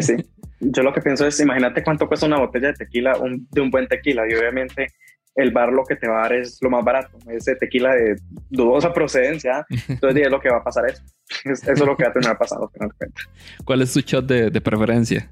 sí. 0.00 0.14
Yo 0.64 0.82
lo 0.82 0.92
que 0.92 1.00
pienso 1.00 1.26
es, 1.26 1.40
imagínate 1.40 1.82
cuánto 1.82 2.06
cuesta 2.06 2.26
una 2.26 2.38
botella 2.38 2.68
de 2.68 2.74
tequila, 2.74 3.18
de 3.50 3.60
un 3.60 3.70
buen 3.70 3.88
tequila, 3.88 4.22
y 4.28 4.34
obviamente 4.34 4.86
el 5.34 5.50
bar 5.50 5.72
lo 5.72 5.84
que 5.84 5.96
te 5.96 6.08
va 6.08 6.18
a 6.18 6.22
dar 6.22 6.34
es 6.34 6.58
lo 6.60 6.70
más 6.70 6.84
barato, 6.84 7.18
ese 7.28 7.56
tequila 7.56 7.94
de 7.94 8.16
dudosa 8.50 8.92
procedencia, 8.92 9.66
entonces 9.88 10.26
es 10.26 10.30
lo 10.30 10.40
que 10.40 10.50
va 10.50 10.58
a 10.58 10.64
pasar 10.64 10.88
eso. 10.88 11.02
Eso 11.44 11.72
es 11.72 11.80
lo 11.80 11.96
que 11.96 12.04
va 12.04 12.10
a 12.10 12.12
tener 12.12 12.36
pasado, 12.36 12.70
¿Cuál 13.64 13.82
es 13.82 13.92
tu 13.92 14.00
shot 14.00 14.26
de, 14.26 14.60
preferencia? 14.60 15.28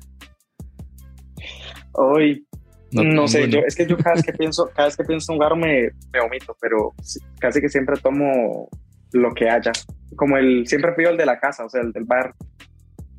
Hoy, 1.92 2.46
no, 2.92 3.28
sé, 3.28 3.48
yo, 3.48 3.60
es 3.66 3.76
que 3.76 3.86
yo 3.86 3.96
cada 3.98 4.14
vez 4.14 4.24
que 4.24 4.32
pienso, 4.38 4.70
cada 4.74 4.88
vez 4.88 4.96
que 4.96 5.04
pienso 5.04 5.32
en 5.32 5.34
un 5.34 5.38
bar 5.40 5.56
me, 5.56 5.90
me 6.12 6.20
vomito, 6.20 6.56
pero 6.60 6.94
casi 7.38 7.60
que 7.60 7.68
siempre 7.68 7.96
tomo 8.02 8.68
lo 9.12 9.34
que 9.34 9.48
haya. 9.48 9.72
Como 10.16 10.36
el, 10.38 10.66
siempre 10.66 10.92
pido 10.92 11.10
el 11.10 11.16
de 11.16 11.26
la 11.26 11.38
casa, 11.38 11.64
o 11.64 11.68
sea, 11.68 11.82
el 11.82 11.92
del 11.92 12.04
bar, 12.04 12.34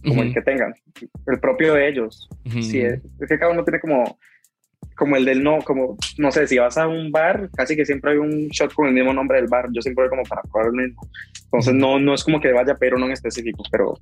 como 0.03 0.23
el 0.23 0.33
que 0.33 0.41
tengan, 0.41 0.73
el 1.27 1.39
propio 1.39 1.73
de 1.73 1.89
ellos. 1.89 2.29
sí, 2.61 2.81
es, 2.81 3.01
que 3.27 3.37
cada 3.37 3.51
uno 3.51 3.63
tiene 3.63 3.79
como, 3.79 4.17
como 4.95 5.15
el 5.15 5.25
del 5.25 5.43
no, 5.43 5.59
como, 5.59 5.97
no 6.17 6.31
sé, 6.31 6.47
si 6.47 6.57
vas 6.57 6.77
a 6.77 6.87
un 6.87 7.11
bar, 7.11 7.49
casi 7.55 7.75
que 7.75 7.85
siempre 7.85 8.11
hay 8.11 8.17
un 8.17 8.47
shot 8.49 8.73
con 8.73 8.87
el 8.87 8.93
mismo 8.93 9.13
nombre 9.13 9.37
del 9.37 9.47
bar. 9.47 9.67
Yo 9.71 9.81
siempre 9.81 10.03
voy 10.03 10.09
como 10.09 10.23
para 10.23 10.41
probar 10.43 10.67
el 10.67 10.73
mismo. 10.73 11.01
Entonces, 11.45 11.73
no, 11.73 11.99
no 11.99 12.13
es 12.13 12.23
como 12.23 12.39
que 12.39 12.51
vaya 12.51 12.75
pero 12.79 12.97
no 12.97 13.05
en 13.05 13.11
específico, 13.11 13.63
pero 13.71 13.97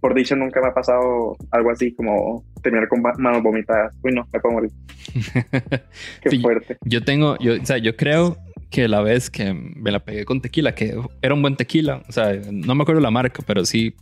por 0.00 0.14
dicho 0.14 0.36
nunca 0.36 0.60
me 0.60 0.68
ha 0.68 0.74
pasado 0.74 1.36
algo 1.50 1.70
así 1.70 1.92
como 1.94 2.44
terminar 2.62 2.88
con 2.88 3.02
manos 3.02 3.42
vomitadas. 3.42 3.96
Uy, 4.02 4.12
no, 4.12 4.26
me 4.32 4.40
puedo 4.40 4.54
morir. 4.54 4.70
Qué 6.22 6.38
fuerte. 6.40 6.76
Yo 6.84 7.02
tengo, 7.02 7.36
yo, 7.38 7.60
o 7.60 7.64
sea, 7.66 7.78
yo 7.78 7.96
creo 7.96 8.36
que 8.70 8.88
la 8.88 9.00
vez 9.00 9.30
que 9.30 9.52
me 9.54 9.90
la 9.90 10.00
pegué 10.00 10.24
con 10.24 10.40
tequila, 10.40 10.74
que 10.74 10.94
era 11.22 11.34
un 11.34 11.42
buen 11.42 11.56
tequila, 11.56 12.02
o 12.08 12.12
sea, 12.12 12.34
no 12.50 12.74
me 12.74 12.82
acuerdo 12.82 13.00
la 13.00 13.10
marca, 13.10 13.42
pero 13.46 13.64
sí, 13.64 13.94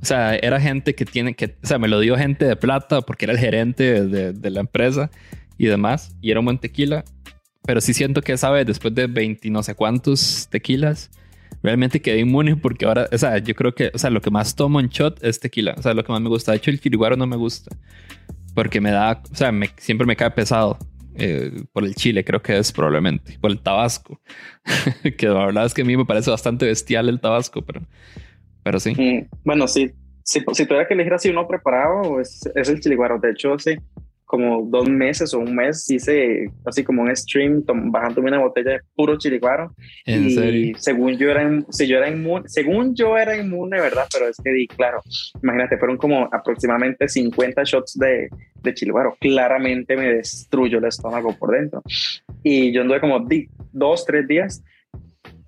o 0.00 0.04
sea, 0.04 0.36
era 0.36 0.60
gente 0.60 0.94
que 0.94 1.04
tiene 1.04 1.34
que, 1.34 1.56
o 1.62 1.66
sea, 1.66 1.78
me 1.78 1.88
lo 1.88 2.00
dio 2.00 2.16
gente 2.16 2.44
de 2.44 2.56
plata 2.56 3.02
porque 3.02 3.26
era 3.26 3.32
el 3.32 3.38
gerente 3.38 4.06
de, 4.06 4.32
de 4.32 4.50
la 4.50 4.60
empresa 4.60 5.10
y 5.58 5.66
demás, 5.66 6.16
y 6.20 6.30
era 6.30 6.40
un 6.40 6.46
buen 6.46 6.58
tequila, 6.58 7.04
pero 7.64 7.80
sí 7.80 7.92
siento 7.94 8.22
que 8.22 8.32
esa 8.32 8.50
vez, 8.50 8.66
después 8.66 8.94
de 8.94 9.06
20 9.06 9.50
no 9.50 9.62
sé 9.62 9.74
cuántos 9.74 10.48
tequilas, 10.50 11.10
realmente 11.62 12.00
quedé 12.00 12.20
inmune 12.20 12.56
porque 12.56 12.86
ahora, 12.86 13.08
o 13.12 13.18
sea, 13.18 13.38
yo 13.38 13.54
creo 13.54 13.74
que, 13.74 13.90
o 13.94 13.98
sea, 13.98 14.10
lo 14.10 14.20
que 14.20 14.30
más 14.30 14.54
tomo 14.54 14.80
en 14.80 14.88
shot 14.88 15.22
es 15.22 15.40
tequila, 15.40 15.74
o 15.76 15.82
sea, 15.82 15.94
lo 15.94 16.04
que 16.04 16.12
más 16.12 16.20
me 16.20 16.28
gusta. 16.28 16.52
De 16.52 16.58
hecho, 16.58 16.70
el 16.70 16.80
kiriguaro 16.80 17.16
no 17.16 17.26
me 17.26 17.36
gusta 17.36 17.76
porque 18.54 18.80
me 18.80 18.90
da, 18.90 19.22
o 19.30 19.34
sea, 19.34 19.52
me, 19.52 19.70
siempre 19.76 20.06
me 20.06 20.16
cae 20.16 20.30
pesado. 20.30 20.78
Eh, 21.16 21.64
por 21.72 21.84
el 21.84 21.94
chile, 21.96 22.24
creo 22.24 22.40
que 22.40 22.56
es 22.56 22.72
probablemente, 22.72 23.36
por 23.40 23.50
el 23.50 23.58
tabasco, 23.58 24.22
que 25.18 25.26
la 25.26 25.44
verdad 25.44 25.66
es 25.66 25.74
que 25.74 25.82
a 25.82 25.84
mí 25.84 25.96
me 25.96 26.06
parece 26.06 26.30
bastante 26.30 26.66
bestial 26.66 27.08
el 27.08 27.20
tabasco, 27.20 27.62
pero, 27.62 27.82
pero 28.70 28.78
sí. 28.78 28.94
Mm, 28.96 29.26
bueno, 29.44 29.66
sí, 29.66 29.90
si, 30.22 30.38
si 30.52 30.64
tuviera 30.64 30.86
que 30.86 30.94
elegir 30.94 31.12
así 31.12 31.28
uno 31.28 31.48
preparado, 31.48 32.20
es, 32.20 32.48
es 32.54 32.68
el 32.68 32.78
chiliguaro. 32.78 33.18
De 33.18 33.32
hecho, 33.32 33.58
sí, 33.58 33.76
como 34.24 34.64
dos 34.64 34.88
meses 34.88 35.34
o 35.34 35.40
un 35.40 35.56
mes 35.56 35.90
hice 35.90 36.48
así 36.64 36.84
como 36.84 37.02
un 37.02 37.16
stream 37.16 37.64
bajándome 37.66 38.28
una 38.28 38.38
botella 38.38 38.74
de 38.74 38.80
puro 38.94 39.18
chiliguaro. 39.18 39.74
¿En 40.06 40.28
y 40.28 40.30
serio? 40.30 40.76
según 40.78 41.18
yo 41.18 41.32
era, 41.32 41.50
si 41.70 41.88
yo 41.88 41.96
era 41.96 42.08
inmune, 42.08 42.48
según 42.48 42.94
yo 42.94 43.18
era 43.18 43.36
inmune, 43.36 43.80
¿verdad? 43.80 44.06
Pero 44.12 44.28
es 44.28 44.36
que 44.36 44.52
di, 44.52 44.68
claro, 44.68 45.00
imagínate, 45.42 45.78
fueron 45.78 45.96
como 45.96 46.28
aproximadamente 46.32 47.08
50 47.08 47.64
shots 47.64 47.98
de, 47.98 48.28
de 48.62 48.74
chiliguaro. 48.74 49.16
Claramente 49.18 49.96
me 49.96 50.14
destruyó 50.14 50.78
el 50.78 50.84
estómago 50.84 51.36
por 51.36 51.50
dentro. 51.50 51.82
Y 52.44 52.70
yo 52.70 52.82
anduve 52.82 53.00
como 53.00 53.18
di, 53.18 53.48
dos, 53.72 54.06
tres 54.06 54.28
días 54.28 54.62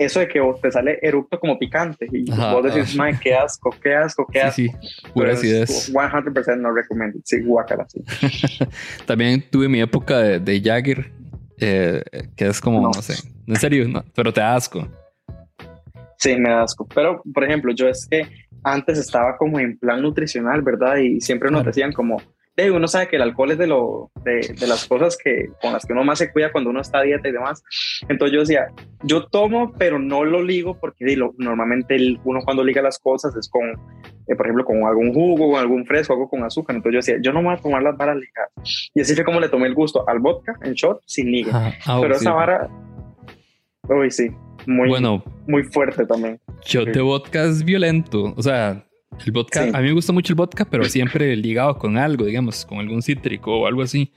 eso 0.05 0.21
de 0.21 0.29
que 0.29 0.41
te 0.61 0.71
sale 0.71 0.99
eructo 1.03 1.39
como 1.39 1.59
picante 1.59 2.07
y 2.11 2.31
vos 2.31 2.63
decís, 2.63 2.97
Mike, 2.97 3.19
qué 3.23 3.35
asco, 3.35 3.75
qué 3.83 3.95
asco, 3.95 4.27
qué 4.31 4.43
asco. 4.43 4.57
Sí, 4.57 4.69
sí. 4.69 5.07
pura 5.13 5.33
acidez. 5.33 5.93
100% 5.93 6.57
no 6.59 6.73
recomiendo. 6.73 7.19
Sí, 7.25 7.41
guacala, 7.43 7.87
sí. 7.89 8.03
También 9.07 9.45
tuve 9.51 9.69
mi 9.69 9.81
época 9.81 10.19
de, 10.19 10.41
de 10.41 10.61
Jagger, 10.61 11.11
eh, 11.59 12.03
que 12.37 12.47
es 12.47 12.61
como, 12.61 12.81
no. 12.81 12.93
sé, 12.95 13.15
en 13.47 13.57
serio, 13.57 13.89
no, 13.89 14.05
pero 14.15 14.33
te 14.33 14.41
da 14.41 14.57
asco. 14.57 14.87
Sí, 16.19 16.37
me 16.37 16.51
da 16.51 16.63
asco. 16.63 16.87
Pero, 16.95 17.23
por 17.33 17.45
ejemplo, 17.45 17.73
yo 17.75 17.89
es 17.89 18.07
que 18.09 18.29
antes 18.63 18.99
estaba 18.99 19.37
como 19.37 19.59
en 19.59 19.79
plan 19.79 20.01
nutricional, 20.03 20.63
¿verdad? 20.63 20.97
Y 20.97 21.21
siempre 21.21 21.51
nos 21.51 21.65
decían 21.65 21.93
como, 21.93 22.23
uno 22.57 22.87
sabe 22.87 23.09
que 23.09 23.17
el 23.17 23.23
alcohol 23.23 23.51
es 23.51 23.59
de, 23.59 23.67
lo, 23.67 24.11
de, 24.25 24.55
de, 24.59 24.67
las 24.67 24.87
cosas 24.87 25.17
que, 25.17 25.49
con 25.61 25.73
las 25.73 25.87
que 25.87 25.93
uno 25.93 26.05
más 26.05 26.19
se 26.19 26.33
cuida 26.33 26.53
cuando 26.53 26.71
uno 26.71 26.81
está 26.81 26.99
a 26.99 27.03
dieta 27.03 27.29
y 27.29 27.33
demás. 27.33 27.63
Entonces 28.09 28.35
yo 28.35 28.41
decía, 28.41 28.67
yo 29.03 29.27
tomo, 29.27 29.73
pero 29.79 29.99
no 29.99 30.25
lo 30.25 30.43
ligo 30.43 30.79
porque 30.79 31.17
normalmente 31.39 31.95
el, 31.95 32.21
uno 32.25 32.41
cuando 32.45 32.63
liga 32.63 32.83
las 32.83 32.99
cosas 32.99 33.35
es 33.37 33.49
con, 33.49 33.71
eh, 33.71 34.37
por 34.37 34.47
ejemplo, 34.47 34.65
con 34.65 34.85
algún 34.85 35.15
jugo, 35.15 35.53
con 35.53 35.61
algún 35.61 35.87
fresco, 35.87 36.13
algo 36.13 36.29
con 36.29 36.45
azúcar. 36.45 36.77
Entonces 36.77 36.93
yo 36.93 36.99
decía, 36.99 37.23
yo 37.23 37.33
no 37.33 37.41
me 37.41 37.49
voy 37.49 37.57
a 37.57 37.63
tomar 37.63 37.83
las 37.83 37.97
varas 37.97 38.17
ligadas. 38.17 38.91
Y 38.95 39.01
así 39.01 39.15
fue 39.15 39.25
como 39.25 39.41
le 39.41 39.49
tomé 39.49 39.67
el 39.67 39.75
gusto 39.75 40.07
al 40.07 40.19
vodka 40.19 40.59
en 40.63 40.75
shot 40.75 41.01
sin 41.07 41.33
liga. 41.33 41.75
Ah, 41.87 41.99
pero 42.01 42.15
esa 42.15 42.33
vara, 42.33 42.69
uy, 43.89 44.11
sí, 44.11 44.31
muy, 44.67 44.89
bueno, 44.89 45.25
muy 45.47 45.63
fuerte 45.65 46.05
también. 46.07 46.39
Shot 46.67 46.89
de 46.89 47.01
vodka 47.01 47.45
es 47.45 47.65
violento. 47.65 48.35
O 48.37 48.43
sea, 48.43 48.85
el 49.25 49.33
vodka, 49.33 49.65
a 49.73 49.81
mí 49.81 49.89
me 49.89 49.93
gusta 49.93 50.13
mucho 50.13 50.33
el 50.33 50.37
vodka, 50.37 50.65
pero 50.65 50.85
siempre 50.89 51.35
ligado 51.37 51.79
con 51.79 51.97
algo, 51.97 52.25
digamos, 52.25 52.65
con 52.65 52.79
algún 52.79 53.03
cítrico 53.03 53.61
o 53.61 53.67
algo 53.67 53.83
así. 53.83 54.13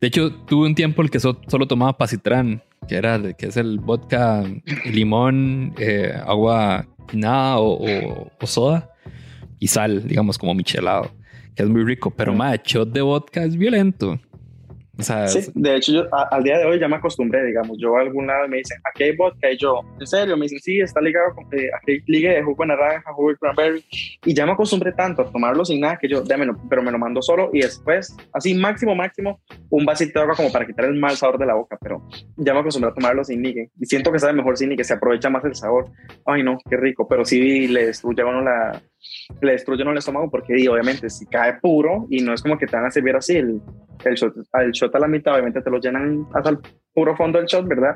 De 0.00 0.08
hecho, 0.08 0.32
tuve 0.32 0.66
un 0.66 0.74
tiempo 0.74 1.02
en 1.02 1.06
el 1.06 1.10
que 1.10 1.20
solo 1.20 1.66
tomaba 1.66 1.96
pasitrán, 1.96 2.62
que 2.88 2.96
era 2.96 3.32
que 3.34 3.46
es 3.46 3.56
el 3.56 3.78
vodka, 3.78 4.44
limón, 4.84 5.74
eh, 5.78 6.12
agua 6.26 6.86
nada 7.12 7.58
o, 7.58 8.30
soda 8.44 8.90
y 9.58 9.68
sal, 9.68 10.06
digamos, 10.06 10.38
como 10.38 10.54
michelado, 10.54 11.10
que 11.54 11.62
es 11.62 11.68
muy 11.68 11.84
rico. 11.84 12.10
Pero 12.10 12.34
más, 12.34 12.60
shot 12.64 12.92
de 12.92 13.02
vodka 13.02 13.44
es 13.44 13.56
violento. 13.56 14.20
O 14.98 15.02
sea, 15.02 15.26
Sí, 15.28 15.50
de 15.54 15.76
hecho, 15.76 15.92
yo 15.92 16.02
a- 16.14 16.28
al 16.34 16.42
día 16.42 16.58
de 16.58 16.64
hoy 16.64 16.78
ya 16.80 16.88
me 16.88 16.96
acostumbré, 16.96 17.44
digamos. 17.44 17.76
Yo 17.78 17.96
a 17.96 18.00
algún 18.00 18.26
lado 18.26 18.48
me 18.48 18.58
dicen, 18.58 18.78
aquí 18.84 19.02
hay 19.04 19.16
vodka, 19.16 19.50
y 19.50 19.58
yo, 19.58 19.80
¿en 20.00 20.06
serio? 20.06 20.36
Me 20.36 20.44
dicen, 20.44 20.58
sí, 20.60 20.80
está 20.80 21.00
ligado 21.00 21.34
con, 21.34 21.44
eh, 21.52 21.68
aquí 21.76 21.98
ligue 22.06 22.30
de 22.30 22.42
jugo 22.42 22.62
de 22.64 22.68
naranja, 22.68 23.12
jugo 23.12 23.30
de 23.30 23.36
cranberry. 23.36 23.84
Y 24.24 24.34
ya 24.34 24.46
me 24.46 24.52
acostumbré 24.52 24.92
tanto 24.92 25.22
a 25.22 25.30
tomarlo 25.30 25.64
sin 25.64 25.80
nada 25.80 25.98
que 25.98 26.08
yo, 26.08 26.22
démelo, 26.22 26.56
pero 26.70 26.82
me 26.82 26.90
lo 26.90 26.98
mando 26.98 27.20
solo 27.20 27.50
y 27.52 27.60
después, 27.60 28.16
así 28.32 28.54
máximo, 28.54 28.94
máximo, 28.94 29.40
un 29.68 29.84
vasito 29.84 30.18
de 30.18 30.22
agua 30.24 30.36
como 30.36 30.50
para 30.50 30.66
quitar 30.66 30.86
el 30.86 30.94
mal 30.94 31.16
sabor 31.16 31.38
de 31.38 31.46
la 31.46 31.54
boca. 31.54 31.76
Pero 31.82 32.02
ya 32.36 32.54
me 32.54 32.60
acostumbré 32.60 32.90
a 32.90 32.94
tomarlo 32.94 33.22
sin 33.24 33.42
ligue. 33.42 33.70
Y 33.78 33.86
siento 33.86 34.10
que 34.12 34.18
sabe 34.18 34.32
mejor 34.32 34.56
sin 34.56 34.70
ligue, 34.70 34.84
se 34.84 34.94
aprovecha 34.94 35.28
más 35.28 35.44
el 35.44 35.54
sabor. 35.54 35.86
Ay, 36.24 36.42
no, 36.42 36.58
qué 36.70 36.76
rico. 36.76 37.06
Pero 37.08 37.24
sí 37.24 37.68
le 37.68 37.86
destruye 37.86 38.22
a 38.22 38.26
uno 38.26 38.40
la. 38.42 38.80
Le 39.40 39.52
destruye 39.52 39.80
a 39.82 39.84
uno 39.84 39.92
el 39.92 39.98
estómago 39.98 40.30
porque, 40.30 40.58
y, 40.58 40.68
obviamente, 40.68 41.10
si 41.10 41.26
cae 41.26 41.54
puro 41.60 42.06
y 42.10 42.22
no 42.22 42.32
es 42.32 42.42
como 42.42 42.56
que 42.58 42.66
te 42.66 42.76
van 42.76 42.86
a 42.86 42.90
servir 42.90 43.16
así 43.16 43.36
el, 43.36 43.60
el 44.04 44.14
shot, 44.14 44.34
el 44.54 44.70
shot 44.72 44.94
a 44.94 44.98
la 44.98 45.08
mitad, 45.08 45.34
obviamente 45.34 45.60
te 45.62 45.70
lo 45.70 45.78
llenan 45.80 46.26
hasta 46.34 46.50
el 46.50 46.58
puro 46.94 47.16
fondo 47.16 47.38
del 47.38 47.46
shot, 47.46 47.66
¿verdad? 47.66 47.94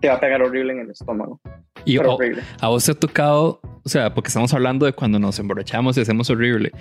Te 0.00 0.08
va 0.08 0.14
a 0.14 0.20
pegar 0.20 0.42
horrible 0.42 0.72
en 0.72 0.80
el 0.80 0.90
estómago. 0.90 1.40
y 1.84 1.96
Pero 1.96 2.12
o- 2.12 2.14
horrible. 2.16 2.42
a 2.60 2.68
vos 2.68 2.84
te 2.84 2.92
ha 2.92 2.94
tocado, 2.94 3.60
o 3.84 3.88
sea, 3.88 4.12
porque 4.14 4.28
estamos 4.28 4.52
hablando 4.52 4.84
de 4.86 4.92
cuando 4.92 5.18
nos 5.18 5.38
emborrachamos 5.38 5.96
y 5.96 6.00
hacemos 6.00 6.28
horrible, 6.30 6.72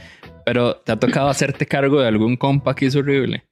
pero 0.46 0.76
te 0.78 0.92
ha 0.92 1.00
tocado 1.00 1.30
hacerte 1.30 1.66
cargo 1.68 2.02
de 2.02 2.08
algún 2.08 2.36
compa 2.36 2.74
que 2.76 2.86
hizo 2.86 3.00
horrible. 3.00 3.44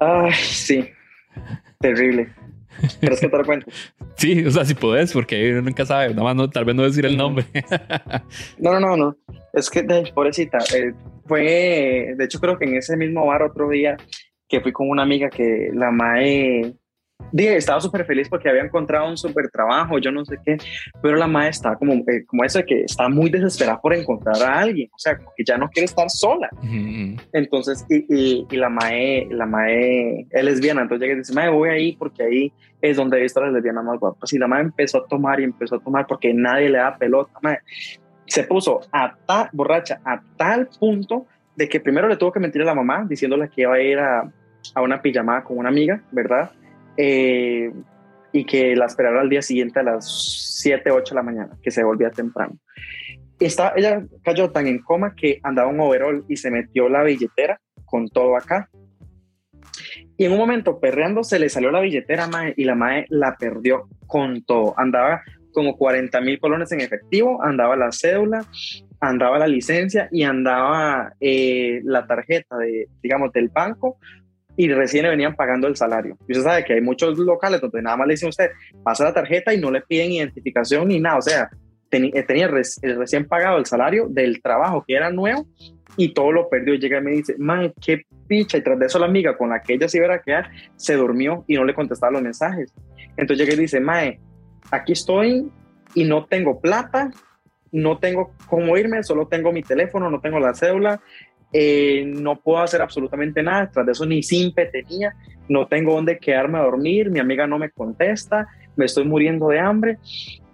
Ay, 0.00 0.32
sí. 0.32 0.88
Terrible. 1.78 2.32
Pero 3.00 3.14
es 3.14 3.20
que 3.20 3.28
te 3.28 3.36
lo 3.38 3.44
cuento. 3.44 3.66
Sí, 4.16 4.44
o 4.44 4.50
sea, 4.50 4.66
si 4.66 4.74
podés, 4.74 5.12
porque 5.14 5.50
uno 5.52 5.62
nunca 5.62 5.86
sabe, 5.86 6.10
nada 6.10 6.24
más 6.24 6.36
no, 6.36 6.50
tal 6.50 6.66
vez 6.66 6.74
no 6.74 6.82
decir 6.82 7.06
el 7.06 7.16
nombre. 7.16 7.46
No, 8.58 8.78
no, 8.78 8.80
no, 8.80 8.96
no. 8.96 9.16
Es 9.54 9.70
que, 9.70 9.82
de- 9.82 10.10
pobrecita, 10.14 10.58
eh, 10.76 10.92
fue, 11.26 12.14
de 12.16 12.24
hecho 12.24 12.38
creo 12.38 12.58
que 12.58 12.66
en 12.66 12.76
ese 12.76 12.96
mismo 12.96 13.24
bar 13.26 13.42
otro 13.42 13.68
día 13.70 13.96
que 14.48 14.60
fui 14.60 14.72
con 14.72 14.88
una 14.90 15.02
amiga 15.04 15.30
que 15.30 15.70
la 15.72 15.90
mae, 15.90 16.74
dije, 17.32 17.56
estaba 17.56 17.80
súper 17.80 18.04
feliz 18.04 18.28
porque 18.28 18.48
había 18.48 18.62
encontrado 18.62 19.08
un 19.08 19.16
súper 19.16 19.50
trabajo, 19.50 19.98
yo 19.98 20.10
no 20.10 20.24
sé 20.24 20.38
qué, 20.44 20.56
pero 21.02 21.16
la 21.16 21.26
mae 21.26 21.50
estaba 21.50 21.76
como, 21.76 21.92
eh, 21.92 22.24
como 22.26 22.44
eso 22.44 22.58
de 22.58 22.64
que 22.64 22.82
está 22.82 23.08
muy 23.08 23.30
desesperada 23.30 23.80
por 23.80 23.94
encontrar 23.94 24.36
a 24.42 24.60
alguien, 24.60 24.88
o 24.94 24.98
sea, 24.98 25.16
que 25.16 25.44
ya 25.44 25.56
no 25.56 25.68
quiere 25.68 25.86
estar 25.86 26.08
sola. 26.10 26.48
Ujú. 26.52 27.16
Entonces, 27.32 27.84
y, 27.88 28.04
y, 28.08 28.46
y 28.50 28.56
la 28.56 28.68
mae, 28.68 29.26
la 29.30 29.46
mae 29.46 30.26
es 30.30 30.44
lesbiana, 30.44 30.82
entonces 30.82 31.02
llega 31.02 31.14
y 31.14 31.18
dice, 31.18 31.34
mae, 31.34 31.48
voy 31.48 31.68
ahí 31.70 31.96
porque 31.96 32.22
ahí 32.22 32.52
es 32.80 32.96
donde 32.96 33.18
he 33.18 33.22
visto 33.22 33.40
a 33.40 33.44
las 33.44 33.52
lesbianas 33.52 33.84
más 33.84 33.98
guapas. 33.98 34.32
Y 34.32 34.38
la 34.38 34.48
mae 34.48 34.62
empezó 34.62 34.98
a 34.98 35.06
tomar 35.06 35.40
y 35.40 35.44
empezó 35.44 35.76
a 35.76 35.80
tomar 35.80 36.06
porque 36.06 36.32
nadie 36.32 36.68
le 36.68 36.78
da 36.78 36.96
pelota, 36.96 37.32
mae. 37.42 37.58
Se 38.26 38.44
puso 38.44 38.80
a 38.92 39.14
tal, 39.26 39.48
borracha, 39.52 40.00
a 40.04 40.20
tal 40.36 40.68
punto 40.78 41.26
de 41.56 41.68
que 41.68 41.80
primero 41.80 42.08
le 42.08 42.16
tuvo 42.16 42.32
que 42.32 42.40
mentir 42.40 42.62
a 42.62 42.64
la 42.64 42.74
mamá 42.74 43.04
diciéndole 43.08 43.50
que 43.50 43.62
iba 43.62 43.74
a 43.74 43.80
ir 43.80 43.98
a, 43.98 44.30
a 44.74 44.82
una 44.82 45.02
pijamada 45.02 45.42
con 45.42 45.58
una 45.58 45.68
amiga, 45.68 46.00
¿verdad? 46.12 46.52
Eh, 47.02 47.72
y 48.32 48.44
que 48.44 48.76
la 48.76 48.84
esperara 48.84 49.22
al 49.22 49.30
día 49.30 49.40
siguiente 49.40 49.80
a 49.80 49.82
las 49.82 50.58
7, 50.60 50.90
8 50.90 51.14
de 51.14 51.16
la 51.16 51.22
mañana, 51.22 51.58
que 51.62 51.70
se 51.70 51.82
volvía 51.82 52.10
temprano. 52.10 52.58
Está, 53.38 53.72
ella 53.74 54.04
cayó 54.22 54.50
tan 54.50 54.66
en 54.66 54.82
coma 54.82 55.14
que 55.16 55.40
andaba 55.42 55.70
un 55.70 55.80
overall 55.80 56.24
y 56.28 56.36
se 56.36 56.50
metió 56.50 56.90
la 56.90 57.02
billetera 57.02 57.58
con 57.86 58.06
todo 58.08 58.36
acá. 58.36 58.68
Y 60.18 60.26
en 60.26 60.32
un 60.32 60.38
momento, 60.38 60.78
perreando, 60.78 61.24
se 61.24 61.38
le 61.38 61.48
salió 61.48 61.70
la 61.70 61.80
billetera 61.80 62.26
mae, 62.26 62.52
y 62.54 62.64
la 62.64 62.74
mae 62.74 63.06
la 63.08 63.36
perdió 63.38 63.88
con 64.06 64.44
todo. 64.44 64.74
Andaba 64.76 65.22
como 65.52 65.78
40 65.78 66.20
mil 66.20 66.38
colones 66.38 66.70
en 66.72 66.82
efectivo, 66.82 67.42
andaba 67.42 67.76
la 67.76 67.90
cédula, 67.92 68.44
andaba 69.00 69.38
la 69.38 69.48
licencia 69.48 70.08
y 70.12 70.24
andaba 70.24 71.14
eh, 71.18 71.80
la 71.84 72.06
tarjeta 72.06 72.58
de, 72.58 72.88
digamos, 73.02 73.32
del 73.32 73.48
banco 73.48 73.96
y 74.56 74.68
recién 74.68 75.04
le 75.04 75.10
venían 75.10 75.34
pagando 75.34 75.66
el 75.66 75.76
salario. 75.76 76.16
Y 76.28 76.32
usted 76.32 76.44
sabe 76.44 76.64
que 76.64 76.74
hay 76.74 76.80
muchos 76.80 77.18
locales 77.18 77.60
donde 77.60 77.82
nada 77.82 77.96
más 77.96 78.06
le 78.06 78.14
dicen 78.14 78.26
a 78.26 78.30
usted, 78.30 78.50
pasa 78.82 79.04
la 79.04 79.14
tarjeta 79.14 79.54
y 79.54 79.60
no 79.60 79.70
le 79.70 79.80
piden 79.82 80.12
identificación 80.12 80.88
ni 80.88 81.00
nada. 81.00 81.18
O 81.18 81.22
sea, 81.22 81.50
eh, 81.90 82.22
tenía 82.22 82.46
el 82.46 82.96
recién 82.96 83.26
pagado 83.26 83.58
el 83.58 83.66
salario 83.66 84.06
del 84.08 84.40
trabajo 84.40 84.84
que 84.86 84.94
era 84.94 85.10
nuevo 85.10 85.46
y 85.96 86.14
todo 86.14 86.32
lo 86.32 86.48
perdió. 86.48 86.74
Y 86.74 86.78
llega 86.78 86.98
y 86.98 87.02
me 87.02 87.10
dice, 87.12 87.34
mae, 87.38 87.72
qué 87.80 88.02
picha. 88.26 88.58
Y 88.58 88.62
tras 88.62 88.78
de 88.78 88.86
eso 88.86 88.98
la 88.98 89.06
amiga 89.06 89.36
con 89.36 89.50
la 89.50 89.62
que 89.62 89.74
ella 89.74 89.88
se 89.88 89.98
iba 89.98 90.12
a 90.14 90.22
quedar 90.22 90.50
se 90.76 90.94
durmió 90.94 91.44
y 91.46 91.54
no 91.54 91.64
le 91.64 91.74
contestaba 91.74 92.12
los 92.12 92.22
mensajes. 92.22 92.72
Entonces 93.16 93.38
llega 93.38 93.54
y 93.54 93.62
dice, 93.62 93.80
mae, 93.80 94.20
aquí 94.70 94.92
estoy 94.92 95.50
y 95.94 96.04
no 96.04 96.26
tengo 96.26 96.60
plata, 96.60 97.10
no 97.72 97.98
tengo 97.98 98.32
cómo 98.46 98.76
irme, 98.76 99.02
solo 99.02 99.26
tengo 99.26 99.52
mi 99.52 99.62
teléfono, 99.62 100.10
no 100.10 100.20
tengo 100.20 100.38
la 100.38 100.54
cédula, 100.54 101.00
eh, 101.52 102.04
no 102.06 102.40
puedo 102.40 102.62
hacer 102.62 102.80
absolutamente 102.82 103.42
nada, 103.42 103.70
tras 103.70 103.86
de 103.86 103.92
eso 103.92 104.06
ni 104.06 104.22
simpe 104.22 104.66
tenía, 104.66 105.14
no 105.48 105.66
tengo 105.66 105.94
dónde 105.94 106.18
quedarme 106.18 106.58
a 106.58 106.62
dormir, 106.62 107.10
mi 107.10 107.18
amiga 107.18 107.46
no 107.46 107.58
me 107.58 107.70
contesta, 107.70 108.46
me 108.76 108.86
estoy 108.86 109.04
muriendo 109.04 109.48
de 109.48 109.58
hambre 109.58 109.98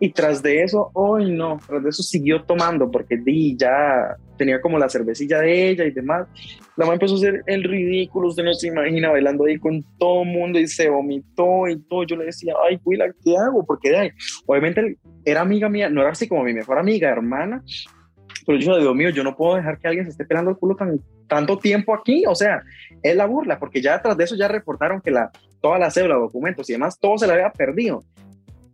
y 0.01 0.11
tras 0.11 0.43
de 0.43 0.63
eso, 0.63 0.91
hoy 0.95 1.31
no, 1.31 1.59
tras 1.67 1.83
de 1.83 1.91
eso 1.91 2.03
siguió 2.03 2.43
tomando 2.43 2.91
porque 2.91 3.17
di, 3.17 3.57
ya 3.57 4.17
tenía 4.37 4.61
como 4.61 4.79
la 4.79 4.89
cervecilla 4.89 5.41
de 5.41 5.71
ella 5.71 5.85
y 5.85 5.91
demás. 5.91 6.27
La 6.77 6.85
mamá 6.85 6.95
empezó 6.95 7.15
a 7.15 7.19
hacer 7.19 7.43
el 7.47 7.65
ridículo, 7.65 8.29
usted 8.29 8.45
no 8.45 8.53
se 8.53 8.69
imagina, 8.69 9.11
bailando 9.11 9.45
ahí 9.45 9.59
con 9.59 9.83
todo 9.99 10.23
el 10.23 10.29
mundo 10.29 10.59
y 10.59 10.67
se 10.67 10.91
vomitó 10.91 11.67
y 11.69 11.79
todo. 11.81 12.05
Yo 12.05 12.17
le 12.17 12.27
decía, 12.27 12.55
ay, 12.69 12.79
Willa, 12.85 13.07
¿qué 13.25 13.37
hago? 13.37 13.65
Porque 13.65 13.91
de 13.91 13.99
ahí, 13.99 14.11
obviamente 14.45 14.99
era 15.25 15.41
amiga 15.41 15.69
mía, 15.71 15.89
no 15.89 16.03
era 16.03 16.11
así 16.11 16.29
como 16.29 16.45
mi 16.45 16.53
mejor 16.53 16.79
amiga, 16.79 17.09
hermana, 17.09 17.63
pero 18.47 18.59
yo, 18.59 18.79
Dios 18.79 18.95
mío, 18.95 19.11
yo 19.11 19.25
no 19.25 19.35
puedo 19.37 19.57
dejar 19.57 19.79
que 19.79 19.89
alguien 19.89 20.05
se 20.05 20.13
esté 20.13 20.25
pelando 20.25 20.51
el 20.53 20.57
culo 20.57 20.77
tan, 20.77 21.01
tanto 21.27 21.59
tiempo 21.59 21.93
aquí. 21.95 22.25
O 22.29 22.35
sea, 22.35 22.63
es 23.03 23.17
la 23.17 23.27
burla, 23.27 23.59
porque 23.59 23.83
ya 23.83 24.01
tras 24.01 24.17
de 24.17 24.25
eso 24.25 24.37
ya 24.37 24.47
reportaron 24.49 25.01
que 25.01 25.11
la, 25.11 25.31
toda 25.61 25.79
la 25.79 25.91
cédula, 25.91 26.15
documentos 26.15 26.71
y 26.71 26.75
demás, 26.75 26.99
todo 27.01 27.19
se 27.19 27.27
le 27.27 27.33
había 27.33 27.51
perdido. 27.51 28.05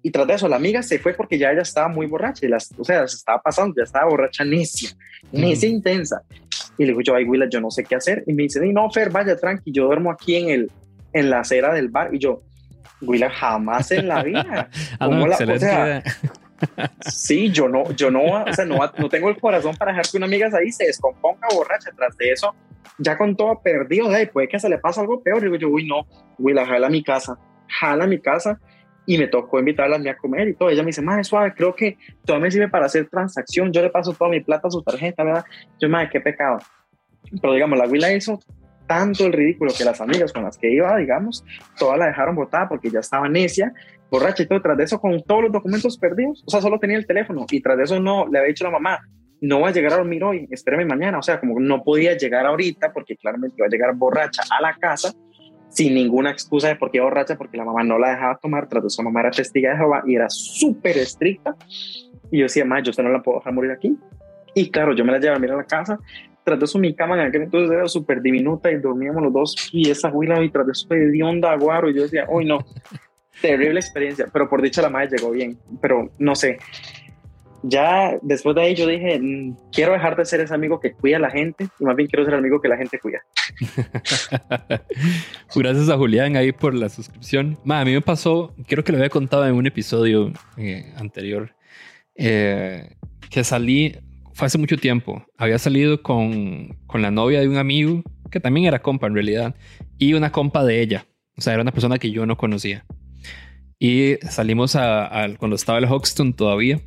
Y 0.03 0.11
tras 0.11 0.27
de 0.27 0.35
eso, 0.35 0.49
la 0.49 0.57
amiga 0.57 0.83
se 0.83 0.99
fue 0.99 1.14
porque 1.14 1.39
ya 1.39 1.53
ella 1.53 1.62
estaba 1.62 1.89
muy 1.89 2.07
borracha, 2.07 2.45
y 2.45 2.49
las, 2.49 2.70
o 2.77 2.85
sea, 2.85 3.07
se 3.07 3.16
estaba 3.16 3.41
pasando, 3.41 3.75
ya 3.77 3.85
estaba 3.85 4.11
borracha 4.11 4.45
necia, 4.45 4.91
necia 5.31 5.68
intensa. 5.68 6.23
Y 6.77 6.83
le 6.83 6.89
digo 6.89 7.01
yo, 7.03 7.14
ay, 7.14 7.25
Willa, 7.25 7.47
yo 7.49 7.61
no 7.61 7.70
sé 7.70 7.85
qué 7.85 7.95
hacer. 7.95 8.25
Y 8.27 8.33
me 8.33 8.43
dice, 8.43 8.61
no, 8.73 8.91
Fer, 8.91 9.11
vaya, 9.11 9.37
tranqui, 9.37 9.70
yo 9.73 9.85
duermo 9.85 10.11
aquí 10.11 10.37
en, 10.37 10.51
el, 10.51 10.73
en 11.12 11.31
la 11.31 11.41
acera 11.41 11.73
del 11.73 11.89
bar. 11.89 12.12
Y 12.12 12.18
yo, 12.18 12.43
Willa, 13.01 13.31
jamás 13.31 13.91
en 13.93 14.09
la 14.09 14.23
vida. 14.23 14.68
Ah, 14.99 15.07
¿Cómo 15.07 15.20
no, 15.20 15.27
la- 15.29 15.37
o 15.37 15.59
sea. 15.59 16.03
Sí, 17.06 17.50
yo 17.50 17.68
no, 17.68 17.90
yo 17.92 18.10
no, 18.10 18.44
o 18.44 18.52
sea, 18.52 18.64
no, 18.64 18.78
no 18.98 19.08
tengo 19.08 19.28
el 19.28 19.38
corazón 19.38 19.76
para 19.76 19.92
dejar 19.92 20.06
que 20.10 20.16
una 20.16 20.26
amiga 20.26 20.50
ahí 20.58 20.72
se 20.72 20.84
descomponga 20.84 21.48
borracha. 21.54 21.90
Tras 21.96 22.16
de 22.16 22.32
eso, 22.32 22.54
ya 22.98 23.16
con 23.16 23.36
todo 23.36 23.60
perdido, 23.62 24.10
ay, 24.10 24.26
puede 24.26 24.48
que 24.48 24.58
se 24.58 24.68
le 24.68 24.78
pase 24.78 25.00
algo 25.00 25.22
peor. 25.22 25.38
Y 25.38 25.44
digo 25.46 25.56
yo, 25.56 25.68
uy, 25.68 25.86
no, 25.86 26.06
uy, 26.38 26.52
la 26.52 26.66
jala 26.66 26.86
a 26.86 26.90
mi 26.90 27.02
casa, 27.02 27.38
jala 27.68 28.04
a 28.04 28.06
mi 28.06 28.20
casa. 28.20 28.60
Y 29.04 29.18
me 29.18 29.26
tocó 29.26 29.58
invitarla 29.58 29.96
a 29.96 29.98
mí 29.98 30.08
a 30.08 30.16
comer 30.16 30.46
y 30.48 30.54
todo. 30.54 30.70
Ella 30.70 30.82
me 30.82 30.88
dice, 30.88 31.02
madre, 31.02 31.24
suave, 31.24 31.52
creo 31.54 31.74
que 31.74 31.98
todavía 32.24 32.44
me 32.44 32.50
sirve 32.52 32.68
para 32.68 32.86
hacer 32.86 33.08
transacción. 33.08 33.72
Yo 33.72 33.82
le 33.82 33.90
paso 33.90 34.12
toda 34.12 34.30
mi 34.30 34.40
plata 34.40 34.68
a 34.68 34.70
su 34.70 34.80
tarjeta, 34.80 35.24
¿verdad? 35.24 35.44
Yo, 35.80 35.88
madre, 35.88 36.08
qué 36.12 36.20
pecado. 36.20 36.58
Pero 37.40 37.54
digamos, 37.54 37.76
la 37.78 37.86
Willa 37.86 38.12
hizo 38.12 38.38
tanto 38.86 39.26
el 39.26 39.32
ridículo 39.32 39.72
que 39.76 39.84
las 39.84 40.00
amigas 40.00 40.32
con 40.32 40.44
las 40.44 40.58
que 40.58 40.70
iba, 40.70 40.96
digamos, 40.96 41.44
todas 41.78 41.98
la 41.98 42.06
dejaron 42.06 42.34
botada 42.36 42.68
porque 42.68 42.90
ya 42.90 43.00
estaba 43.00 43.28
necia, 43.28 43.72
borracha 44.12 44.42
y 44.42 44.46
todo. 44.46 44.60
Tras 44.60 44.76
de 44.76 44.84
eso, 44.84 45.00
con 45.00 45.20
todos 45.22 45.44
los 45.44 45.52
documentos 45.52 45.96
perdidos, 45.98 46.44
o 46.46 46.50
sea, 46.50 46.60
solo 46.60 46.78
tenía 46.78 46.98
el 46.98 47.06
teléfono 47.06 47.46
y 47.50 47.60
tras 47.60 47.78
de 47.78 47.84
eso 47.84 47.98
no, 47.98 48.28
le 48.28 48.38
había 48.38 48.48
dicho 48.48 48.64
a 48.66 48.70
la 48.70 48.78
mamá, 48.78 49.00
no 49.40 49.60
va 49.60 49.68
a 49.68 49.72
llegar 49.72 49.94
a 49.94 49.96
dormir 49.96 50.22
hoy, 50.22 50.46
espérame 50.50 50.86
mañana. 50.86 51.18
O 51.18 51.22
sea, 51.22 51.40
como 51.40 51.58
no 51.58 51.82
podía 51.82 52.16
llegar 52.16 52.46
ahorita 52.46 52.92
porque 52.92 53.16
claramente 53.16 53.56
iba 53.58 53.66
a 53.66 53.70
llegar 53.70 53.94
borracha 53.94 54.42
a 54.56 54.62
la 54.62 54.76
casa 54.76 55.12
sin 55.68 55.94
ninguna 55.94 56.30
excusa 56.30 56.68
de 56.68 56.76
por 56.76 56.90
qué 56.90 57.00
borracha, 57.00 57.36
porque 57.36 57.56
la 57.56 57.64
mamá 57.64 57.82
no 57.82 57.98
la 57.98 58.10
dejaba 58.10 58.36
tomar. 58.36 58.68
Tras 58.68 58.82
de 58.82 58.88
eso, 58.88 59.02
la 59.02 59.08
mamá 59.08 59.20
era 59.20 59.30
testiga 59.30 59.70
de 59.70 59.78
Jehová 59.78 60.02
y 60.06 60.14
era 60.14 60.28
súper 60.28 60.98
estricta. 60.98 61.56
Y 62.30 62.38
yo 62.38 62.44
decía, 62.44 62.64
mamá, 62.64 62.82
yo 62.82 62.90
usted 62.90 63.02
no 63.02 63.08
la 63.08 63.22
puedo 63.22 63.38
dejar 63.38 63.54
morir 63.54 63.70
aquí. 63.70 63.96
Y 64.54 64.70
claro, 64.70 64.94
yo 64.94 65.04
me 65.04 65.12
la 65.12 65.18
llevé 65.18 65.48
a 65.48 65.54
a 65.54 65.56
la 65.56 65.64
casa. 65.64 65.98
Tras 66.44 66.58
de 66.58 66.64
eso, 66.66 66.78
mi 66.78 66.94
cama 66.94 67.14
en 67.14 67.28
aquel 67.28 67.42
entonces 67.42 67.70
era 67.70 67.88
súper 67.88 68.20
diminuta 68.20 68.70
y 68.70 68.76
dormíamos 68.76 69.22
los 69.22 69.32
dos. 69.32 69.70
Y 69.72 69.90
esa 69.90 70.10
huila, 70.10 70.42
y 70.44 70.50
tras 70.50 70.66
de 70.66 70.72
eso, 70.72 70.86
de 70.88 71.22
onda 71.22 71.52
aguaro. 71.52 71.88
Y 71.88 71.94
yo 71.94 72.02
decía, 72.02 72.26
uy, 72.28 72.44
no, 72.44 72.58
terrible 73.43 73.80
experiencia. 73.80 74.28
Pero 74.32 74.49
por 74.49 74.62
dicha, 74.62 74.80
la 74.80 74.88
madre 74.88 75.11
llegó 75.16 75.30
bien. 75.32 75.59
Pero 75.82 76.11
no 76.18 76.34
sé. 76.34 76.59
Ya 77.64 78.18
después 78.22 78.57
de 78.57 78.62
ahí, 78.62 78.74
yo 78.74 78.86
dije, 78.86 79.20
"Mm, 79.20 79.57
quiero 79.72 79.93
dejar 79.93 80.16
de 80.16 80.24
ser 80.24 80.40
ese 80.40 80.55
amigo 80.55 80.80
que 80.80 80.93
cuida 80.93 81.18
a 81.18 81.20
la 81.20 81.30
gente. 81.30 81.68
Y 81.78 81.84
más 81.84 81.95
bien 81.95 82.09
quiero 82.09 82.24
ser 82.24 82.34
el 82.34 82.40
amigo 82.40 82.61
que 82.61 82.68
la 82.68 82.76
gente 82.76 82.99
cuida. 82.99 83.22
Gracias 85.55 85.88
a 85.88 85.97
Julián 85.97 86.36
ahí 86.36 86.53
por 86.53 86.74
la 86.74 86.88
suscripción. 86.88 87.59
Ma, 87.64 87.80
a 87.80 87.84
mí 87.84 87.93
me 87.93 88.01
pasó, 88.01 88.55
creo 88.66 88.84
que 88.84 88.93
lo 88.93 88.99
había 88.99 89.11
contado 89.11 89.47
en 89.47 89.55
un 89.55 89.66
episodio 89.66 90.32
eh, 90.57 90.93
anterior, 90.97 91.55
eh, 92.16 92.97
que 93.30 93.45
salí, 93.45 93.97
fue 94.34 94.47
hace 94.47 94.59
mucho 94.59 94.76
tiempo, 94.76 95.24
había 95.36 95.59
salido 95.59 96.03
con, 96.03 96.76
con 96.86 97.03
la 97.03 97.11
novia 97.11 97.40
de 97.40 97.49
un 97.49 97.57
amigo, 97.57 98.03
que 98.30 98.40
también 98.40 98.66
era 98.66 98.80
compa 98.80 99.07
en 99.07 99.14
realidad, 99.14 99.55
y 99.99 100.14
una 100.14 100.32
compa 100.32 100.64
de 100.64 100.80
ella. 100.80 101.07
O 101.36 101.40
sea, 101.40 101.55
era 101.55 101.62
una 101.62 101.72
persona 101.72 101.99
que 101.99 102.11
yo 102.11 102.26
no 102.26 102.36
conocía. 102.36 102.84
Y 103.85 104.16
salimos 104.30 104.76
a, 104.76 105.26
cuando 105.39 105.57
estaba 105.57 105.76
el 105.80 105.87
Hoxton 105.87 106.35
todavía. 106.35 106.80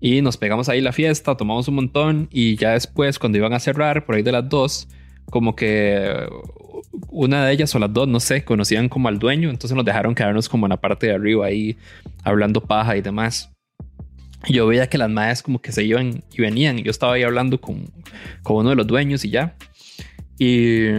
Y 0.00 0.22
nos 0.22 0.36
pegamos 0.36 0.68
ahí 0.68 0.80
la 0.80 0.92
fiesta, 0.92 1.36
tomamos 1.36 1.66
un 1.66 1.74
montón. 1.74 2.28
Y 2.30 2.54
ya 2.54 2.70
después, 2.70 3.18
cuando 3.18 3.38
iban 3.38 3.52
a 3.52 3.58
cerrar, 3.58 4.06
por 4.06 4.14
ahí 4.14 4.22
de 4.22 4.30
las 4.30 4.48
dos, 4.48 4.86
como 5.28 5.56
que 5.56 6.28
una 7.08 7.44
de 7.44 7.52
ellas 7.52 7.74
o 7.74 7.80
las 7.80 7.92
dos, 7.92 8.06
no 8.06 8.20
sé, 8.20 8.44
conocían 8.44 8.88
como 8.88 9.08
al 9.08 9.18
dueño, 9.18 9.50
entonces 9.50 9.74
nos 9.74 9.84
dejaron 9.84 10.14
quedarnos 10.14 10.48
como 10.48 10.66
en 10.66 10.70
la 10.70 10.80
parte 10.80 11.08
de 11.08 11.14
arriba 11.14 11.46
ahí 11.46 11.76
hablando 12.22 12.60
paja 12.60 12.96
y 12.96 13.00
demás. 13.00 13.50
Yo 14.48 14.68
veía 14.68 14.88
que 14.88 14.98
las 14.98 15.10
madres 15.10 15.42
como 15.42 15.60
que 15.60 15.72
se 15.72 15.82
iban 15.82 16.22
y 16.32 16.40
venían. 16.40 16.76
Yo 16.76 16.92
estaba 16.92 17.14
ahí 17.14 17.24
hablando 17.24 17.60
con, 17.60 17.90
con 18.44 18.58
uno 18.58 18.70
de 18.70 18.76
los 18.76 18.86
dueños 18.86 19.24
y 19.24 19.30
ya. 19.30 19.56
Y 20.38 20.90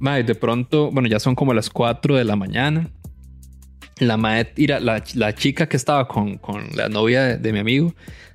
madre, 0.00 0.24
de 0.24 0.34
pronto, 0.34 0.90
bueno, 0.90 1.06
ya 1.06 1.20
son 1.20 1.34
como 1.34 1.52
las 1.52 1.68
4 1.68 2.16
de 2.16 2.24
la 2.24 2.36
mañana. 2.36 2.90
La 3.98 4.16
madre 4.16 4.44
tira, 4.44 4.78
la, 4.78 5.02
la 5.14 5.34
chica 5.34 5.68
que 5.68 5.76
estaba 5.76 6.06
con, 6.06 6.36
con 6.36 6.68
la 6.74 6.88
novia 6.88 7.38
de, 7.38 7.52
mi 7.52 7.58
amigo, 7.58 7.94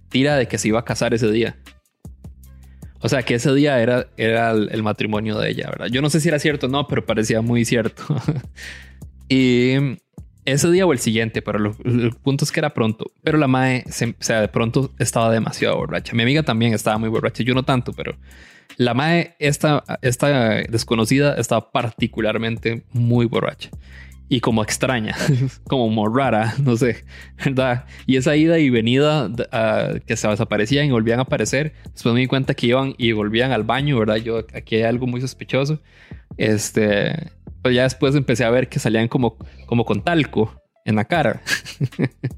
tira 0.10 0.36
de 0.36 0.48
que 0.48 0.58
se 0.58 0.70
iba 0.70 0.80
a 0.80 0.86
casar 0.86 1.14
ese 1.14 1.32
día. 1.32 1.58
O 3.00 3.10
sea, 3.10 3.24
que 3.24 3.36
ese 3.36 3.54
día 3.54 3.80
era, 3.80 4.08
era 4.18 4.52
el, 4.52 4.84
matrimonio 4.84 5.38
de 5.38 5.50
ella, 5.50 5.70
¿verdad? 5.70 5.88
Yo 5.88 6.02
no 6.02 6.10
sé 6.10 6.20
si 6.20 6.30
era 6.30 6.40
cierto 6.40 6.68
o 6.68 6.70
no, 6.70 6.88
pero 6.88 7.06
parecía 7.06 7.42
muy 7.42 7.66
cierto. 7.66 8.04
y 9.30 9.74
ese 10.46 10.72
día 10.72 10.86
o 10.86 10.94
el 10.94 11.00
siguiente, 11.00 11.42
pero 11.42 11.60
lo, 11.60 11.76
el 11.84 12.12
punto 12.12 12.46
es 12.46 12.52
que 12.52 12.60
era 12.60 12.74
pronto. 12.74 13.12
Pero 13.24 13.38
la 13.38 13.48
mae, 13.48 13.86
o 13.88 14.24
sea, 14.24 14.42
de 14.42 14.48
pronto 14.48 14.92
estaba 14.98 15.32
demasiado 15.32 15.78
borracha. 15.78 16.14
Mi 16.14 16.24
amiga 16.24 16.42
también 16.42 16.74
estaba 16.74 16.98
muy 16.98 17.10
borracha, 17.10 17.44
yo 17.44 17.54
no 17.54 17.64
tanto, 17.64 17.94
pero 17.94 18.18
la 18.78 18.96
mae, 18.96 19.36
esta, 19.38 19.84
esta 20.02 20.30
desconocida, 20.70 21.36
estaba 21.36 21.72
particularmente 21.72 22.84
muy 22.94 23.26
borracha 23.28 23.70
y 24.32 24.40
como 24.40 24.64
extraña, 24.64 25.14
como 25.68 26.08
rara, 26.08 26.56
no 26.64 26.78
sé, 26.78 27.04
¿verdad? 27.44 27.84
Y 28.08 28.16
esa 28.16 28.38
ida 28.38 28.60
y 28.60 28.70
venida 28.70 29.26
uh, 29.28 30.00
que 30.08 30.16
se 30.16 30.26
desaparecían 30.30 30.86
y 30.86 30.92
volvían 30.92 31.20
a 31.20 31.24
aparecer, 31.24 31.74
después 31.92 32.16
me 32.16 32.22
di 32.22 32.28
cuenta 32.28 32.54
que 32.54 32.68
iban 32.68 32.96
y 32.98 33.12
volvían 33.12 33.52
al 33.52 33.64
baño, 33.64 34.00
¿verdad? 34.00 34.16
Yo 34.16 34.38
aquí 34.54 34.78
hay 34.78 34.84
algo 34.84 35.06
muy 35.06 35.20
sospechoso. 35.20 35.82
Este, 36.38 37.30
pues 37.62 37.76
ya 37.76 37.84
después 37.84 38.16
empecé 38.16 38.46
a 38.46 38.50
ver 38.50 38.70
que 38.70 38.80
salían 38.80 39.10
como, 39.10 39.36
como 39.66 39.84
con 39.84 40.02
talco 40.02 40.56
en 40.86 40.96
la 40.96 41.04
cara. 41.04 41.42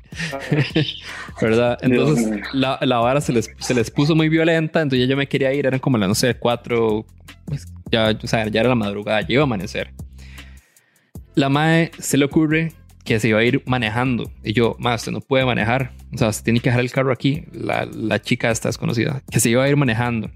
¿Verdad? 1.41 1.78
Entonces 1.80 2.41
la, 2.54 2.80
la, 2.82 2.98
vara 2.98 3.22
se 3.22 3.34
les, 3.34 3.52
se 3.60 3.76
les 3.76 3.91
puso 3.91 4.16
muy 4.16 4.30
violenta, 4.30 4.82
entonces 4.82 5.08
yo 5.08 5.16
me 5.16 5.28
quería 5.28 5.54
ir, 5.54 5.68
eran 5.68 5.80
como 5.80 6.00
las, 6.00 6.10
no 6.10 6.16
sé, 6.16 6.34
cuatro, 6.34 7.06
pues 7.46 7.68
ya, 7.91 8.18
o 8.20 8.28
sea, 8.28 8.48
ya 8.48 8.62
era 8.62 8.70
la 8.70 8.76
madrugada, 8.76 9.22
ya 9.22 9.34
iba 9.34 9.44
a 9.44 9.46
amanecer. 9.46 9.94
La 11.36 11.50
madre 11.50 11.92
se 12.00 12.18
le 12.18 12.26
ocurre 12.26 12.74
que 13.04 13.20
se 13.20 13.30
iba 13.30 13.40
a 13.40 13.44
ir 13.44 13.64
manejando. 13.66 14.32
Y 14.44 14.54
yo, 14.54 14.76
más, 14.80 15.02
usted 15.02 15.12
no 15.12 15.22
puede 15.22 15.46
manejar. 15.46 15.92
O 16.14 16.18
sea, 16.18 16.32
se 16.32 16.44
tiene 16.44 16.60
que 16.60 16.70
dejar 16.70 16.82
el 16.82 16.92
carro 16.92 17.12
aquí. 17.12 17.46
La, 17.52 17.86
la 17.86 18.22
chica 18.22 18.52
está 18.52 18.70
desconocida. 18.70 19.22
Que 19.30 19.40
se 19.40 19.50
iba 19.50 19.64
a 19.64 19.70
ir 19.70 19.76
manejando. 19.76 20.30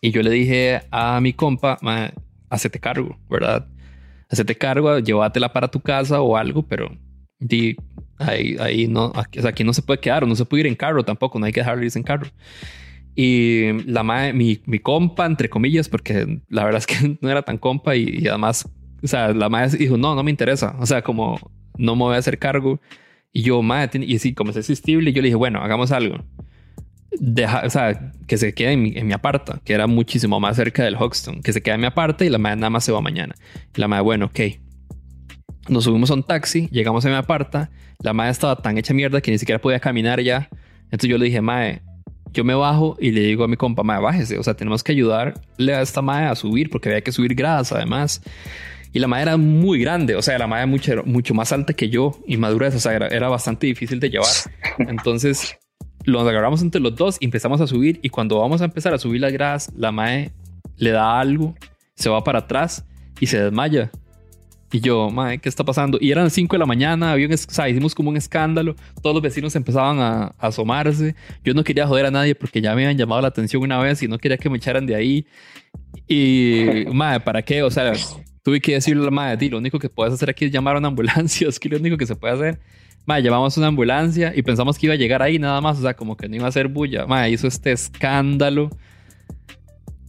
Y 0.00 0.10
yo 0.10 0.22
le 0.22 0.30
dije 0.30 0.82
a 0.90 1.20
mi 1.20 1.32
compa, 1.32 1.78
hacete 2.50 2.78
cargo, 2.78 3.18
¿verdad? 3.28 3.66
Hacete 4.28 4.56
cargo, 4.56 4.98
llévatela 4.98 5.52
para 5.52 5.68
tu 5.68 5.80
casa 5.80 6.20
o 6.20 6.36
algo, 6.36 6.62
pero 6.62 6.90
di, 7.38 7.76
ahí, 8.18 8.56
ahí 8.60 8.86
no, 8.86 9.12
aquí, 9.14 9.40
o 9.40 9.48
aquí 9.48 9.64
no 9.64 9.72
se 9.72 9.82
puede 9.82 10.00
quedar, 10.00 10.26
no 10.26 10.36
se 10.36 10.44
puede 10.44 10.62
ir 10.62 10.66
en 10.66 10.74
carro 10.74 11.04
tampoco, 11.04 11.38
no 11.38 11.46
hay 11.46 11.52
que 11.52 11.60
dejarlo 11.60 11.84
irse 11.84 11.98
en 11.98 12.04
carro. 12.04 12.28
Y 13.14 13.72
la 13.84 14.02
madre, 14.02 14.32
mi, 14.32 14.60
mi 14.66 14.78
compa, 14.78 15.24
entre 15.24 15.48
comillas, 15.48 15.88
porque 15.88 16.40
la 16.48 16.64
verdad 16.64 16.78
es 16.78 16.86
que 16.86 17.18
no 17.20 17.30
era 17.30 17.42
tan 17.42 17.58
compa 17.58 17.96
y 17.96 18.28
además 18.28 18.68
o 19.02 19.06
sea, 19.06 19.32
la 19.32 19.48
madre 19.48 19.78
dijo, 19.78 19.96
no, 19.96 20.14
no 20.14 20.22
me 20.22 20.30
interesa. 20.30 20.76
O 20.78 20.86
sea, 20.86 21.02
como 21.02 21.38
no 21.76 21.96
me 21.96 22.04
voy 22.04 22.14
a 22.14 22.18
hacer 22.18 22.38
cargo. 22.38 22.80
Y 23.32 23.42
yo, 23.42 23.62
madre, 23.62 24.04
y 24.04 24.18
sí, 24.18 24.34
como 24.34 24.50
es 24.50 24.56
asistible, 24.56 25.12
yo 25.12 25.20
le 25.20 25.26
dije, 25.26 25.36
bueno, 25.36 25.60
hagamos 25.60 25.92
algo. 25.92 26.24
Deja, 27.18 27.62
o 27.64 27.70
sea, 27.70 28.12
que 28.26 28.36
se 28.36 28.54
quede 28.54 28.72
en 28.72 28.82
mi, 28.82 28.92
en 28.96 29.06
mi, 29.06 29.12
aparta, 29.12 29.60
que 29.64 29.72
era 29.72 29.86
muchísimo 29.86 30.40
más 30.40 30.56
cerca 30.56 30.84
del 30.84 30.96
Hoxton, 30.96 31.42
que 31.42 31.52
se 31.52 31.62
quede 31.62 31.74
en 31.74 31.80
mi 31.82 31.86
aparta 31.86 32.24
y 32.24 32.30
la 32.30 32.38
madre 32.38 32.56
nada 32.56 32.70
más 32.70 32.84
se 32.84 32.92
va 32.92 33.00
mañana. 33.00 33.34
Y 33.74 33.80
la 33.80 33.88
madre, 33.88 34.02
bueno, 34.02 34.26
ok. 34.26 34.40
Nos 35.68 35.84
subimos 35.84 36.10
a 36.10 36.14
un 36.14 36.22
taxi, 36.22 36.68
llegamos 36.70 37.04
a 37.04 37.08
mi 37.08 37.14
aparta, 37.14 37.70
la 38.02 38.12
madre 38.12 38.30
estaba 38.30 38.56
tan 38.56 38.78
hecha 38.78 38.94
mierda 38.94 39.20
que 39.20 39.30
ni 39.30 39.38
siquiera 39.38 39.60
podía 39.60 39.80
caminar 39.80 40.20
ya. 40.20 40.48
Entonces 40.84 41.10
yo 41.10 41.18
le 41.18 41.26
dije, 41.26 41.40
madre, 41.40 41.82
yo 42.32 42.44
me 42.44 42.54
bajo 42.54 42.96
y 43.00 43.10
le 43.10 43.22
digo 43.22 43.44
a 43.44 43.48
mi 43.48 43.56
compa, 43.56 43.82
madre, 43.82 44.02
bájese, 44.02 44.38
o 44.38 44.42
sea, 44.42 44.54
tenemos 44.54 44.82
que 44.82 44.92
ayudarle 44.92 45.74
a 45.74 45.80
esta 45.80 46.02
madre 46.02 46.26
a 46.26 46.34
subir 46.34 46.70
porque 46.70 46.88
había 46.88 47.00
que 47.00 47.12
subir 47.12 47.34
gradas 47.34 47.72
además. 47.72 48.22
Y 48.96 48.98
la 48.98 49.08
madre 49.08 49.24
era 49.24 49.36
muy 49.36 49.78
grande, 49.78 50.16
o 50.16 50.22
sea, 50.22 50.38
la 50.38 50.46
madre 50.46 50.64
mucho, 50.64 51.02
mucho 51.04 51.34
más 51.34 51.52
alta 51.52 51.74
que 51.74 51.90
yo 51.90 52.18
y 52.26 52.38
madurez, 52.38 52.74
o 52.76 52.80
sea, 52.80 52.94
era, 52.94 53.08
era 53.08 53.28
bastante 53.28 53.66
difícil 53.66 54.00
de 54.00 54.08
llevar. 54.08 54.30
Entonces, 54.78 55.58
lo 56.04 56.18
agarramos 56.20 56.62
entre 56.62 56.80
los 56.80 56.96
dos 56.96 57.18
y 57.20 57.26
empezamos 57.26 57.60
a 57.60 57.66
subir. 57.66 58.00
Y 58.00 58.08
cuando 58.08 58.40
vamos 58.40 58.62
a 58.62 58.64
empezar 58.64 58.94
a 58.94 58.98
subir 58.98 59.20
las 59.20 59.34
gradas, 59.34 59.70
la 59.76 59.92
madre 59.92 60.32
le 60.78 60.92
da 60.92 61.20
algo, 61.20 61.54
se 61.94 62.08
va 62.08 62.24
para 62.24 62.38
atrás 62.38 62.86
y 63.20 63.26
se 63.26 63.38
desmaya. 63.38 63.90
Y 64.72 64.80
yo, 64.80 65.10
madre, 65.10 65.40
¿qué 65.40 65.50
está 65.50 65.62
pasando? 65.62 65.98
Y 66.00 66.10
eran 66.10 66.30
5 66.30 66.54
de 66.54 66.58
la 66.58 66.64
mañana, 66.64 67.12
había 67.12 67.26
un, 67.26 67.34
o 67.34 67.36
sea, 67.36 67.68
hicimos 67.68 67.94
como 67.94 68.08
un 68.08 68.16
escándalo, 68.16 68.76
todos 69.02 69.12
los 69.12 69.22
vecinos 69.22 69.54
empezaban 69.56 69.98
a, 69.98 70.24
a, 70.38 70.46
asomarse. 70.46 71.14
Yo 71.44 71.52
no 71.52 71.64
quería 71.64 71.86
joder 71.86 72.06
a 72.06 72.10
nadie 72.10 72.34
porque 72.34 72.62
ya 72.62 72.74
me 72.74 72.84
habían 72.84 72.96
llamado 72.96 73.20
la 73.20 73.28
atención 73.28 73.62
una 73.62 73.78
vez 73.78 74.02
y 74.02 74.08
no 74.08 74.16
quería 74.16 74.38
que 74.38 74.48
me 74.48 74.56
echaran 74.56 74.86
de 74.86 74.94
ahí. 74.94 75.26
Y, 76.08 76.86
madre, 76.94 77.20
¿para 77.20 77.42
qué? 77.42 77.62
O 77.62 77.70
sea, 77.70 77.92
tuve 78.46 78.60
que 78.60 78.74
decirle 78.74 79.02
a 79.02 79.06
la 79.06 79.10
madre, 79.10 79.50
lo 79.50 79.58
único 79.58 79.80
que 79.80 79.88
puedes 79.88 80.14
hacer 80.14 80.30
aquí 80.30 80.44
es 80.44 80.52
llamar 80.52 80.76
a 80.76 80.78
una 80.78 80.86
ambulancia, 80.86 81.48
es 81.48 81.58
que 81.58 81.68
lo 81.68 81.78
único 81.78 81.96
que 81.96 82.06
se 82.06 82.14
puede 82.14 82.34
hacer. 82.34 82.60
Madre, 83.04 83.24
llamamos 83.24 83.56
a 83.56 83.60
una 83.60 83.66
ambulancia 83.66 84.32
y 84.36 84.42
pensamos 84.42 84.78
que 84.78 84.86
iba 84.86 84.94
a 84.94 84.96
llegar 84.96 85.20
ahí 85.20 85.36
nada 85.40 85.60
más, 85.60 85.80
o 85.80 85.82
sea, 85.82 85.94
como 85.94 86.16
que 86.16 86.28
no 86.28 86.36
iba 86.36 86.44
a 86.44 86.50
hacer 86.50 86.68
bulla. 86.68 87.06
Madre, 87.06 87.30
hizo 87.30 87.48
este 87.48 87.72
escándalo. 87.72 88.70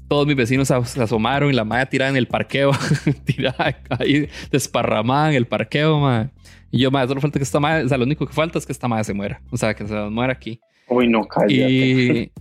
Todos 0.07 0.27
mis 0.27 0.35
vecinos 0.35 0.67
se 0.67 1.01
asomaron 1.01 1.49
y 1.49 1.53
la 1.53 1.63
madre 1.63 1.87
tirada 1.87 2.11
en 2.11 2.15
el 2.15 2.27
parqueo, 2.27 2.73
tirada 3.25 3.75
ahí, 3.97 4.29
desparramada 4.51 5.31
en 5.31 5.35
el 5.35 5.47
parqueo, 5.47 5.99
madre. 5.99 6.29
Y 6.69 6.77
yo, 6.77 6.91
madre, 6.91 7.07
solo 7.07 7.21
falta 7.21 7.39
que 7.39 7.43
esta 7.43 7.59
madre, 7.59 7.85
o 7.85 7.89
sea, 7.89 7.97
lo 7.97 8.03
único 8.03 8.27
que 8.27 8.33
falta 8.33 8.59
es 8.59 8.67
que 8.67 8.71
esta 8.71 8.87
madre 8.87 9.03
se 9.03 9.15
muera, 9.15 9.41
o 9.49 9.57
sea, 9.57 9.73
que 9.73 9.87
se 9.87 9.95
muera 10.11 10.33
aquí. 10.33 10.59
Uy, 10.89 11.07
no, 11.07 11.27
cállate. 11.27 11.55
Y, 11.55 12.31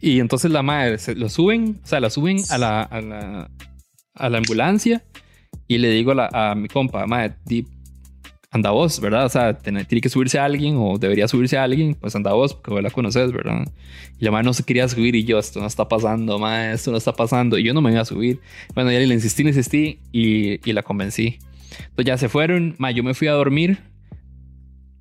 y 0.00 0.18
entonces 0.18 0.50
la 0.50 0.64
madre, 0.64 0.98
se, 0.98 1.14
lo 1.14 1.28
suben, 1.28 1.78
o 1.84 1.86
sea, 1.86 2.00
la 2.00 2.10
suben 2.10 2.38
a 2.50 2.58
la, 2.58 2.82
a 2.82 3.00
la, 3.00 3.50
a 4.14 4.28
la 4.28 4.38
ambulancia 4.38 5.04
y 5.68 5.78
le 5.78 5.90
digo 5.90 6.12
a, 6.12 6.14
la, 6.14 6.30
a 6.32 6.54
mi 6.54 6.68
compa, 6.68 7.06
madre, 7.06 7.34
anda 8.54 8.70
vos, 8.70 9.00
¿verdad? 9.00 9.26
O 9.26 9.28
sea, 9.28 9.58
tiene, 9.58 9.84
tiene, 9.84 10.00
que 10.00 10.08
subirse 10.08 10.38
a 10.38 10.44
alguien 10.44 10.76
o 10.78 10.96
debería 10.96 11.26
subirse 11.26 11.58
a 11.58 11.64
alguien, 11.64 11.94
pues 11.94 12.14
anda 12.14 12.32
vos, 12.32 12.54
porque 12.54 12.70
vos 12.70 12.82
la 12.82 12.90
conoces, 12.90 13.32
¿verdad? 13.32 13.66
Y 14.20 14.24
la 14.24 14.30
madre 14.30 14.44
no 14.44 14.54
se 14.54 14.62
quería 14.62 14.88
subir 14.88 15.16
y 15.16 15.24
yo, 15.24 15.40
esto 15.40 15.58
no 15.58 15.66
está 15.66 15.88
pasando, 15.88 16.38
madre, 16.38 16.72
esto 16.72 16.92
no 16.92 16.96
está 16.96 17.12
pasando. 17.12 17.58
Y 17.58 17.64
yo 17.64 17.74
no 17.74 17.80
me 17.80 17.90
iba 17.90 18.00
a 18.00 18.04
subir. 18.04 18.40
Bueno, 18.72 18.92
ya 18.92 19.00
le 19.00 19.12
insistí, 19.12 19.42
le 19.42 19.50
insistí 19.50 19.98
y, 20.12 20.68
y 20.68 20.72
la 20.72 20.84
convencí. 20.84 21.38
Entonces 21.80 22.04
ya 22.04 22.16
se 22.16 22.28
fueron, 22.28 22.76
madre, 22.78 22.94
yo 22.94 23.02
me 23.02 23.14
fui 23.14 23.26
a 23.26 23.32
dormir 23.32 23.78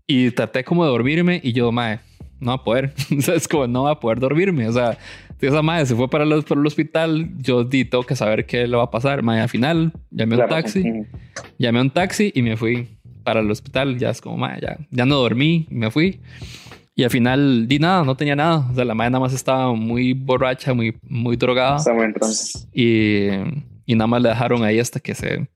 y 0.07 0.31
traté 0.31 0.63
como 0.63 0.83
de 0.83 0.89
dormirme 0.89 1.39
y 1.43 1.53
yo, 1.53 1.71
madre, 1.71 1.99
no 2.39 2.47
va 2.47 2.55
a 2.55 2.63
poder. 2.63 2.93
o 3.17 3.21
sea, 3.21 3.35
es 3.35 3.47
como 3.47 3.67
no 3.67 3.83
va 3.83 3.91
a 3.91 3.99
poder 3.99 4.19
dormirme. 4.19 4.67
O 4.67 4.73
sea, 4.73 4.97
si 5.43 5.47
esa 5.47 5.61
madre 5.61 5.85
se 5.85 5.93
fue 5.93 6.09
para 6.09 6.23
el, 6.23 6.41
para 6.43 6.61
el 6.61 6.65
hospital, 6.65 7.29
yo 7.37 7.65
di, 7.65 7.83
tengo 7.83 8.05
que 8.05 8.15
saber 8.15 8.45
qué 8.45 8.65
le 8.65 8.77
va 8.77 8.83
a 8.83 8.89
pasar. 8.89 9.23
Madre, 9.23 9.41
al 9.41 9.49
final 9.49 9.91
llamé 10.09 10.37
un 10.41 10.47
taxi, 10.47 11.05
llamé 11.57 11.81
un 11.81 11.89
taxi 11.89 12.31
y 12.33 12.41
me 12.41 12.55
fui 12.55 12.87
para 13.25 13.41
el 13.41 13.51
hospital. 13.51 13.97
Ya 13.97 14.11
es 14.11 14.21
como, 14.21 14.37
madre, 14.37 14.61
ya, 14.61 14.77
ya 14.89 15.05
no 15.05 15.15
dormí, 15.15 15.67
me 15.69 15.91
fui. 15.91 16.21
Y 16.95 17.03
al 17.03 17.09
final 17.09 17.67
di 17.67 17.77
nada, 17.77 18.05
no 18.05 18.15
tenía 18.15 18.37
nada. 18.37 18.65
O 18.71 18.73
sea, 18.73 18.85
la 18.85 18.95
madre 18.95 19.11
nada 19.11 19.19
más 19.19 19.33
estaba 19.33 19.73
muy 19.73 20.13
borracha, 20.13 20.73
muy, 20.73 20.95
muy 21.01 21.35
drogada. 21.35 21.75
Entonces. 22.05 22.65
Y, 22.71 23.27
y 23.85 23.95
nada 23.95 24.07
más 24.07 24.21
le 24.21 24.29
dejaron 24.29 24.63
ahí 24.63 24.79
hasta 24.79 25.01
que 25.01 25.13
se 25.13 25.49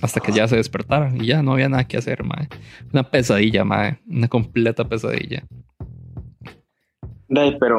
hasta 0.00 0.18
que 0.20 0.32
ya 0.32 0.48
se 0.48 0.56
despertara 0.56 1.12
y 1.14 1.26
ya 1.26 1.42
no 1.42 1.52
había 1.52 1.68
nada 1.68 1.84
que 1.84 1.98
hacer, 1.98 2.24
madre. 2.24 2.48
Una 2.90 3.02
pesadilla, 3.02 3.64
madre. 3.64 3.98
Una 4.08 4.28
completa 4.28 4.88
pesadilla. 4.88 5.44
De, 7.28 7.56
pero 7.58 7.78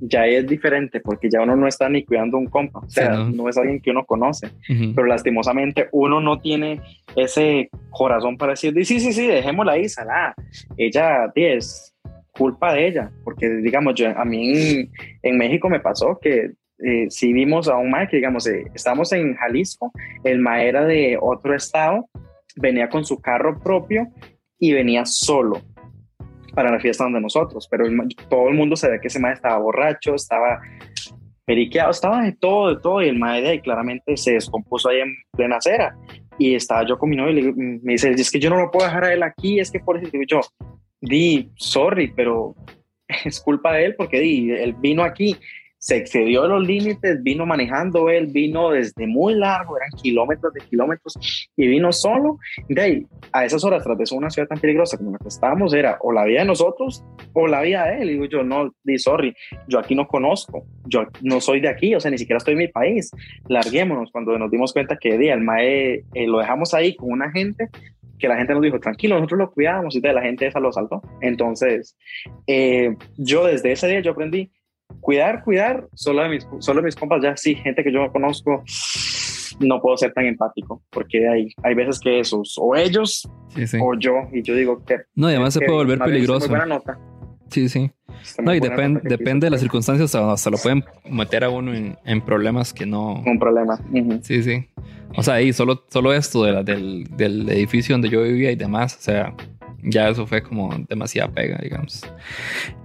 ya 0.00 0.26
es 0.26 0.46
diferente 0.46 1.00
porque 1.00 1.28
ya 1.30 1.42
uno 1.42 1.54
no 1.54 1.66
está 1.66 1.88
ni 1.88 2.04
cuidando 2.04 2.38
un 2.38 2.46
compa, 2.46 2.80
o 2.80 2.88
sea, 2.88 3.14
sí, 3.14 3.22
no. 3.22 3.44
no. 3.44 3.48
es 3.48 3.58
alguien 3.58 3.80
que 3.80 3.90
uno 3.90 4.04
conoce, 4.04 4.46
uh 4.46 4.72
-huh. 4.72 4.94
pero 4.94 5.06
lastimosamente 5.06 5.88
uno 5.92 6.20
no 6.20 6.40
tiene 6.40 6.80
ese 7.14 7.68
corazón 7.90 8.36
para 8.36 8.52
decir, 8.52 8.72
sí, 8.84 9.00
sí, 9.00 9.12
sí, 9.12 9.26
dejémosla 9.26 9.72
ahí, 9.72 9.88
salada. 9.88 10.34
Ella 10.76 11.30
es 11.34 11.94
culpa 12.32 12.72
de 12.72 12.88
ella, 12.88 13.10
porque 13.22 13.48
digamos, 13.48 13.94
yo, 13.94 14.08
a 14.08 14.24
mí 14.24 14.58
en, 14.58 14.90
en 15.22 15.38
México 15.38 15.68
me 15.68 15.80
pasó 15.80 16.18
que 16.20 16.52
eh, 16.78 17.06
si 17.08 17.32
vimos 17.32 17.68
a 17.68 17.76
un 17.76 17.90
mae 17.90 18.08
que 18.08 18.16
digamos, 18.16 18.46
eh, 18.46 18.64
estamos 18.74 19.12
en 19.12 19.34
Jalisco, 19.36 19.92
el 20.24 20.40
mae 20.40 20.68
era 20.68 20.84
de 20.84 21.16
otro 21.20 21.54
estado, 21.54 22.08
venía 22.56 22.88
con 22.88 23.04
su 23.04 23.20
carro 23.20 23.60
propio 23.62 24.08
y 24.58 24.72
venía 24.72 25.04
solo 25.04 25.60
para 26.54 26.70
la 26.70 26.80
fiesta 26.80 27.04
donde 27.04 27.20
nosotros, 27.20 27.68
pero 27.70 27.86
el, 27.86 27.96
todo 28.28 28.48
el 28.48 28.54
mundo 28.54 28.76
sabía 28.76 28.98
que 28.98 29.08
ese 29.08 29.20
mae 29.20 29.34
estaba 29.34 29.58
borracho, 29.58 30.14
estaba 30.14 30.60
periqueado, 31.44 31.90
estaba 31.90 32.22
de 32.22 32.32
todo, 32.32 32.74
de 32.74 32.80
todo, 32.80 33.02
y 33.02 33.08
el 33.08 33.18
mae 33.18 33.42
de 33.42 33.48
ahí 33.48 33.60
claramente 33.60 34.16
se 34.16 34.32
descompuso 34.32 34.88
ahí 34.88 35.00
en 35.00 35.14
plena 35.32 35.56
acera, 35.56 35.96
y 36.38 36.54
estaba 36.54 36.86
yo 36.86 36.98
con 36.98 37.10
mi 37.10 37.16
novio 37.16 37.32
y 37.32 37.42
le, 37.42 37.52
me 37.52 37.92
dice, 37.92 38.10
es 38.10 38.30
que 38.30 38.40
yo 38.40 38.50
no 38.50 38.56
lo 38.56 38.70
puedo 38.70 38.86
dejar 38.86 39.04
a 39.04 39.12
él 39.12 39.22
aquí, 39.22 39.60
es 39.60 39.70
que 39.70 39.80
por 39.80 39.98
eso, 39.98 40.10
yo, 40.28 40.40
di, 41.00 41.50
sorry, 41.56 42.12
pero 42.14 42.54
es 43.24 43.40
culpa 43.40 43.74
de 43.74 43.86
él, 43.86 43.94
porque 43.96 44.20
di, 44.20 44.50
él 44.50 44.74
vino 44.74 45.02
aquí, 45.02 45.36
se 45.84 45.98
excedió 45.98 46.44
de 46.44 46.48
los 46.48 46.66
límites, 46.66 47.22
vino 47.22 47.44
manejando 47.44 48.08
él, 48.08 48.28
vino 48.28 48.70
desde 48.70 49.06
muy 49.06 49.34
largo, 49.34 49.76
eran 49.76 49.90
kilómetros 50.02 50.54
de 50.54 50.60
kilómetros, 50.60 51.50
y 51.58 51.66
vino 51.66 51.92
solo. 51.92 52.38
De 52.70 52.80
ahí, 52.80 53.06
a 53.32 53.44
esas 53.44 53.62
horas, 53.64 53.84
tras 53.84 53.98
de 53.98 54.16
una 54.16 54.30
ciudad 54.30 54.48
tan 54.48 54.58
peligrosa 54.58 54.96
como 54.96 55.10
la 55.10 55.18
que 55.18 55.28
estábamos, 55.28 55.74
era 55.74 55.98
o 56.00 56.10
la 56.10 56.24
vida 56.24 56.40
de 56.40 56.46
nosotros 56.46 57.04
o 57.34 57.46
la 57.46 57.60
vida 57.60 57.84
de 57.84 58.00
él. 58.00 58.08
Y 58.08 58.12
digo 58.14 58.24
yo, 58.24 58.42
no, 58.42 58.74
di 58.82 58.98
sorry, 58.98 59.34
yo 59.68 59.78
aquí 59.78 59.94
no 59.94 60.06
conozco, 60.06 60.64
yo 60.86 61.04
no 61.20 61.42
soy 61.42 61.60
de 61.60 61.68
aquí, 61.68 61.94
o 61.94 62.00
sea, 62.00 62.10
ni 62.10 62.16
siquiera 62.16 62.38
estoy 62.38 62.52
en 62.52 62.60
mi 62.60 62.68
país. 62.68 63.10
Larguémonos 63.48 64.10
cuando 64.10 64.38
nos 64.38 64.50
dimos 64.50 64.72
cuenta 64.72 64.96
que 64.96 65.18
día 65.18 65.34
el 65.34 65.42
MAE 65.42 66.06
eh, 66.14 66.26
lo 66.26 66.38
dejamos 66.38 66.72
ahí 66.72 66.96
con 66.96 67.12
una 67.12 67.30
gente 67.30 67.68
que 68.18 68.28
la 68.28 68.38
gente 68.38 68.54
nos 68.54 68.62
dijo, 68.62 68.80
tranquilo, 68.80 69.16
nosotros 69.16 69.38
lo 69.38 69.50
cuidamos 69.50 69.94
y 69.96 70.00
de 70.00 70.14
la 70.14 70.22
gente 70.22 70.46
esa 70.46 70.60
lo 70.60 70.72
saltó. 70.72 71.02
Entonces, 71.20 71.94
eh, 72.46 72.96
yo 73.18 73.44
desde 73.44 73.72
ese 73.72 73.86
día 73.86 74.00
yo 74.00 74.12
aprendí 74.12 74.50
cuidar, 75.00 75.44
cuidar, 75.44 75.86
solo 75.94 76.22
de 76.22 76.28
mis, 76.30 76.48
solo 76.60 76.82
mis 76.82 76.96
compas, 76.96 77.22
ya 77.22 77.36
sí, 77.36 77.54
gente 77.54 77.84
que 77.84 77.92
yo 77.92 78.10
conozco, 78.10 78.62
no 79.60 79.80
puedo 79.80 79.96
ser 79.96 80.12
tan 80.12 80.26
empático, 80.26 80.82
porque 80.90 81.28
hay, 81.28 81.48
hay 81.62 81.74
veces 81.74 82.00
que 82.00 82.20
esos, 82.20 82.56
o 82.58 82.74
ellos, 82.74 83.28
o 83.80 83.94
yo, 83.98 84.14
y 84.32 84.42
yo 84.42 84.54
digo 84.54 84.82
que... 84.84 84.98
No, 85.14 85.28
y 85.28 85.34
además 85.34 85.54
se 85.54 85.60
puede 85.60 85.78
volver 85.78 85.98
peligroso. 85.98 86.48
Buena 86.48 86.66
nota. 86.66 86.98
Sí, 87.50 87.68
sí. 87.68 87.90
No, 88.42 88.54
y 88.54 88.60
depende 88.60 89.00
depende 89.04 89.46
de 89.46 89.50
las 89.50 89.60
circunstancias, 89.60 90.14
hasta 90.14 90.50
lo 90.50 90.56
pueden 90.56 90.84
meter 91.08 91.44
a 91.44 91.50
uno 91.50 91.72
en, 91.74 92.20
problemas 92.22 92.72
que 92.72 92.86
no... 92.86 93.22
Un 93.24 93.38
problema. 93.38 93.78
Sí, 94.22 94.42
sí. 94.42 94.66
O 95.16 95.22
sea, 95.22 95.34
ahí 95.34 95.52
solo, 95.52 95.84
solo 95.88 96.12
esto 96.12 96.42
de 96.44 96.64
del, 96.64 97.04
del 97.16 97.48
edificio 97.50 97.94
donde 97.94 98.08
yo 98.08 98.22
vivía 98.22 98.50
y 98.50 98.56
demás, 98.56 98.96
o 98.96 99.00
sea, 99.00 99.34
ya 99.84 100.08
eso 100.08 100.26
fue 100.26 100.42
como 100.42 100.74
demasiada 100.88 101.30
pega, 101.30 101.58
digamos. 101.62 102.02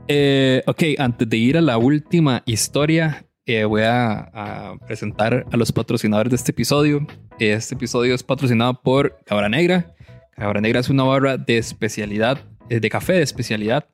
Eh, 0.08 0.62
ok, 0.66 0.84
antes 0.98 1.28
de 1.28 1.38
ir 1.38 1.58
a 1.58 1.62
la 1.62 1.78
última 1.78 2.44
historia, 2.46 3.26
eh, 3.46 3.64
voy 3.64 3.82
a, 3.84 4.76
presentar 4.86 5.46
a 5.52 5.58
los 5.58 5.72
patrocinadores 5.72 6.30
de 6.30 6.36
este 6.36 6.52
episodio. 6.52 7.08
Este 7.40 7.76
episodio 7.76 8.14
es 8.14 8.24
patrocinado 8.24 8.82
por 8.82 9.18
Cabra 9.26 9.50
Negra. 9.50 9.96
Cabra 10.36 10.62
Negra 10.62 10.80
es 10.80 10.90
una 10.90 11.04
barra 11.04 11.38
de 11.38 11.58
especialidad, 11.58 12.40
eh, 12.70 12.80
de 12.80 12.90
café 12.90 13.14
de 13.14 13.22
especialidad, 13.22 13.86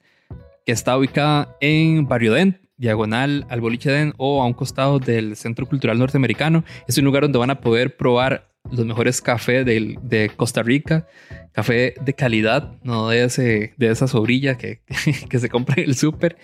que 0.65 0.71
está 0.71 0.97
ubicada 0.97 1.55
en 1.61 2.07
Barrio 2.07 2.33
Dent, 2.33 2.57
diagonal 2.77 3.45
al 3.49 3.61
Boliche 3.61 3.91
Den 3.91 4.13
o 4.17 4.41
a 4.41 4.45
un 4.45 4.53
costado 4.53 4.99
del 4.99 5.35
Centro 5.35 5.65
Cultural 5.65 5.97
Norteamericano. 5.97 6.63
Es 6.87 6.97
un 6.97 7.05
lugar 7.05 7.23
donde 7.23 7.39
van 7.39 7.51
a 7.51 7.61
poder 7.61 7.95
probar 7.95 8.54
los 8.71 8.85
mejores 8.85 9.21
cafés 9.21 9.65
de, 9.65 10.31
Costa 10.35 10.63
Rica, 10.63 11.07
café 11.51 11.95
de 12.03 12.13
calidad, 12.13 12.73
no 12.83 13.09
de, 13.09 13.23
ese, 13.23 13.73
de 13.77 13.89
esa 13.89 14.07
sobrilla 14.07 14.57
que, 14.57 14.81
que 15.29 15.39
se 15.39 15.49
compra 15.49 15.75
en 15.81 15.89
el 15.89 15.95
súper. 15.95 16.37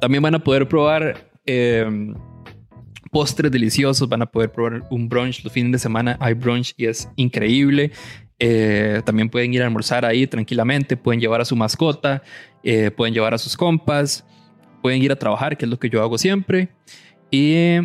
También 0.00 0.22
van 0.22 0.34
a 0.34 0.38
poder 0.38 0.68
probar 0.68 1.28
em, 1.46 2.14
postres 3.10 3.50
deliciosos, 3.50 4.08
van 4.08 4.22
a 4.22 4.26
poder 4.26 4.52
probar 4.52 4.82
un 4.90 5.08
brunch 5.08 5.44
los 5.44 5.52
fines 5.52 5.72
de 5.72 5.78
semana. 5.78 6.16
Hay 6.20 6.34
brunch 6.34 6.74
y 6.76 6.86
es 6.86 7.08
increíble. 7.16 7.92
Eh, 8.38 9.02
también 9.04 9.28
pueden 9.28 9.52
ir 9.52 9.62
a 9.62 9.66
almorzar 9.66 10.04
ahí 10.06 10.26
tranquilamente, 10.26 10.96
pueden 10.96 11.20
llevar 11.20 11.42
a 11.42 11.44
su 11.44 11.56
mascota, 11.56 12.22
eh, 12.62 12.90
pueden 12.90 13.12
llevar 13.12 13.34
a 13.34 13.38
sus 13.38 13.54
compas, 13.54 14.24
pueden 14.82 15.02
ir 15.02 15.12
a 15.12 15.16
trabajar, 15.16 15.58
que 15.58 15.66
es 15.66 15.70
lo 15.70 15.78
que 15.78 15.90
yo 15.90 16.02
hago 16.02 16.16
siempre. 16.16 16.70
Y 17.30 17.76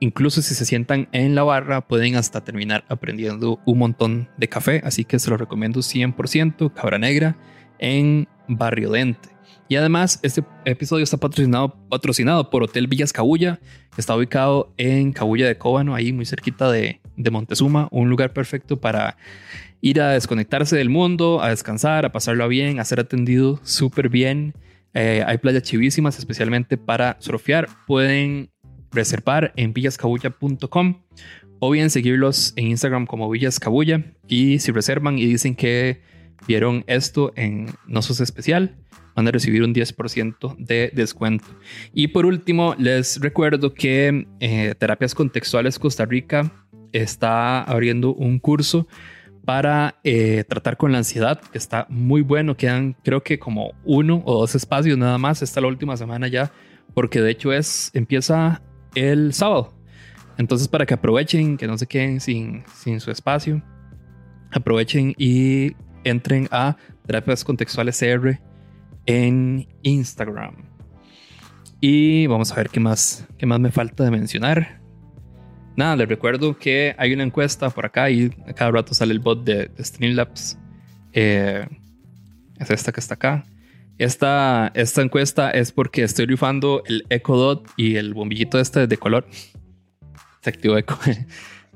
Incluso 0.00 0.42
si 0.42 0.54
se 0.54 0.64
sientan 0.64 1.08
en 1.12 1.34
la 1.34 1.42
barra, 1.42 1.80
pueden 1.80 2.16
hasta 2.16 2.44
terminar 2.44 2.84
aprendiendo 2.88 3.60
un 3.64 3.78
montón 3.78 4.28
de 4.36 4.48
café. 4.48 4.80
Así 4.84 5.04
que 5.04 5.18
se 5.18 5.30
lo 5.30 5.36
recomiendo 5.36 5.80
100%. 5.80 6.72
Cabra 6.72 6.98
Negra 6.98 7.36
en 7.78 8.28
Barrio 8.46 8.90
Dente. 8.90 9.28
Y 9.68 9.76
además, 9.76 10.18
este 10.22 10.44
episodio 10.64 11.04
está 11.04 11.18
patrocinado, 11.18 11.76
patrocinado 11.90 12.48
por 12.48 12.62
Hotel 12.62 12.86
Villas 12.86 13.12
Cabulla, 13.12 13.60
que 13.94 14.00
está 14.00 14.16
ubicado 14.16 14.72
en 14.78 15.12
Cabulla 15.12 15.46
de 15.46 15.58
Cóbano, 15.58 15.94
ahí 15.94 16.12
muy 16.12 16.24
cerquita 16.24 16.70
de, 16.70 17.00
de 17.16 17.30
Montezuma. 17.30 17.88
Un 17.90 18.08
lugar 18.08 18.32
perfecto 18.32 18.80
para 18.80 19.18
ir 19.80 20.00
a 20.00 20.12
desconectarse 20.12 20.76
del 20.76 20.88
mundo, 20.88 21.42
a 21.42 21.50
descansar, 21.50 22.06
a 22.06 22.12
pasarlo 22.12 22.48
bien, 22.48 22.80
a 22.80 22.84
ser 22.84 23.00
atendido 23.00 23.60
súper 23.62 24.08
bien. 24.08 24.54
Eh, 24.94 25.22
hay 25.26 25.38
playas 25.38 25.62
chivísimas, 25.64 26.18
especialmente 26.18 26.78
para 26.78 27.16
surfear. 27.20 27.68
Pueden 27.86 28.50
reservar 28.92 29.52
en 29.56 29.72
villascabulla.com 29.72 31.02
o 31.60 31.70
bien 31.70 31.90
seguirlos 31.90 32.52
en 32.56 32.68
Instagram 32.68 33.06
como 33.06 33.28
villascabulla 33.28 34.04
y 34.26 34.58
si 34.60 34.72
reservan 34.72 35.18
y 35.18 35.26
dicen 35.26 35.54
que 35.54 36.02
vieron 36.46 36.84
esto 36.86 37.32
en 37.36 37.66
Nosos 37.86 38.20
Especial, 38.20 38.76
van 39.16 39.26
a 39.26 39.32
recibir 39.32 39.64
un 39.64 39.74
10% 39.74 40.56
de 40.58 40.92
descuento. 40.94 41.46
Y 41.92 42.08
por 42.08 42.24
último, 42.24 42.76
les 42.78 43.20
recuerdo 43.20 43.74
que 43.74 44.28
eh, 44.38 44.74
Terapias 44.78 45.14
Contextuales 45.14 45.78
Costa 45.78 46.04
Rica 46.04 46.52
está 46.92 47.62
abriendo 47.62 48.14
un 48.14 48.38
curso 48.38 48.86
para 49.44 49.98
eh, 50.04 50.44
tratar 50.46 50.76
con 50.76 50.92
la 50.92 50.98
ansiedad, 50.98 51.40
está 51.52 51.86
muy 51.88 52.20
bueno. 52.20 52.56
Quedan 52.56 52.94
creo 53.02 53.22
que 53.22 53.38
como 53.38 53.72
uno 53.84 54.22
o 54.24 54.40
dos 54.40 54.54
espacios 54.54 54.96
nada 54.98 55.18
más. 55.18 55.42
Está 55.42 55.60
la 55.60 55.68
última 55.68 55.96
semana 55.96 56.28
ya, 56.28 56.52
porque 56.94 57.20
de 57.20 57.30
hecho 57.30 57.52
es, 57.52 57.90
empieza 57.94 58.62
el 58.98 59.32
sábado. 59.32 59.74
Entonces, 60.36 60.68
para 60.68 60.86
que 60.86 60.94
aprovechen, 60.94 61.56
que 61.56 61.66
no 61.66 61.76
se 61.78 61.86
queden 61.86 62.20
sin, 62.20 62.64
sin 62.74 63.00
su 63.00 63.10
espacio, 63.10 63.62
aprovechen 64.52 65.14
y 65.18 65.74
entren 66.04 66.48
a 66.50 66.76
Terapias 67.06 67.44
Contextuales 67.44 67.98
CR 67.98 68.38
en 69.06 69.66
Instagram. 69.82 70.54
Y 71.80 72.26
vamos 72.26 72.52
a 72.52 72.56
ver 72.56 72.70
qué 72.70 72.80
más, 72.80 73.26
qué 73.38 73.46
más 73.46 73.60
me 73.60 73.70
falta 73.70 74.04
de 74.04 74.10
mencionar. 74.10 74.80
Nada, 75.76 75.96
les 75.96 76.08
recuerdo 76.08 76.58
que 76.58 76.94
hay 76.98 77.12
una 77.12 77.22
encuesta 77.22 77.70
por 77.70 77.86
acá 77.86 78.10
y 78.10 78.30
cada 78.56 78.72
rato 78.72 78.94
sale 78.94 79.12
el 79.12 79.20
bot 79.20 79.44
de, 79.44 79.70
Streamlabs. 79.78 80.58
Eh, 81.12 81.66
es 82.58 82.70
esta 82.70 82.90
que 82.90 83.00
está 83.00 83.14
acá. 83.14 83.44
Esta, 83.98 84.70
esta 84.74 85.02
encuesta 85.02 85.50
es 85.50 85.72
porque 85.72 86.04
estoy 86.04 86.26
rifando 86.26 86.82
el 86.86 87.04
Echo 87.10 87.36
Dot 87.36 87.68
y 87.76 87.96
el 87.96 88.14
bombillito 88.14 88.60
este 88.60 88.86
de 88.86 88.96
color. 88.96 89.26
Se 90.40 90.50
activó 90.50 90.76
Echo. 90.76 90.98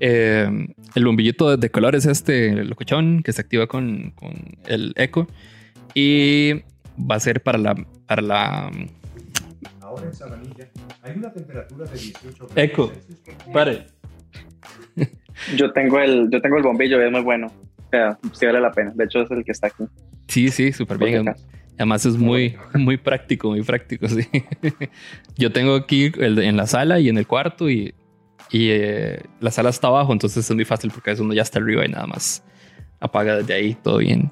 Eh, 0.04 0.48
el 0.96 1.04
bombillito 1.04 1.56
de 1.56 1.70
color 1.70 1.94
es 1.94 2.06
este 2.06 2.64
locuchón 2.64 3.22
que 3.22 3.32
se 3.32 3.40
activa 3.40 3.68
con, 3.68 4.10
con, 4.16 4.32
el 4.66 4.94
Echo. 4.96 5.28
Y 5.94 6.54
va 6.98 7.16
a 7.16 7.20
ser 7.20 7.40
para 7.40 7.58
la. 7.58 7.86
Para 8.08 8.22
la 8.22 8.70
Ahora 9.80 10.06
en 10.06 10.14
Sabanilla 10.14 10.68
hay 11.02 11.12
una 11.16 11.32
temperatura 11.32 11.84
de 11.84 11.92
18 11.92 12.34
grados. 12.36 12.52
Echo, 12.56 12.92
pare. 13.52 13.86
Yo 15.56 15.72
tengo 15.72 16.00
el, 16.00 16.28
yo 16.30 16.40
tengo 16.40 16.56
el 16.56 16.62
bombillo, 16.62 17.00
es 17.00 17.12
muy 17.12 17.22
bueno. 17.22 17.46
O 17.46 17.90
sea, 17.90 18.18
sí 18.32 18.46
vale 18.46 18.60
la 18.60 18.72
pena. 18.72 18.92
De 18.94 19.04
hecho, 19.04 19.22
es 19.22 19.30
el 19.30 19.44
que 19.44 19.52
está 19.52 19.68
aquí. 19.68 19.84
Sí, 20.26 20.48
sí, 20.48 20.72
súper 20.72 20.98
bien. 20.98 21.32
Además 21.76 22.06
es 22.06 22.16
muy, 22.16 22.56
muy 22.74 22.96
práctico, 22.96 23.50
muy 23.50 23.62
práctico, 23.62 24.08
sí. 24.08 24.26
Yo 25.36 25.52
tengo 25.52 25.74
aquí 25.74 26.12
el, 26.18 26.38
en 26.38 26.56
la 26.56 26.66
sala 26.66 27.00
y 27.00 27.08
en 27.08 27.18
el 27.18 27.26
cuarto 27.26 27.70
y, 27.70 27.94
y 28.50 28.68
eh, 28.70 29.22
la 29.40 29.50
sala 29.50 29.70
está 29.70 29.88
abajo, 29.88 30.12
entonces 30.12 30.48
es 30.48 30.54
muy 30.54 30.64
fácil 30.64 30.90
porque 30.90 31.10
es 31.10 31.20
uno 31.20 31.34
ya 31.34 31.42
está 31.42 31.58
arriba 31.58 31.84
y 31.84 31.88
nada 31.88 32.06
más 32.06 32.44
apaga 33.00 33.36
desde 33.36 33.54
ahí, 33.54 33.74
todo 33.74 33.98
bien. 33.98 34.30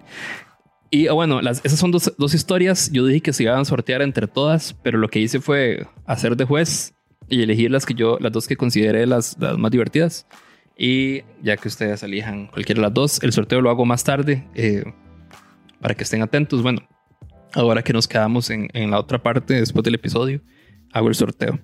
Y 0.91 1.07
ah, 1.07 1.12
bueno, 1.12 1.41
las, 1.41 1.64
esas 1.64 1.78
son 1.78 1.91
dos, 1.91 2.12
dos, 2.18 2.34
historias. 2.34 2.91
Yo 2.93 3.07
dije 3.07 3.20
que 3.20 3.32
se 3.32 3.45
iban 3.45 3.61
a 3.61 3.64
sortear 3.64 4.03
entre 4.03 4.26
todas, 4.26 4.74
pero 4.82 4.99
lo 4.99 5.09
que 5.09 5.20
hice 5.20 5.41
fue 5.41 5.86
hacer 6.05 6.36
de 6.36 6.45
juez 6.45 6.95
y 7.28 7.43
elegir 7.43 7.70
las 7.70 7.86
que 7.86 7.95
yo, 7.95 8.18
las 8.20 8.32
dos 8.32 8.49
que 8.49 8.57
consideré 8.57 9.07
las, 9.07 9.36
las 9.38 9.57
más 9.57 9.70
divertidas. 9.70 10.26
Y 10.76 11.22
ya 11.43 11.57
que 11.57 11.68
ustedes 11.68 12.03
elijan 12.03 12.49
cualquiera 12.49 12.80
de 12.80 12.86
las 12.86 12.95
dos, 12.95 13.22
el 13.22 13.32
sorteo 13.32 13.61
lo 13.61 13.70
hago 13.70 13.84
más 13.84 14.03
tarde 14.03 14.49
eh, 14.55 14.84
para 15.80 15.95
que 15.95 16.03
estén 16.03 16.22
atentos. 16.22 16.62
Bueno, 16.62 16.80
Ahora 17.53 17.82
que 17.82 17.92
nos 17.92 18.07
quedamos 18.07 18.51
en, 18.51 18.68
en, 18.72 18.90
la 18.90 19.01
otra 19.01 19.22
parte 19.22 19.55
después 19.55 19.82
del 19.82 19.94
episodio, 19.96 20.40
hago 20.92 21.09
el 21.09 21.14
sorteo. 21.14 21.59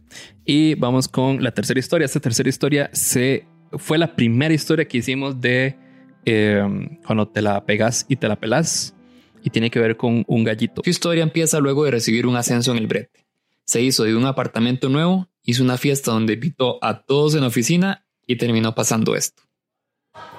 Y 0.45 0.75
vamos 0.75 1.09
con 1.09 1.43
la 1.43 1.53
tercera 1.53 1.79
historia. 1.79 2.05
Esta 2.05 2.21
tercera 2.21 2.49
historia 2.49 2.91
se, 2.93 3.47
fue 3.73 3.99
la 3.99 4.17
primera 4.17 4.55
historia 4.55 4.87
que 4.87 4.99
hicimos 4.99 5.41
de 5.41 5.77
eh, 6.25 6.99
cuando 7.05 7.29
te 7.29 7.41
la 7.43 7.65
pegas 7.65 8.05
y 8.09 8.17
te 8.17 8.29
la 8.29 8.37
pelas. 8.37 8.95
Y 9.43 9.51
tiene 9.51 9.71
que 9.71 9.79
ver 9.79 9.97
con 9.97 10.25
un 10.27 10.45
gallito. 10.45 10.83
Su 10.83 10.91
historia 10.91 11.23
empieza 11.23 11.61
luego 11.61 11.85
de 11.85 11.93
recibir 11.93 12.27
un 12.27 12.35
ascenso 12.35 12.73
en 12.73 12.79
el 12.79 12.89
brete. 12.89 13.27
Se 13.65 13.81
hizo 13.81 14.03
de 14.03 14.17
un 14.17 14.27
apartamento 14.27 14.89
nuevo, 14.89 15.29
hizo 15.45 15.63
una 15.63 15.79
fiesta 15.79 16.11
donde 16.11 16.35
invitó 16.35 16.83
a 16.83 17.03
todos 17.03 17.35
en 17.37 17.43
la 17.43 17.47
oficina 17.47 18.05
y 18.27 18.37
terminó 18.37 18.75
pasando 18.75 19.15
esto. 19.15 19.45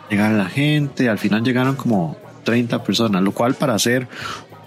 Llegaron 0.09 0.37
la 0.37 0.49
gente, 0.49 1.07
al 1.07 1.19
final 1.19 1.43
llegaron 1.43 1.75
como 1.77 2.17
30 2.43 2.83
personas, 2.83 3.21
lo 3.23 3.31
cual 3.31 3.55
para 3.55 3.75
hacer 3.75 4.07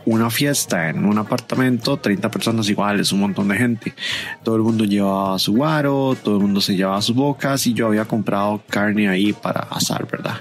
una 0.06 0.30
fiesta 0.30 0.88
en 0.88 1.04
un 1.04 1.18
apartamento, 1.18 1.96
30 1.96 2.30
personas 2.30 2.68
iguales, 2.68 3.12
un 3.12 3.20
montón 3.20 3.48
de 3.48 3.56
gente. 3.56 3.94
Todo 4.42 4.56
el 4.56 4.62
mundo 4.62 4.84
llevaba 4.84 5.38
su 5.38 5.54
guaro, 5.54 6.16
todo 6.22 6.36
el 6.36 6.42
mundo 6.42 6.60
se 6.60 6.76
llevaba 6.76 7.00
sus 7.02 7.16
bocas 7.16 7.66
y 7.66 7.74
yo 7.74 7.86
había 7.86 8.04
comprado 8.04 8.62
carne 8.68 9.08
ahí 9.08 9.32
para 9.32 9.60
asar, 9.60 10.06
¿verdad? 10.10 10.40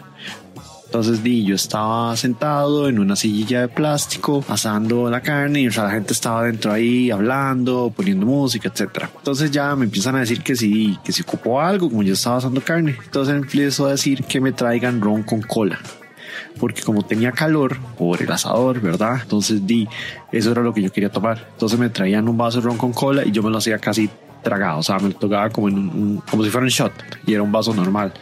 Entonces 0.86 1.22
di, 1.22 1.46
yo 1.46 1.54
estaba 1.54 2.18
sentado 2.18 2.90
en 2.90 2.98
una 2.98 3.16
sillilla 3.16 3.62
de 3.62 3.68
plástico 3.68 4.44
asando 4.48 5.08
la 5.08 5.22
carne 5.22 5.62
y 5.62 5.68
o 5.68 5.72
sea, 5.72 5.84
la 5.84 5.92
gente 5.92 6.14
estaba 6.14 6.46
dentro 6.46 6.72
ahí 6.72 7.12
hablando, 7.12 7.94
poniendo 7.96 8.26
música, 8.26 8.70
etcétera. 8.70 9.08
Entonces 9.16 9.52
ya 9.52 9.76
me 9.76 9.86
empiezan 9.86 10.16
a 10.16 10.22
decir 10.22 10.42
que 10.42 10.56
si, 10.56 10.98
que 11.04 11.12
si 11.12 11.22
ocupó 11.22 11.62
algo, 11.62 11.90
como 11.90 12.02
yo 12.02 12.14
estaba 12.14 12.38
asando 12.38 12.60
carne. 12.62 12.98
Entonces 13.06 13.36
empiezo 13.36 13.86
a 13.86 13.92
decir 13.92 14.24
que 14.24 14.42
me 14.42 14.52
traigan 14.52 15.00
ron 15.00 15.22
con 15.22 15.44
cola 15.44 15.78
porque 16.60 16.82
como 16.82 17.04
tenía 17.04 17.32
calor 17.32 17.78
por 17.98 18.22
el 18.22 18.32
asador, 18.32 18.80
¿verdad? 18.82 19.20
Entonces 19.22 19.66
di, 19.66 19.88
eso 20.32 20.52
era 20.52 20.62
lo 20.62 20.74
que 20.74 20.82
yo 20.82 20.92
quería 20.92 21.12
tomar. 21.12 21.48
Entonces 21.54 21.80
me 21.80 21.90
traían 21.90 22.28
un 22.28 22.38
vaso 22.38 22.60
de 22.60 22.66
ron 22.66 22.78
con 22.78 22.94
cola 22.94 23.26
y 23.26 23.32
yo 23.32 23.42
me 23.42 23.50
lo 23.50 23.58
hacía 23.58 23.80
casi 23.80 24.10
tragado, 24.44 24.80
o 24.80 24.84
sea, 24.84 25.00
me 25.00 25.10
lo 25.10 25.16
tocaba 25.16 25.50
como, 25.50 25.68
en 25.68 25.78
un, 25.78 26.24
como 26.30 26.44
si 26.44 26.50
fuera 26.50 26.64
un 26.64 26.70
shot 26.70 26.94
y 27.26 27.34
era 27.34 27.44
un 27.44 27.52
vaso 27.52 27.74
normal. 27.74 28.14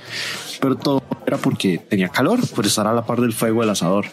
Pero 0.60 0.76
todo 0.76 1.04
era 1.26 1.38
porque 1.38 1.78
tenía 1.78 2.10
calor, 2.10 2.40
por 2.56 2.66
estar 2.66 2.88
a 2.88 2.94
la 2.94 3.06
par 3.06 3.22
del 3.22 3.34
fuego 3.34 3.62
del 3.62 3.70
asador. 3.70 4.06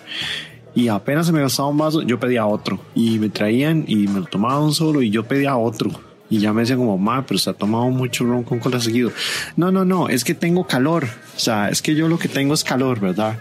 Y 0.74 0.88
apenas 0.88 1.26
se 1.26 1.32
me 1.32 1.40
gastaba 1.40 1.68
un 1.68 1.78
vaso, 1.78 2.02
yo 2.02 2.18
pedía 2.18 2.46
otro. 2.46 2.80
Y 2.94 3.18
me 3.18 3.28
traían 3.28 3.84
y 3.86 4.08
me 4.08 4.20
lo 4.20 4.26
tomaba 4.26 4.58
un 4.58 4.74
solo 4.74 5.02
y 5.02 5.10
yo 5.10 5.24
pedía 5.24 5.56
otro. 5.56 5.90
Y 6.30 6.38
ya 6.38 6.52
me 6.52 6.62
decían 6.62 6.78
como, 6.78 6.96
ma, 6.96 7.24
pero 7.26 7.38
se 7.38 7.50
ha 7.50 7.52
tomado 7.52 7.90
mucho 7.90 8.24
ron 8.24 8.44
con 8.44 8.58
cola 8.58 8.80
seguido. 8.80 9.12
No, 9.56 9.70
no, 9.70 9.84
no, 9.84 10.08
es 10.08 10.24
que 10.24 10.34
tengo 10.34 10.66
calor. 10.66 11.04
O 11.36 11.38
sea, 11.38 11.68
es 11.68 11.82
que 11.82 11.94
yo 11.94 12.08
lo 12.08 12.18
que 12.18 12.28
tengo 12.28 12.54
es 12.54 12.64
calor, 12.64 12.98
¿verdad? 12.98 13.38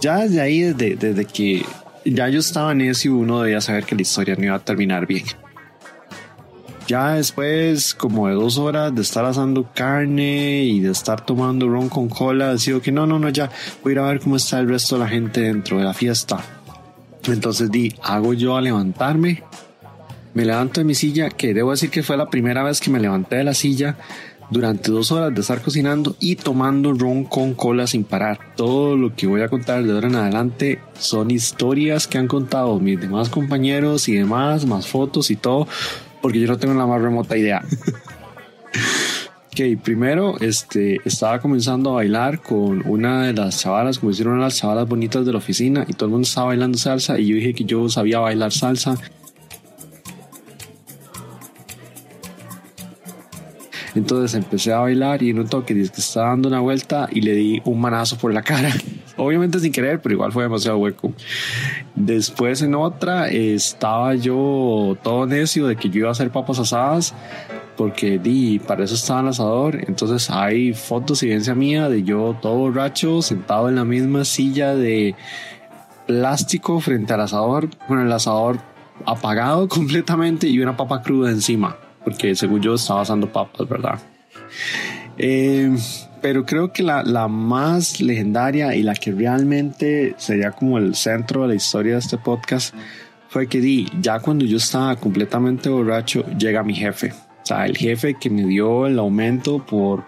Ya 0.00 0.18
desde 0.18 0.40
ahí, 0.40 0.60
desde, 0.60 0.96
desde 0.96 1.24
que 1.24 1.64
ya 2.04 2.28
yo 2.28 2.40
estaba 2.40 2.74
necio, 2.74 3.16
uno 3.16 3.42
debía 3.42 3.60
saber 3.60 3.84
que 3.84 3.94
la 3.94 4.02
historia 4.02 4.36
no 4.36 4.44
iba 4.44 4.54
a 4.54 4.64
terminar 4.64 5.06
bien. 5.06 5.24
Ya 6.86 7.14
después, 7.14 7.94
como 7.94 8.28
de 8.28 8.34
dos 8.34 8.58
horas 8.58 8.94
de 8.94 9.00
estar 9.00 9.24
asando 9.24 9.70
carne 9.74 10.64
y 10.64 10.80
de 10.80 10.90
estar 10.90 11.24
tomando 11.24 11.66
ron 11.66 11.88
con 11.88 12.10
cola, 12.10 12.52
decido 12.52 12.82
que 12.82 12.92
no, 12.92 13.06
no, 13.06 13.18
no, 13.18 13.30
ya 13.30 13.50
voy 13.82 13.92
a 13.92 13.94
ir 13.94 13.98
a 14.00 14.06
ver 14.06 14.20
cómo 14.20 14.36
está 14.36 14.60
el 14.60 14.68
resto 14.68 14.96
de 14.96 15.00
la 15.00 15.08
gente 15.08 15.40
dentro 15.40 15.78
de 15.78 15.84
la 15.84 15.94
fiesta. 15.94 16.44
Entonces 17.26 17.70
di, 17.70 17.94
hago 18.02 18.34
yo 18.34 18.56
a 18.56 18.60
levantarme. 18.60 19.42
Me 20.34 20.44
levanto 20.44 20.80
de 20.80 20.84
mi 20.84 20.94
silla, 20.94 21.30
que 21.30 21.54
debo 21.54 21.70
decir 21.70 21.90
que 21.90 22.02
fue 22.02 22.16
la 22.16 22.28
primera 22.28 22.62
vez 22.62 22.80
que 22.80 22.90
me 22.90 23.00
levanté 23.00 23.36
de 23.36 23.44
la 23.44 23.54
silla 23.54 23.96
durante 24.50 24.90
dos 24.90 25.10
horas 25.12 25.34
de 25.34 25.40
estar 25.40 25.62
cocinando 25.62 26.16
y 26.20 26.36
tomando 26.36 26.92
ron 26.92 27.24
con 27.24 27.54
cola 27.54 27.86
sin 27.86 28.04
parar. 28.04 28.38
Todo 28.56 28.96
lo 28.96 29.14
que 29.14 29.26
voy 29.26 29.42
a 29.42 29.48
contar 29.48 29.84
de 29.84 29.92
ahora 29.92 30.08
en 30.08 30.16
adelante 30.16 30.80
son 30.98 31.30
historias 31.30 32.06
que 32.06 32.18
han 32.18 32.28
contado 32.28 32.78
mis 32.80 33.00
demás 33.00 33.28
compañeros 33.28 34.08
y 34.08 34.14
demás, 34.14 34.66
más 34.66 34.86
fotos 34.86 35.30
y 35.30 35.36
todo, 35.36 35.66
porque 36.20 36.40
yo 36.40 36.48
no 36.48 36.58
tengo 36.58 36.74
la 36.74 36.86
más 36.86 37.00
remota 37.00 37.36
idea. 37.36 37.62
ok, 39.52 39.80
primero 39.82 40.36
este, 40.40 41.00
estaba 41.04 41.40
comenzando 41.40 41.90
a 41.90 41.94
bailar 41.94 42.42
con 42.42 42.86
una 42.86 43.26
de 43.26 43.34
las 43.34 43.60
chavalas, 43.60 44.00
como 44.00 44.10
hicieron 44.10 44.40
las 44.40 44.56
chavalas 44.56 44.88
bonitas 44.88 45.24
de 45.24 45.32
la 45.32 45.38
oficina, 45.38 45.84
y 45.88 45.92
todo 45.92 46.06
el 46.06 46.10
mundo 46.10 46.26
estaba 46.26 46.48
bailando 46.48 46.76
salsa, 46.76 47.18
y 47.18 47.28
yo 47.28 47.36
dije 47.36 47.54
que 47.54 47.64
yo 47.64 47.88
sabía 47.88 48.18
bailar 48.18 48.52
salsa. 48.52 48.98
Entonces 53.94 54.34
empecé 54.34 54.72
a 54.72 54.78
bailar 54.78 55.22
y 55.22 55.30
en 55.30 55.38
un 55.38 55.48
toque 55.48 55.74
que 55.74 55.82
estaba 55.82 56.28
dando 56.28 56.48
una 56.48 56.60
vuelta 56.60 57.08
y 57.10 57.20
le 57.20 57.32
di 57.32 57.62
un 57.64 57.80
manazo 57.80 58.16
por 58.18 58.32
la 58.32 58.42
cara. 58.42 58.70
Obviamente 59.16 59.60
sin 59.60 59.72
querer, 59.72 60.00
pero 60.02 60.14
igual 60.14 60.32
fue 60.32 60.42
demasiado 60.42 60.78
hueco. 60.78 61.12
Después 61.94 62.62
en 62.62 62.74
otra 62.74 63.28
estaba 63.28 64.14
yo 64.14 64.96
todo 65.02 65.26
necio 65.26 65.66
de 65.66 65.76
que 65.76 65.88
yo 65.88 66.00
iba 66.00 66.08
a 66.08 66.12
hacer 66.12 66.30
papas 66.30 66.58
asadas 66.58 67.14
porque 67.76 68.18
di, 68.18 68.58
para 68.58 68.84
eso 68.84 68.94
estaba 68.94 69.20
el 69.20 69.28
asador. 69.28 69.76
Entonces 69.86 70.30
hay 70.30 70.72
fotos 70.72 71.22
y 71.22 71.26
evidencia 71.26 71.54
mía 71.54 71.88
de 71.88 72.02
yo 72.02 72.36
todo 72.40 72.56
borracho, 72.56 73.22
sentado 73.22 73.68
en 73.68 73.76
la 73.76 73.84
misma 73.84 74.24
silla 74.24 74.74
de 74.74 75.14
plástico 76.06 76.80
frente 76.80 77.12
al 77.12 77.20
asador, 77.22 77.68
con 77.86 78.00
el 78.00 78.12
asador 78.12 78.58
apagado 79.06 79.68
completamente 79.68 80.48
y 80.48 80.60
una 80.60 80.76
papa 80.76 81.02
cruda 81.02 81.30
encima, 81.30 81.76
porque 82.04 82.34
según 82.34 82.60
yo 82.60 82.74
estaba 82.74 83.00
asando 83.00 83.32
papas, 83.32 83.68
¿verdad? 83.68 83.98
Eh, 85.16 85.74
pero 86.20 86.44
creo 86.44 86.72
que 86.72 86.82
la, 86.82 87.02
la, 87.02 87.28
más 87.28 88.00
legendaria 88.00 88.74
y 88.74 88.82
la 88.82 88.94
que 88.94 89.12
realmente 89.12 90.14
sería 90.16 90.52
como 90.52 90.78
el 90.78 90.94
centro 90.94 91.42
de 91.42 91.48
la 91.48 91.54
historia 91.54 91.94
de 91.94 91.98
este 91.98 92.18
podcast 92.18 92.74
fue 93.28 93.48
que 93.48 93.60
di, 93.60 93.88
ya 94.00 94.20
cuando 94.20 94.44
yo 94.44 94.56
estaba 94.56 94.96
completamente 94.96 95.68
borracho, 95.68 96.24
llega 96.38 96.62
mi 96.62 96.74
jefe. 96.74 97.12
O 97.12 97.46
sea, 97.46 97.66
el 97.66 97.76
jefe 97.76 98.14
que 98.14 98.30
me 98.30 98.44
dio 98.44 98.86
el 98.86 98.98
aumento 98.98 99.58
por 99.58 100.04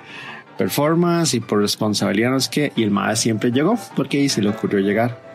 performance 0.57 1.35
y 1.35 1.41
por 1.41 1.61
responsabilidad, 1.61 2.31
no 2.31 2.37
es 2.37 2.49
que, 2.49 2.73
y 2.77 2.83
el 2.83 2.91
MAE 2.91 3.17
siempre 3.17 3.51
llegó 3.51 3.79
porque 3.95 4.29
se 4.29 4.43
le 4.43 4.49
ocurrió 4.49 4.81
llegar. 4.81 5.26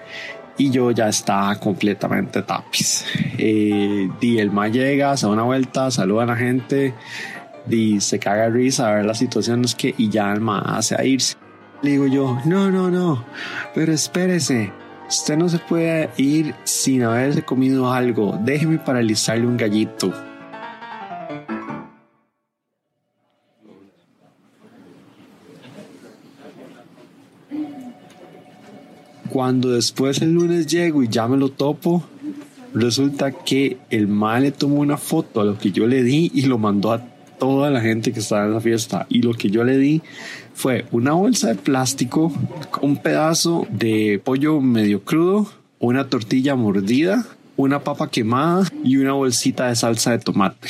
Y 0.62 0.70
yo 0.70 0.92
ya 0.92 1.10
estaba 1.10 1.56
completamente 1.56 2.44
tapiz. 2.44 3.04
Eh, 3.40 4.08
el 4.22 4.52
MAE 4.52 4.72
llega, 4.72 5.18
se 5.18 5.26
da 5.26 5.32
una 5.32 5.42
vuelta, 5.42 5.90
saluda 5.90 6.22
a 6.22 6.26
la 6.28 6.36
gente 6.36 6.94
y 7.68 8.00
se 8.00 8.20
caga 8.20 8.44
de 8.44 8.52
risa 8.52 8.88
a 8.88 8.94
ver 8.94 9.06
las 9.06 9.18
situaciones 9.18 9.74
que 9.74 9.96
y 9.98 10.10
ya 10.10 10.32
el 10.32 10.40
ma 10.40 10.60
hace 10.60 10.94
a 10.94 11.04
irse. 11.04 11.36
Le 11.82 11.90
digo 11.90 12.06
yo, 12.06 12.38
no, 12.46 12.70
no, 12.70 12.92
no, 12.92 13.26
pero 13.74 13.92
espérese, 13.92 14.72
usted 15.10 15.36
no 15.36 15.50
se 15.50 15.58
puede 15.58 16.12
ir 16.18 16.54
sin 16.64 17.02
haberse 17.02 17.42
comido 17.42 17.92
algo, 17.92 18.38
déjeme 18.40 18.78
paralizarle 18.78 19.48
un 19.48 19.58
gallito. 19.58 20.14
Cuando 29.42 29.72
después 29.72 30.22
el 30.22 30.34
lunes 30.34 30.68
llego 30.68 31.02
y 31.02 31.08
ya 31.08 31.28
me 31.28 31.36
lo 31.36 31.50
topo, 31.50 32.04
resulta 32.76 33.32
que 33.32 33.80
el 33.90 34.08
mal 34.08 34.44
le 34.44 34.52
tomó 34.52 34.76
una 34.76 34.98
foto 34.98 35.42
a 35.42 35.44
lo 35.44 35.58
que 35.58 35.72
yo 35.72 35.88
le 35.88 36.04
di 36.04 36.30
y 36.32 36.44
lo 36.44 36.60
mandó 36.60 36.92
a 36.92 37.00
toda 37.40 37.72
la 37.72 37.82
gente 37.82 38.14
que 38.14 38.20
estaba 38.20 38.46
en 38.46 38.54
la 38.54 38.62
fiesta. 38.62 39.08
Y 39.10 39.24
lo 39.24 39.34
que 39.34 39.50
yo 39.50 39.64
le 39.64 39.80
di 39.80 40.04
fue 40.54 40.86
una 40.92 41.14
bolsa 41.14 41.48
de 41.48 41.56
plástico, 41.56 42.32
un 42.84 42.98
pedazo 42.98 43.66
de 43.72 44.22
pollo 44.24 44.62
medio 44.62 45.04
crudo, 45.04 45.50
una 45.80 46.08
tortilla 46.08 46.56
mordida, 46.56 47.26
una 47.58 47.84
papa 47.84 48.12
quemada 48.12 48.68
y 48.84 48.98
una 48.98 49.14
bolsita 49.14 49.70
de 49.70 49.76
salsa 49.76 50.12
de 50.12 50.20
tomate. 50.20 50.68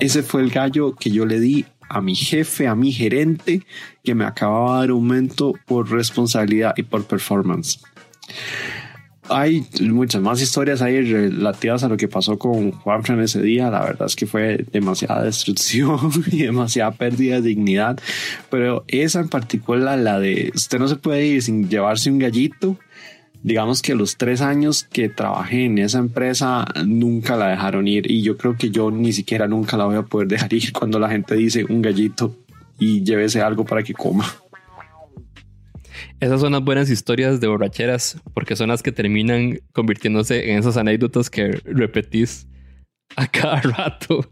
Ese 0.00 0.22
fue 0.22 0.42
el 0.42 0.50
gallo 0.50 0.94
que 0.94 1.10
yo 1.10 1.24
le 1.24 1.40
di 1.40 1.64
a 1.88 2.00
mi 2.00 2.14
jefe, 2.14 2.66
a 2.66 2.74
mi 2.74 2.92
gerente, 2.92 3.62
que 4.02 4.14
me 4.14 4.24
acababa 4.24 4.74
de 4.74 4.80
dar 4.80 4.90
aumento 4.90 5.54
por 5.66 5.90
responsabilidad 5.90 6.74
y 6.76 6.82
por 6.82 7.04
performance. 7.04 7.80
Hay 9.30 9.66
muchas 9.80 10.20
más 10.20 10.42
historias 10.42 10.82
ahí 10.82 11.00
relativas 11.00 11.82
a 11.82 11.88
lo 11.88 11.96
que 11.96 12.08
pasó 12.08 12.38
con 12.38 12.72
Juanfran 12.72 13.20
ese 13.20 13.40
día. 13.40 13.70
La 13.70 13.80
verdad 13.80 14.06
es 14.06 14.16
que 14.16 14.26
fue 14.26 14.66
demasiada 14.70 15.22
destrucción 15.22 15.98
y 16.30 16.42
demasiada 16.42 16.90
pérdida 16.90 17.36
de 17.36 17.48
dignidad. 17.48 17.98
Pero 18.50 18.84
esa 18.88 19.20
en 19.20 19.28
particular, 19.28 19.98
la 19.98 20.18
de 20.18 20.52
usted 20.54 20.78
no 20.78 20.88
se 20.88 20.96
puede 20.96 21.24
ir 21.24 21.42
sin 21.42 21.70
llevarse 21.70 22.10
un 22.10 22.18
gallito, 22.18 22.78
digamos 23.44 23.82
que 23.82 23.94
los 23.94 24.16
tres 24.16 24.40
años 24.40 24.84
que 24.84 25.10
trabajé 25.10 25.66
en 25.66 25.76
esa 25.76 25.98
empresa 25.98 26.64
nunca 26.86 27.36
la 27.36 27.48
dejaron 27.48 27.86
ir 27.86 28.10
y 28.10 28.22
yo 28.22 28.38
creo 28.38 28.56
que 28.56 28.70
yo 28.70 28.90
ni 28.90 29.12
siquiera 29.12 29.46
nunca 29.46 29.76
la 29.76 29.84
voy 29.84 29.96
a 29.96 30.02
poder 30.02 30.28
dejar 30.28 30.52
ir 30.54 30.72
cuando 30.78 30.98
la 30.98 31.10
gente 31.10 31.36
dice 31.36 31.64
un 31.68 31.82
gallito 31.82 32.34
y 32.78 33.04
llévese 33.04 33.42
algo 33.42 33.64
para 33.64 33.82
que 33.82 33.92
coma. 33.92 34.24
Esas 36.20 36.40
son 36.40 36.52
las 36.52 36.64
buenas 36.64 36.88
historias 36.88 37.38
de 37.38 37.46
borracheras 37.46 38.20
porque 38.32 38.56
son 38.56 38.70
las 38.70 38.82
que 38.82 38.92
terminan 38.92 39.58
convirtiéndose 39.72 40.50
en 40.50 40.58
esas 40.58 40.78
anécdotas 40.78 41.28
que 41.28 41.60
repetís 41.64 42.48
a 43.16 43.26
cada 43.26 43.60
rato. 43.60 44.26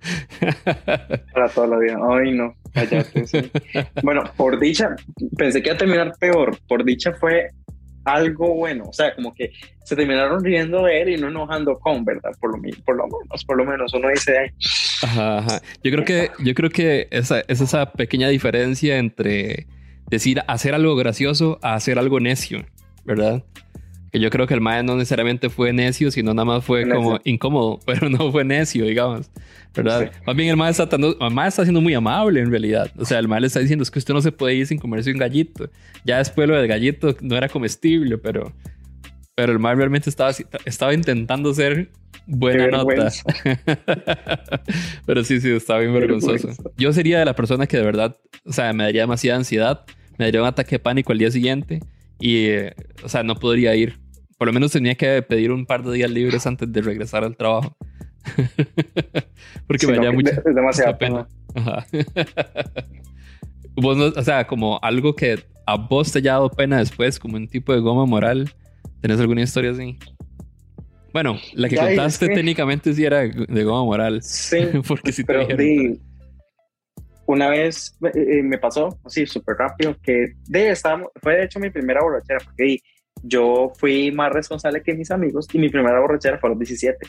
Para 1.34 1.48
toda 1.50 1.66
la 1.66 1.78
vida. 1.78 1.98
Ay, 2.10 2.32
no, 2.32 2.54
cállate. 2.72 3.24
Bueno, 4.02 4.24
por 4.36 4.58
dicha, 4.58 4.96
pensé 5.36 5.62
que 5.62 5.68
iba 5.68 5.74
a 5.74 5.78
terminar 5.78 6.14
peor. 6.18 6.56
Por 6.66 6.82
dicha 6.82 7.12
fue 7.12 7.50
algo 8.04 8.54
bueno. 8.54 8.84
O 8.88 8.92
sea, 8.92 9.14
como 9.14 9.34
que 9.34 9.52
se 9.84 9.96
terminaron 9.96 10.42
riendo 10.42 10.84
de 10.84 11.02
él 11.02 11.08
y 11.10 11.16
no 11.16 11.28
enojando 11.28 11.78
con, 11.78 12.04
¿verdad? 12.04 12.30
Por 12.40 12.56
lo, 12.56 12.62
por 12.84 12.96
lo 12.96 13.04
menos, 13.06 13.44
por 13.44 13.56
lo 13.56 13.64
menos 13.64 13.94
uno 13.94 14.08
dice... 14.08 14.52
Ajá, 15.02 15.38
ajá. 15.38 15.62
Yo 15.82 15.90
creo 15.90 16.04
que, 16.04 16.30
yo 16.44 16.54
creo 16.54 16.70
que 16.70 17.08
esa, 17.10 17.40
es 17.48 17.60
esa 17.60 17.92
pequeña 17.92 18.28
diferencia 18.28 18.98
entre 18.98 19.66
decir 20.08 20.42
hacer 20.46 20.74
algo 20.74 20.94
gracioso 20.94 21.58
a 21.62 21.74
hacer 21.74 21.98
algo 21.98 22.20
necio, 22.20 22.64
¿verdad? 23.04 23.42
Que 24.12 24.20
yo 24.20 24.28
creo 24.30 24.46
que 24.46 24.54
el 24.54 24.60
mae 24.60 24.82
no 24.82 24.94
necesariamente 24.96 25.48
fue 25.48 25.72
necio, 25.72 26.10
sino 26.10 26.34
nada 26.34 26.44
más 26.44 26.64
fue 26.64 26.86
como 26.88 27.18
incómodo, 27.24 27.80
pero 27.86 28.10
no 28.10 28.30
fue 28.30 28.44
necio, 28.44 28.84
digamos. 28.84 29.30
¿Verdad? 29.74 30.12
Más 30.26 30.36
bien 30.36 30.50
el 30.50 30.56
mae 30.56 30.70
está, 30.70 30.84
está 30.84 31.62
siendo 31.62 31.80
muy 31.80 31.94
amable 31.94 32.40
en 32.40 32.50
realidad. 32.50 32.90
O 32.98 33.06
sea, 33.06 33.18
el 33.18 33.26
mae 33.26 33.40
le 33.40 33.46
está 33.46 33.60
diciendo 33.60 33.82
es 33.82 33.90
que 33.90 33.98
usted 33.98 34.12
no 34.12 34.20
se 34.20 34.30
puede 34.30 34.54
ir 34.54 34.66
sin 34.66 34.78
comerse 34.78 35.10
un 35.10 35.18
gallito. 35.18 35.70
Ya 36.04 36.18
después 36.18 36.46
lo 36.46 36.56
del 36.56 36.68
gallito 36.68 37.16
no 37.22 37.36
era 37.36 37.48
comestible, 37.48 38.18
pero 38.18 38.52
Pero 39.34 39.52
el 39.52 39.58
mal 39.58 39.78
realmente 39.78 40.10
estaba, 40.10 40.30
estaba 40.66 40.92
intentando 40.92 41.54
ser 41.54 41.90
buena 42.26 42.68
nota. 42.68 43.10
Pero 45.06 45.24
sí, 45.24 45.40
sí, 45.40 45.50
estaba 45.50 45.80
bien 45.80 45.92
vergonzoso. 45.92 46.50
Yo 46.76 46.92
sería 46.92 47.18
de 47.18 47.24
la 47.24 47.34
persona 47.34 47.66
que 47.66 47.76
de 47.76 47.82
verdad, 47.82 48.16
o 48.44 48.52
sea, 48.52 48.72
me 48.72 48.84
daría 48.84 49.02
demasiada 49.02 49.38
ansiedad, 49.38 49.84
me 50.18 50.26
daría 50.26 50.42
un 50.42 50.48
ataque 50.48 50.76
de 50.76 50.78
pánico 50.80 51.12
al 51.12 51.18
día 51.18 51.30
siguiente 51.30 51.80
y, 52.20 52.46
eh, 52.46 52.74
o 53.02 53.08
sea, 53.08 53.22
no 53.22 53.36
podría 53.36 53.74
ir. 53.74 54.01
Por 54.42 54.48
lo 54.48 54.54
menos 54.54 54.72
tenía 54.72 54.96
que 54.96 55.22
pedir 55.22 55.52
un 55.52 55.64
par 55.64 55.84
de 55.84 55.92
días 55.92 56.10
libres 56.10 56.44
antes 56.48 56.72
de 56.72 56.82
regresar 56.82 57.22
al 57.22 57.36
trabajo. 57.36 57.76
Porque 59.68 59.86
Sí, 59.86 59.86
me 59.86 59.98
no, 59.98 60.02
que 60.02 60.10
mucha, 60.10 60.30
es 60.30 60.44
demasiada 60.44 60.90
mucha 60.90 60.98
pena. 60.98 61.28
Ajá. 61.54 61.86
Vos 63.76 63.96
no- 63.96 64.06
o 64.06 64.22
sea, 64.24 64.44
como 64.48 64.80
algo 64.82 65.14
que 65.14 65.38
a 65.64 65.76
vos 65.76 66.10
te 66.10 66.18
haya 66.18 66.32
dado 66.32 66.50
pena 66.50 66.78
después, 66.78 67.20
como 67.20 67.36
un 67.36 67.46
tipo 67.46 67.72
de 67.72 67.78
goma 67.78 68.04
moral. 68.04 68.50
¿Tenés 69.00 69.20
alguna 69.20 69.42
historia 69.42 69.70
así? 69.70 69.96
Bueno, 71.12 71.38
la 71.54 71.68
que 71.68 71.76
Ya, 71.76 71.86
contaste 71.86 72.26
que- 72.28 72.34
técnicamente 72.34 72.92
sí 72.94 73.04
era 73.04 73.20
de 73.20 73.62
goma 73.62 73.84
moral. 73.84 74.22
Sí, 74.24 74.56
Porque 74.88 75.12
sí 75.12 75.22
te 75.22 75.26
pero 75.34 75.40
dijeron. 75.46 75.64
di, 75.64 76.00
una 77.26 77.48
vez 77.48 77.96
eh, 78.02 78.10
eh, 78.38 78.42
me 78.42 78.58
pasó 78.58 78.98
así 79.04 79.24
súper 79.24 79.54
rápido 79.56 79.96
que 80.02 80.32
de 80.48 80.70
estábamos, 80.70 81.10
fue 81.22 81.36
de 81.36 81.44
hecho 81.44 81.60
mi 81.60 81.70
primera 81.70 82.02
borrachera 82.02 82.40
porque 82.44 82.64
di, 82.64 82.82
yo 83.22 83.72
fui 83.76 84.10
más 84.12 84.32
responsable 84.32 84.82
que 84.82 84.94
mis 84.94 85.10
amigos 85.10 85.48
y 85.52 85.58
mi 85.58 85.68
primera 85.68 86.00
borrachera 86.00 86.38
fue 86.38 86.48
a 86.48 86.50
los 86.50 86.58
17 86.58 87.06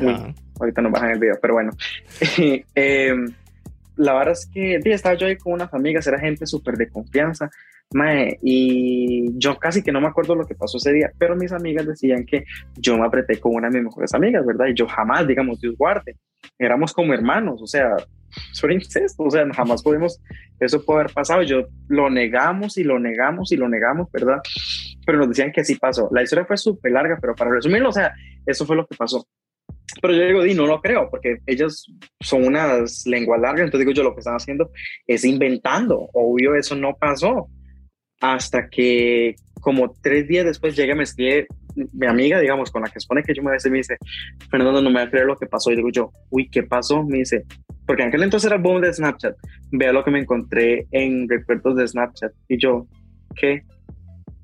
Uy, 0.00 0.34
ahorita 0.60 0.82
nos 0.82 0.92
bajan 0.92 1.10
el 1.10 1.18
video, 1.18 1.36
pero 1.40 1.54
bueno. 1.54 1.72
Em, 2.74 3.28
la 3.96 4.14
verdad 4.14 4.32
es 4.32 4.46
que 4.46 4.80
sí, 4.82 4.90
estaba 4.90 5.16
yo 5.16 5.26
ahí 5.26 5.36
con 5.36 5.54
unas 5.54 5.72
amigas, 5.74 6.06
era 6.06 6.20
gente 6.20 6.46
súper 6.46 6.76
de 6.76 6.88
confianza, 6.88 7.50
mae, 7.92 8.38
y 8.42 9.36
yo 9.38 9.58
casi 9.58 9.82
que 9.82 9.90
no 9.90 10.00
me 10.00 10.06
acuerdo 10.06 10.36
lo 10.36 10.46
que 10.46 10.54
pasó 10.54 10.76
ese 10.76 10.92
día, 10.92 11.10
pero 11.18 11.34
mis 11.34 11.52
amigas 11.52 11.86
decían 11.86 12.24
que 12.24 12.44
yo 12.76 12.96
me 12.96 13.06
apreté 13.06 13.40
con 13.40 13.54
una 13.56 13.68
de 13.68 13.78
mis 13.78 13.86
mejores 13.86 14.14
amigas, 14.14 14.46
¿verdad? 14.46 14.66
Y 14.66 14.74
yo 14.74 14.86
jamás, 14.86 15.26
digamos, 15.26 15.60
Dios 15.60 15.74
guarde, 15.76 16.16
éramos 16.58 16.92
como 16.92 17.12
hermanos, 17.12 17.60
o 17.60 17.66
sea, 17.66 17.96
era 18.62 18.74
incesto, 18.74 19.24
o 19.24 19.30
sea, 19.30 19.44
jamás 19.52 19.82
podemos, 19.82 20.20
eso 20.60 20.84
puede 20.84 21.00
haber 21.00 21.12
pasado, 21.12 21.42
yo 21.42 21.66
lo 21.88 22.08
negamos 22.08 22.78
y 22.78 22.84
lo 22.84 23.00
negamos 23.00 23.50
y 23.50 23.56
lo 23.56 23.68
negamos, 23.68 24.12
¿verdad? 24.12 24.38
Pero 25.08 25.20
nos 25.20 25.28
decían 25.28 25.52
que 25.52 25.64
sí 25.64 25.76
pasó. 25.76 26.10
La 26.12 26.22
historia 26.22 26.44
fue 26.44 26.58
súper 26.58 26.92
larga, 26.92 27.16
pero 27.18 27.34
para 27.34 27.50
resumirlo, 27.50 27.88
o 27.88 27.92
sea, 27.92 28.12
eso 28.44 28.66
fue 28.66 28.76
lo 28.76 28.86
que 28.86 28.94
pasó. 28.94 29.26
Pero 30.02 30.12
yo 30.12 30.22
digo, 30.22 30.42
di, 30.42 30.52
no 30.52 30.66
lo 30.66 30.82
creo, 30.82 31.08
porque 31.08 31.38
ellas 31.46 31.86
son 32.20 32.44
unas 32.44 33.06
lenguas 33.06 33.40
largas, 33.40 33.64
entonces 33.64 33.86
digo 33.86 33.96
yo, 33.96 34.02
lo 34.02 34.12
que 34.12 34.20
están 34.20 34.36
haciendo 34.36 34.70
es 35.06 35.24
inventando. 35.24 36.10
Obvio, 36.12 36.54
eso 36.54 36.76
no 36.76 36.94
pasó. 36.94 37.48
Hasta 38.20 38.68
que 38.68 39.34
como 39.62 39.94
tres 40.02 40.28
días 40.28 40.44
después 40.44 40.76
llega, 40.76 40.94
me 40.94 41.04
escribe 41.04 41.46
mi 41.74 42.06
amiga, 42.06 42.38
digamos, 42.38 42.70
con 42.70 42.82
la 42.82 42.90
que 42.90 43.00
supone 43.00 43.22
que 43.22 43.32
yo 43.32 43.42
me 43.42 43.52
besé, 43.52 43.70
me 43.70 43.78
dice, 43.78 43.96
Fernando, 44.50 44.82
no 44.82 44.90
me 44.90 45.00
va 45.00 45.06
a 45.06 45.10
creer 45.10 45.24
lo 45.24 45.38
que 45.38 45.46
pasó. 45.46 45.72
Y 45.72 45.76
digo 45.76 45.88
yo, 45.88 46.12
uy, 46.28 46.50
¿qué 46.50 46.64
pasó? 46.64 47.02
Me 47.02 47.16
dice, 47.16 47.46
porque 47.86 48.02
en 48.02 48.08
aquel 48.08 48.24
entonces 48.24 48.48
era 48.48 48.56
el 48.56 48.62
boom 48.62 48.82
de 48.82 48.92
Snapchat. 48.92 49.36
Vea 49.70 49.90
lo 49.90 50.04
que 50.04 50.10
me 50.10 50.18
encontré 50.18 50.86
en 50.90 51.26
recuerdos 51.30 51.76
de 51.76 51.88
Snapchat. 51.88 52.30
Y 52.46 52.58
yo, 52.58 52.86
¿qué? 53.34 53.62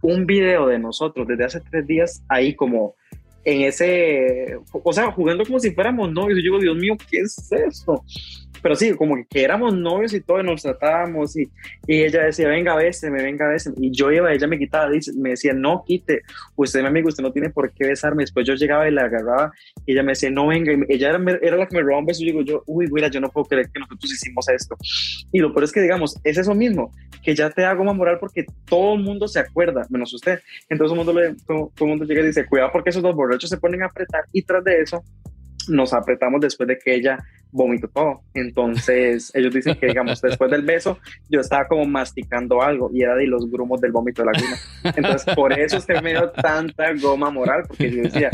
Un 0.07 0.27
video 0.27 0.67
de 0.67 0.79
nosotros 0.79 1.27
desde 1.27 1.45
hace 1.47 1.61
tres 1.63 1.87
días 1.87 2.23
ahí 2.29 2.55
como 2.55 2.95
en 3.45 3.63
ese, 3.63 4.57
o 4.73 4.93
sea, 4.93 5.11
jugando 5.13 5.45
como 5.45 5.59
si 5.61 5.71
fuéramos 5.73 6.11
novios. 6.13 6.39
Y 6.39 6.43
yo 6.45 6.53
digo, 6.59 6.61
Dios 6.61 6.77
mío, 6.77 6.97
¿qué 7.11 7.19
es 7.19 7.51
esto? 7.53 8.03
Pero 8.63 8.77
sí, 8.77 8.93
como 8.95 9.17
que 9.29 9.43
éramos 9.43 9.77
novios 9.77 10.15
y 10.15 10.23
todo, 10.23 10.41
y 10.41 10.43
nos 10.43 10.63
tratábamos 10.63 11.37
y, 11.37 11.43
y 11.87 12.03
ella 12.03 12.23
decía, 12.23 12.49
venga, 12.49 12.75
béseme, 12.75 13.23
venga, 13.23 13.47
béseme. 13.47 13.77
Y 13.79 13.91
yo 13.91 14.11
iba, 14.11 14.33
ella 14.33 14.47
me 14.47 14.59
quitaba, 14.59 14.89
me 15.19 15.31
decía, 15.31 15.53
no, 15.53 15.85
quite, 15.87 16.23
usted 16.57 16.81
mi 16.81 16.87
amigo, 16.87 17.09
usted 17.09 17.23
no 17.23 17.31
tiene 17.31 17.51
por 17.51 17.71
qué 17.75 17.87
besarme. 17.89 18.23
Después 18.23 18.47
yo 18.47 18.55
llegaba 18.55 18.89
y 18.89 18.93
la 18.93 19.03
agarraba 19.03 19.53
y 19.85 19.93
ella 19.93 20.03
me 20.03 20.13
decía, 20.13 20.31
no, 20.31 20.47
venga, 20.47 20.73
y 20.73 20.79
me- 20.79 20.87
ella 20.89 21.11
era, 21.11 21.39
era 21.43 21.57
la 21.59 21.67
que 21.69 21.77
me 21.77 21.83
robaba 21.83 21.99
un 21.99 22.07
beso 22.07 22.23
y 22.23 22.27
digo 22.27 22.41
yo, 22.41 22.63
uy, 22.67 22.87
mira, 22.91 23.09
yo 23.09 23.21
no 23.21 23.29
puedo 23.29 23.45
creer 23.45 23.69
que 23.71 23.81
nosotros 23.81 24.11
hicimos 24.11 24.49
esto. 24.49 24.79
Y 25.31 25.41
lo 25.41 25.53
peor 25.53 25.65
es 25.65 25.73
que, 25.73 25.83
digamos, 25.83 26.17
es 26.25 26.39
eso 26.39 26.55
mismo, 26.55 26.91
que 27.23 27.35
ya 27.35 27.51
te 27.51 27.61
da 27.61 27.75
goma 27.75 27.93
moral 27.93 28.17
porque 28.19 28.47
todo 28.65 28.95
el 28.95 29.03
mundo 29.03 29.29
se 29.29 29.41
acuerda, 29.41 29.87
menos 29.91 30.15
usted. 30.15 30.41
Entonces 30.71 30.91
todo 30.97 31.01
el 31.03 31.05
mundo, 31.05 31.21
le- 31.21 31.35
todo, 31.47 31.71
todo 31.77 31.85
el 31.85 31.89
mundo 31.91 32.07
llega 32.07 32.23
y 32.23 32.27
dice, 32.29 32.47
cuidado 32.47 32.71
porque 32.73 32.89
esos 32.89 33.03
dos 33.03 33.15
borrachos 33.35 33.51
se 33.51 33.59
ponen 33.59 33.83
a 33.83 33.87
apretar 33.87 34.25
y 34.33 34.43
tras 34.43 34.65
de 34.65 34.81
eso 34.81 35.03
nos 35.69 35.93
apretamos 35.95 36.41
después 36.41 36.69
de 36.69 36.79
que 36.79 36.95
ella 36.95 37.19
vomitó 37.51 37.89
todo. 37.89 38.23
Entonces 38.35 39.31
ellos 39.35 39.55
dicen 39.55 39.77
que, 39.77 39.87
digamos, 39.87 40.21
después 40.21 40.51
del 40.51 40.63
beso 40.63 40.99
yo 41.31 41.41
estaba 41.41 41.67
como 41.67 41.87
masticando 41.87 42.61
algo 42.61 42.91
y 42.93 43.03
era 43.03 43.15
de 43.15 43.27
los 43.27 43.51
grumos 43.51 43.81
del 43.81 43.93
vómito 43.93 44.23
de 44.23 44.33
la 44.33 44.39
guna. 44.39 44.95
Entonces 44.97 45.35
por 45.35 45.59
eso 45.59 45.77
es 45.77 45.87
que 45.87 46.01
me 46.01 46.11
dio 46.11 46.31
tanta 46.31 46.93
goma 47.01 47.31
moral, 47.31 47.63
porque 47.67 47.91
yo 47.91 48.03
decía, 48.03 48.31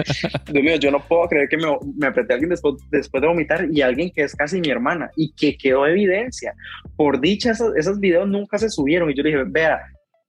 Dios 0.51 0.65
mío, 0.65 0.77
yo 0.77 0.91
no 0.91 1.01
puedo 1.07 1.29
creer 1.29 1.49
que 1.49 1.57
me, 1.57 1.67
me 1.97 2.07
apreté 2.07 2.33
a 2.33 2.35
alguien 2.35 2.51
después, 2.51 2.77
después 2.91 3.21
de 3.21 3.29
vomitar 3.29 3.69
y 3.71 3.83
alguien 3.83 4.11
que 4.11 4.23
es 4.23 4.35
casi 4.35 4.61
mi 4.61 4.71
hermana 4.71 5.11
y 5.17 5.33
que 5.33 5.57
quedó 5.57 5.87
evidencia. 5.87 6.55
Por 6.97 7.21
dicha, 7.21 7.53
esos, 7.53 7.77
esos 7.77 8.01
videos 8.01 8.27
nunca 8.27 8.59
se 8.59 8.71
subieron 8.71 9.11
y 9.11 9.15
yo 9.15 9.23
dije, 9.23 9.45
vea, 9.47 9.81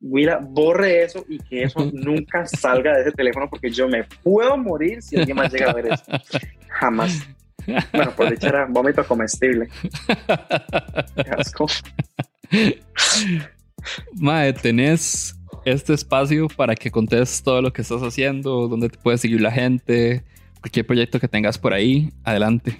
Willa, 0.01 0.39
borre 0.41 1.03
eso 1.03 1.25
y 1.29 1.37
que 1.37 1.63
eso 1.63 1.79
nunca 1.93 2.45
salga 2.47 2.95
de 2.95 3.01
ese 3.01 3.11
teléfono 3.11 3.49
porque 3.49 3.69
yo 3.69 3.87
me 3.87 4.03
puedo 4.23 4.57
morir 4.57 5.01
si 5.01 5.17
alguien 5.17 5.37
más 5.37 5.51
llega 5.53 5.71
a 5.71 5.73
ver 5.73 5.87
eso. 5.87 6.03
Jamás. 6.67 7.27
Bueno, 7.93 8.11
por 8.15 8.29
dicha 8.29 8.47
era 8.47 8.65
vómito 8.65 9.05
comestible. 9.05 9.69
Qué 11.15 11.29
asco. 11.29 11.67
Mae, 14.13 14.53
tenés 14.53 15.35
este 15.65 15.93
espacio 15.93 16.47
para 16.47 16.75
que 16.75 16.89
contes 16.89 17.43
todo 17.43 17.61
lo 17.61 17.71
que 17.71 17.83
estás 17.83 18.01
haciendo, 18.01 18.67
dónde 18.67 18.89
te 18.89 18.97
puede 18.97 19.17
seguir 19.19 19.41
la 19.41 19.51
gente, 19.51 20.23
cualquier 20.59 20.87
proyecto 20.87 21.19
que 21.19 21.27
tengas 21.27 21.57
por 21.57 21.73
ahí. 21.73 22.11
Adelante. 22.23 22.79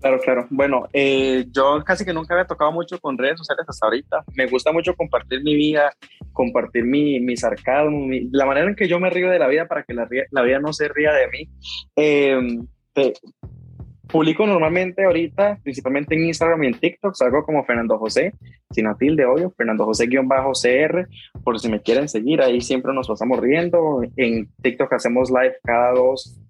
Claro, 0.00 0.18
claro. 0.20 0.46
Bueno, 0.50 0.88
eh, 0.94 1.44
yo 1.50 1.82
casi 1.84 2.04
que 2.06 2.14
nunca 2.14 2.32
había 2.34 2.46
tocado 2.46 2.72
mucho 2.72 2.98
con 3.00 3.18
redes 3.18 3.38
sociales 3.38 3.66
hasta 3.68 3.86
ahorita. 3.86 4.24
Me 4.34 4.46
gusta 4.46 4.72
mucho 4.72 4.94
compartir 4.96 5.42
mi 5.42 5.54
vida, 5.54 5.92
compartir 6.32 6.84
mi, 6.84 7.20
mi 7.20 7.36
sarcasmo, 7.36 8.06
mi- 8.06 8.28
la 8.30 8.46
manera 8.46 8.66
en 8.68 8.74
que 8.76 8.88
yo 8.88 8.98
me 8.98 9.10
río 9.10 9.28
de 9.30 9.38
la 9.38 9.46
vida 9.46 9.66
para 9.68 9.82
que 9.82 9.92
la, 9.92 10.08
la 10.30 10.42
vida 10.42 10.58
no 10.58 10.72
se 10.72 10.88
ría 10.88 11.12
de 11.12 11.28
mí. 11.28 11.48
Eh, 11.96 12.60
publico 14.08 14.46
normalmente 14.46 15.04
ahorita, 15.04 15.58
principalmente 15.62 16.14
en 16.14 16.24
Instagram 16.24 16.64
y 16.64 16.66
en 16.68 16.80
TikTok, 16.80 17.14
salgo 17.14 17.44
como 17.44 17.64
Fernando 17.64 17.96
José, 17.98 18.32
sin 18.70 18.86
a 18.88 18.96
tilde, 18.96 19.24
obvio, 19.24 19.50
Fernando 19.56 19.84
José-CR, 19.84 21.06
por 21.44 21.60
si 21.60 21.68
me 21.68 21.80
quieren 21.80 22.08
seguir, 22.08 22.40
ahí 22.42 22.60
siempre 22.60 22.92
nos 22.92 23.06
pasamos 23.06 23.38
riendo. 23.38 24.00
En 24.16 24.48
TikTok 24.62 24.92
hacemos 24.94 25.30
live 25.30 25.56
cada 25.62 25.92
dos, 25.92 26.40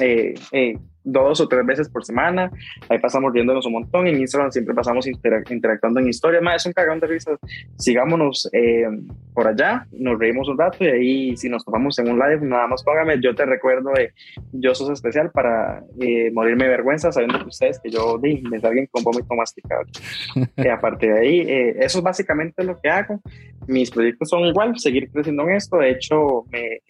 eh, 0.00 0.34
eh, 0.52 0.78
dos 1.02 1.40
o 1.40 1.48
tres 1.48 1.64
veces 1.64 1.88
por 1.88 2.04
semana. 2.04 2.50
Ahí 2.88 2.98
pasamos 2.98 3.32
riéndonos 3.32 3.66
un 3.66 3.72
montón. 3.72 4.06
En 4.06 4.20
Instagram 4.20 4.50
siempre 4.50 4.74
pasamos 4.74 5.06
interac- 5.06 5.50
interactuando 5.50 6.00
en 6.00 6.08
historias. 6.08 6.42
Más 6.42 6.56
es 6.62 6.66
un 6.66 6.72
cagón 6.72 7.00
de 7.00 7.06
risas. 7.06 7.38
Sigámonos 7.76 8.48
eh, 8.52 8.86
por 9.32 9.48
allá, 9.48 9.86
nos 9.92 10.18
reímos 10.18 10.48
un 10.48 10.58
rato 10.58 10.84
y 10.84 10.88
ahí 10.88 11.36
si 11.36 11.48
nos 11.48 11.64
topamos 11.64 11.98
en 11.98 12.10
un 12.10 12.18
live, 12.18 12.40
nada 12.42 12.66
más 12.66 12.82
póngame, 12.82 13.20
yo 13.22 13.34
te 13.34 13.46
recuerdo 13.46 13.90
de 13.94 14.12
yo 14.52 14.74
sos 14.74 14.90
especial 14.90 15.30
para 15.30 15.82
eh, 16.00 16.30
morirme 16.32 16.64
de 16.64 16.70
vergüenza 16.70 17.12
sabiendo 17.12 17.38
que 17.38 17.46
ustedes 17.46 17.80
que 17.82 17.90
yo 17.90 18.18
di, 18.18 18.42
me 18.42 18.58
alguien 18.58 18.86
con 18.90 19.02
vómito 19.02 19.34
masticado. 19.34 19.82
y 20.56 20.68
aparte 20.68 21.06
de 21.06 21.18
ahí, 21.18 21.40
eh, 21.40 21.76
eso 21.80 21.98
es 21.98 22.04
básicamente 22.04 22.62
lo 22.64 22.78
que 22.80 22.90
hago. 22.90 23.20
Mis 23.66 23.90
proyectos 23.90 24.28
son 24.28 24.44
igual, 24.44 24.78
seguir 24.78 25.10
creciendo 25.10 25.44
en 25.48 25.56
esto. 25.56 25.78
De 25.78 25.90
hecho, 25.90 26.44
me, 26.50 26.80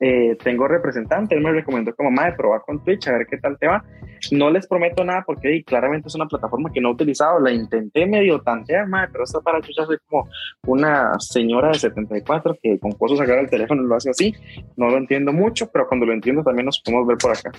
eh, 0.00 0.36
tengo 0.42 0.66
representante, 0.66 1.34
él 1.34 1.42
me 1.42 1.52
recomendó 1.52 1.94
como 1.94 2.10
madre, 2.10 2.34
probar 2.36 2.62
con 2.62 2.82
Twitch, 2.82 3.06
a 3.06 3.12
ver 3.12 3.26
qué 3.26 3.38
tal 3.38 3.56
te 3.58 3.68
va. 3.68 3.84
No 4.32 4.50
les 4.50 4.66
prometo 4.66 5.04
nada 5.04 5.22
porque 5.24 5.62
claramente 5.64 6.08
es 6.08 6.14
una 6.14 6.26
plataforma 6.26 6.70
que 6.72 6.80
no 6.80 6.88
he 6.88 6.92
utilizado, 6.92 7.38
la 7.38 7.52
intenté 7.52 8.06
medio 8.06 8.40
tantear, 8.40 8.88
madre, 8.88 9.10
pero 9.12 9.24
esta 9.24 9.40
para 9.40 9.60
chucha 9.60 9.84
soy 9.86 9.98
como 10.08 10.28
una 10.66 11.12
señora 11.20 11.68
de 11.68 11.78
74 11.78 12.56
que 12.60 12.78
con 12.78 12.92
cosas 12.92 13.18
sacar 13.18 13.38
el 13.38 13.50
teléfono 13.50 13.82
lo 13.82 13.94
hace 13.94 14.10
así. 14.10 14.34
No 14.76 14.88
lo 14.88 14.98
entiendo 14.98 15.32
mucho, 15.32 15.70
pero 15.70 15.86
cuando 15.86 16.06
lo 16.06 16.12
entiendo 16.12 16.42
también 16.42 16.66
nos 16.66 16.80
podemos 16.80 17.06
ver 17.06 17.18
por 17.18 17.30
acá. 17.30 17.52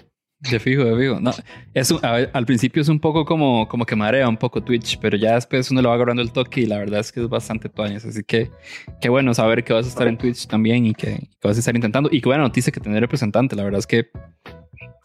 De 0.51 0.59
fijo, 0.59 0.83
de 0.83 0.97
fijo. 1.01 1.19
No, 1.21 1.31
es 1.73 1.91
un- 1.91 1.99
a 2.03 2.15
al 2.33 2.45
principio 2.45 2.81
es 2.81 2.89
un 2.89 2.99
poco 2.99 3.23
como, 3.25 3.67
como 3.67 3.85
que 3.85 3.95
marea 3.95 4.27
un 4.27 4.35
poco 4.37 4.61
Twitch, 4.61 4.99
pero 4.99 5.15
ya 5.17 5.35
después 5.35 5.71
uno 5.71 5.81
le 5.81 5.87
va 5.87 5.93
agarrando 5.93 6.21
el 6.21 6.31
toque 6.31 6.61
y 6.61 6.65
la 6.65 6.77
verdad 6.79 6.99
es 6.99 7.11
que 7.11 7.21
es 7.21 7.29
bastante 7.29 7.69
tuanes. 7.69 8.03
Así 8.05 8.23
que 8.23 8.51
qué 8.99 9.09
bueno 9.09 9.33
saber 9.33 9.63
que 9.63 9.71
vas 9.73 9.85
a 9.85 9.89
estar 9.89 10.07
en 10.07 10.17
Twitch 10.17 10.47
también 10.47 10.85
y 10.85 10.93
que, 10.93 11.15
que 11.39 11.47
vas 11.47 11.55
a 11.55 11.59
estar 11.59 11.75
intentando. 11.75 12.09
Y 12.11 12.19
qué 12.21 12.27
buena 12.27 12.43
noticia 12.43 12.71
que 12.73 12.79
tener 12.81 12.99
representante. 13.01 13.55
La 13.55 13.63
verdad 13.63 13.79
es 13.79 13.87
que 13.87 14.07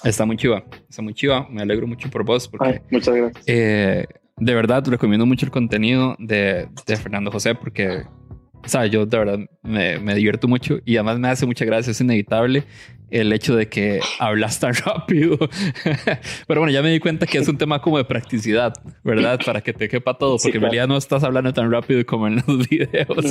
está 0.04 0.24
muy 0.26 0.36
chiva. 0.36 0.64
Está 0.88 1.02
muy 1.02 1.14
chiva. 1.14 1.46
Me 1.50 1.62
alegro 1.62 1.86
mucho 1.86 2.10
por 2.10 2.24
vos 2.24 2.48
porque 2.48 2.66
Ay, 2.68 2.80
muchas 2.90 3.14
gracias. 3.14 3.44
eh, 3.46 4.06
de 4.36 4.54
verdad 4.54 4.84
recomiendo 4.86 5.26
mucho 5.26 5.46
el 5.46 5.52
contenido 5.52 6.16
de, 6.18 6.68
de 6.86 6.96
Fernando 6.96 7.30
José 7.30 7.54
porque, 7.54 8.04
¿sabes? 8.64 8.90
Yo 8.90 9.04
de 9.06 9.18
verdad 9.18 9.38
me, 9.62 9.98
me 9.98 10.14
divierto 10.14 10.46
mucho 10.48 10.78
y 10.84 10.96
además 10.96 11.18
me 11.18 11.28
hace 11.28 11.44
mucha 11.46 11.64
gracia, 11.64 11.90
es 11.90 12.00
inevitable 12.00 12.64
el 13.10 13.32
hecho 13.32 13.56
de 13.56 13.68
que 13.68 14.00
hablas 14.18 14.60
tan 14.60 14.74
rápido. 14.74 15.38
Pero 16.46 16.60
bueno, 16.60 16.72
ya 16.72 16.82
me 16.82 16.90
di 16.90 17.00
cuenta 17.00 17.26
que 17.26 17.38
es 17.38 17.48
un 17.48 17.58
tema 17.58 17.80
como 17.80 17.98
de 17.98 18.04
practicidad, 18.04 18.72
¿verdad? 19.04 19.40
Para 19.44 19.60
que 19.60 19.72
te 19.72 19.88
quepa 19.88 20.14
todo, 20.18 20.36
porque 20.42 20.56
en 20.58 20.62
realidad 20.62 20.88
no 20.88 20.96
estás 20.96 21.24
hablando 21.24 21.52
tan 21.52 21.70
rápido 21.70 22.04
como 22.06 22.26
en 22.26 22.36
los 22.36 22.46
videos. 22.68 23.24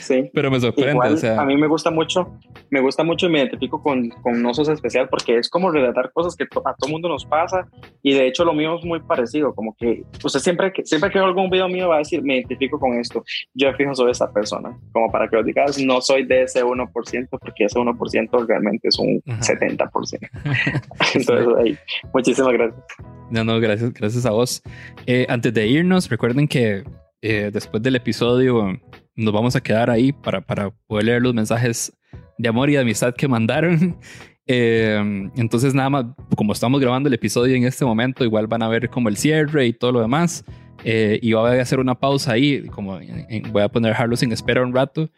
Sí. 0.00 0.30
Pero 0.34 0.50
me 0.50 0.60
sorprende. 0.60 0.92
Igual, 0.92 1.14
o 1.14 1.16
sea, 1.16 1.40
a 1.40 1.44
mí 1.44 1.56
me 1.56 1.66
gusta 1.66 1.90
mucho, 1.90 2.38
me 2.70 2.80
gusta 2.80 3.04
mucho 3.04 3.26
y 3.26 3.30
me 3.30 3.38
identifico 3.40 3.82
con, 3.82 4.08
con 4.10 4.42
No 4.42 4.54
Sos 4.54 4.68
Especial 4.68 5.08
porque 5.08 5.38
es 5.38 5.48
como 5.48 5.70
relatar 5.70 6.12
cosas 6.12 6.36
que 6.36 6.46
to- 6.46 6.62
a 6.66 6.74
todo 6.74 6.90
mundo 6.90 7.08
nos 7.08 7.24
pasa 7.24 7.66
y 8.02 8.12
de 8.14 8.26
hecho 8.26 8.44
lo 8.44 8.52
mío 8.52 8.76
es 8.78 8.84
muy 8.84 9.00
parecido, 9.00 9.54
como 9.54 9.74
que 9.76 10.02
usted 10.22 10.40
siempre 10.40 10.72
que 10.72 10.84
siempre 10.84 11.10
que 11.10 11.18
vea 11.18 11.26
algún 11.28 11.50
video 11.50 11.68
mío 11.68 11.88
va 11.88 11.96
a 11.96 11.98
decir, 11.98 12.22
me 12.22 12.36
identifico 12.36 12.78
con 12.78 12.98
esto, 12.98 13.24
yo 13.54 13.72
fijo 13.74 13.94
soy 13.94 14.10
esa 14.10 14.32
persona, 14.32 14.76
como 14.92 15.10
para 15.10 15.28
que 15.28 15.36
os 15.36 15.44
digas, 15.44 15.78
no 15.78 16.00
soy 16.00 16.24
de 16.24 16.42
ese 16.42 16.62
1% 16.64 17.28
porque 17.30 17.64
ese 17.64 17.78
1% 17.78 18.43
realmente 18.46 18.88
es 18.88 18.98
un 18.98 19.22
Ajá. 19.26 19.40
70%. 19.42 20.28
Entonces, 21.14 21.48
ahí, 21.58 21.78
muchísimas 22.12 22.52
gracias. 22.52 22.80
No, 23.30 23.44
no, 23.44 23.58
gracias, 23.60 23.92
gracias 23.92 24.26
a 24.26 24.30
vos. 24.30 24.62
Eh, 25.06 25.26
antes 25.28 25.52
de 25.54 25.66
irnos, 25.66 26.08
recuerden 26.08 26.46
que 26.48 26.84
eh, 27.22 27.50
después 27.52 27.82
del 27.82 27.96
episodio 27.96 28.78
nos 29.16 29.32
vamos 29.34 29.56
a 29.56 29.60
quedar 29.62 29.90
ahí 29.90 30.12
para, 30.12 30.40
para 30.40 30.70
poder 30.86 31.04
leer 31.06 31.22
los 31.22 31.34
mensajes 31.34 31.92
de 32.38 32.48
amor 32.48 32.68
y 32.68 32.74
de 32.74 32.80
amistad 32.80 33.14
que 33.14 33.28
mandaron. 33.28 33.96
Eh, 34.46 35.30
entonces, 35.36 35.72
nada 35.72 35.88
más, 35.88 36.04
como 36.36 36.52
estamos 36.52 36.78
grabando 36.78 37.08
el 37.08 37.14
episodio 37.14 37.56
en 37.56 37.64
este 37.64 37.82
momento, 37.86 38.24
igual 38.26 38.46
van 38.46 38.62
a 38.62 38.68
ver 38.68 38.90
como 38.90 39.08
el 39.08 39.16
cierre 39.16 39.64
y 39.64 39.72
todo 39.72 39.90
lo 39.92 40.02
demás. 40.02 40.44
Eh, 40.84 41.18
y 41.22 41.32
voy 41.32 41.56
a 41.56 41.62
hacer 41.62 41.78
una 41.78 41.94
pausa 41.98 42.32
ahí, 42.32 42.66
como 42.66 43.00
en- 43.00 43.24
en- 43.30 43.52
voy 43.54 43.62
a 43.62 43.70
poner 43.70 43.92
dejarlos 43.92 44.22
en 44.22 44.32
espera 44.32 44.62
un 44.62 44.74
rato, 44.74 45.08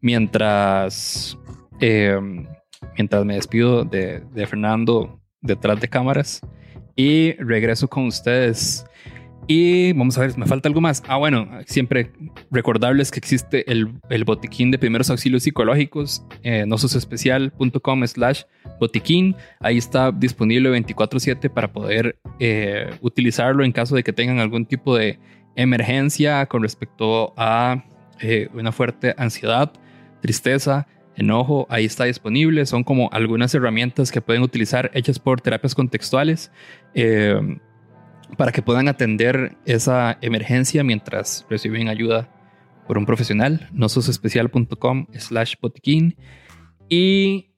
mientras, 0.00 1.36
eh, 1.80 2.16
mientras 2.96 3.24
me 3.24 3.34
despido 3.34 3.84
de, 3.84 4.22
Fernando 4.48 5.20
detrás 5.40 5.80
de 5.80 5.88
cámaras 5.88 6.40
y 6.94 7.32
regreso 7.34 7.88
con 7.88 8.06
ustedes. 8.06 8.84
Y 9.48 9.92
vamos 9.92 10.18
a 10.18 10.22
ver, 10.22 10.36
me 10.36 10.46
falta 10.46 10.68
algo 10.68 10.80
más. 10.80 11.04
Ah, 11.06 11.18
bueno, 11.18 11.48
siempre 11.66 12.10
recordarles 12.50 13.12
que 13.12 13.20
existe 13.20 13.70
el, 13.70 13.92
el 14.10 14.24
botiquín 14.24 14.72
de 14.72 14.78
primeros 14.78 15.08
auxilios 15.08 15.44
psicológicos, 15.44 16.24
eh, 16.42 16.64
nososespecial.com 16.66 18.06
slash 18.06 18.42
botiquín. 18.80 19.36
Ahí 19.60 19.78
está 19.78 20.10
disponible 20.10 20.70
24/7 20.70 21.48
para 21.48 21.72
poder 21.72 22.18
eh, 22.40 22.90
utilizarlo 23.02 23.64
en 23.64 23.70
caso 23.70 23.94
de 23.94 24.02
que 24.02 24.12
tengan 24.12 24.40
algún 24.40 24.66
tipo 24.66 24.96
de 24.96 25.20
emergencia 25.54 26.46
con 26.46 26.62
respecto 26.62 27.32
a 27.36 27.84
eh, 28.20 28.48
una 28.52 28.72
fuerte 28.72 29.14
ansiedad, 29.16 29.72
tristeza, 30.20 30.88
enojo. 31.16 31.66
Ahí 31.70 31.84
está 31.84 32.04
disponible. 32.04 32.66
Son 32.66 32.84
como 32.84 33.08
algunas 33.12 33.54
herramientas 33.54 34.10
que 34.10 34.20
pueden 34.20 34.42
utilizar 34.42 34.90
hechas 34.94 35.18
por 35.18 35.40
terapias 35.40 35.74
contextuales. 35.74 36.50
eh, 36.94 37.58
para 38.36 38.52
que 38.52 38.62
puedan 38.62 38.88
atender 38.88 39.56
esa 39.64 40.18
emergencia 40.20 40.82
mientras 40.82 41.46
reciben 41.48 41.88
ayuda 41.88 42.28
por 42.86 42.98
un 42.98 43.06
profesional. 43.06 43.68
nososespecial.com 43.72 45.06
slash 45.12 45.54
botiquín. 45.60 46.16
Y 46.88 47.50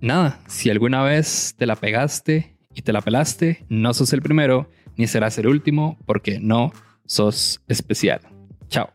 nada, 0.00 0.40
si 0.46 0.70
alguna 0.70 1.02
vez 1.02 1.54
te 1.56 1.66
la 1.66 1.76
pegaste 1.76 2.56
y 2.74 2.82
te 2.82 2.92
la 2.92 3.00
pelaste, 3.00 3.64
no 3.68 3.94
sos 3.94 4.12
el 4.12 4.22
primero 4.22 4.70
ni 4.96 5.06
serás 5.06 5.38
el 5.38 5.46
último 5.46 5.98
porque 6.06 6.38
no 6.40 6.72
sos 7.06 7.62
especial. 7.68 8.20
Chao. 8.68 8.90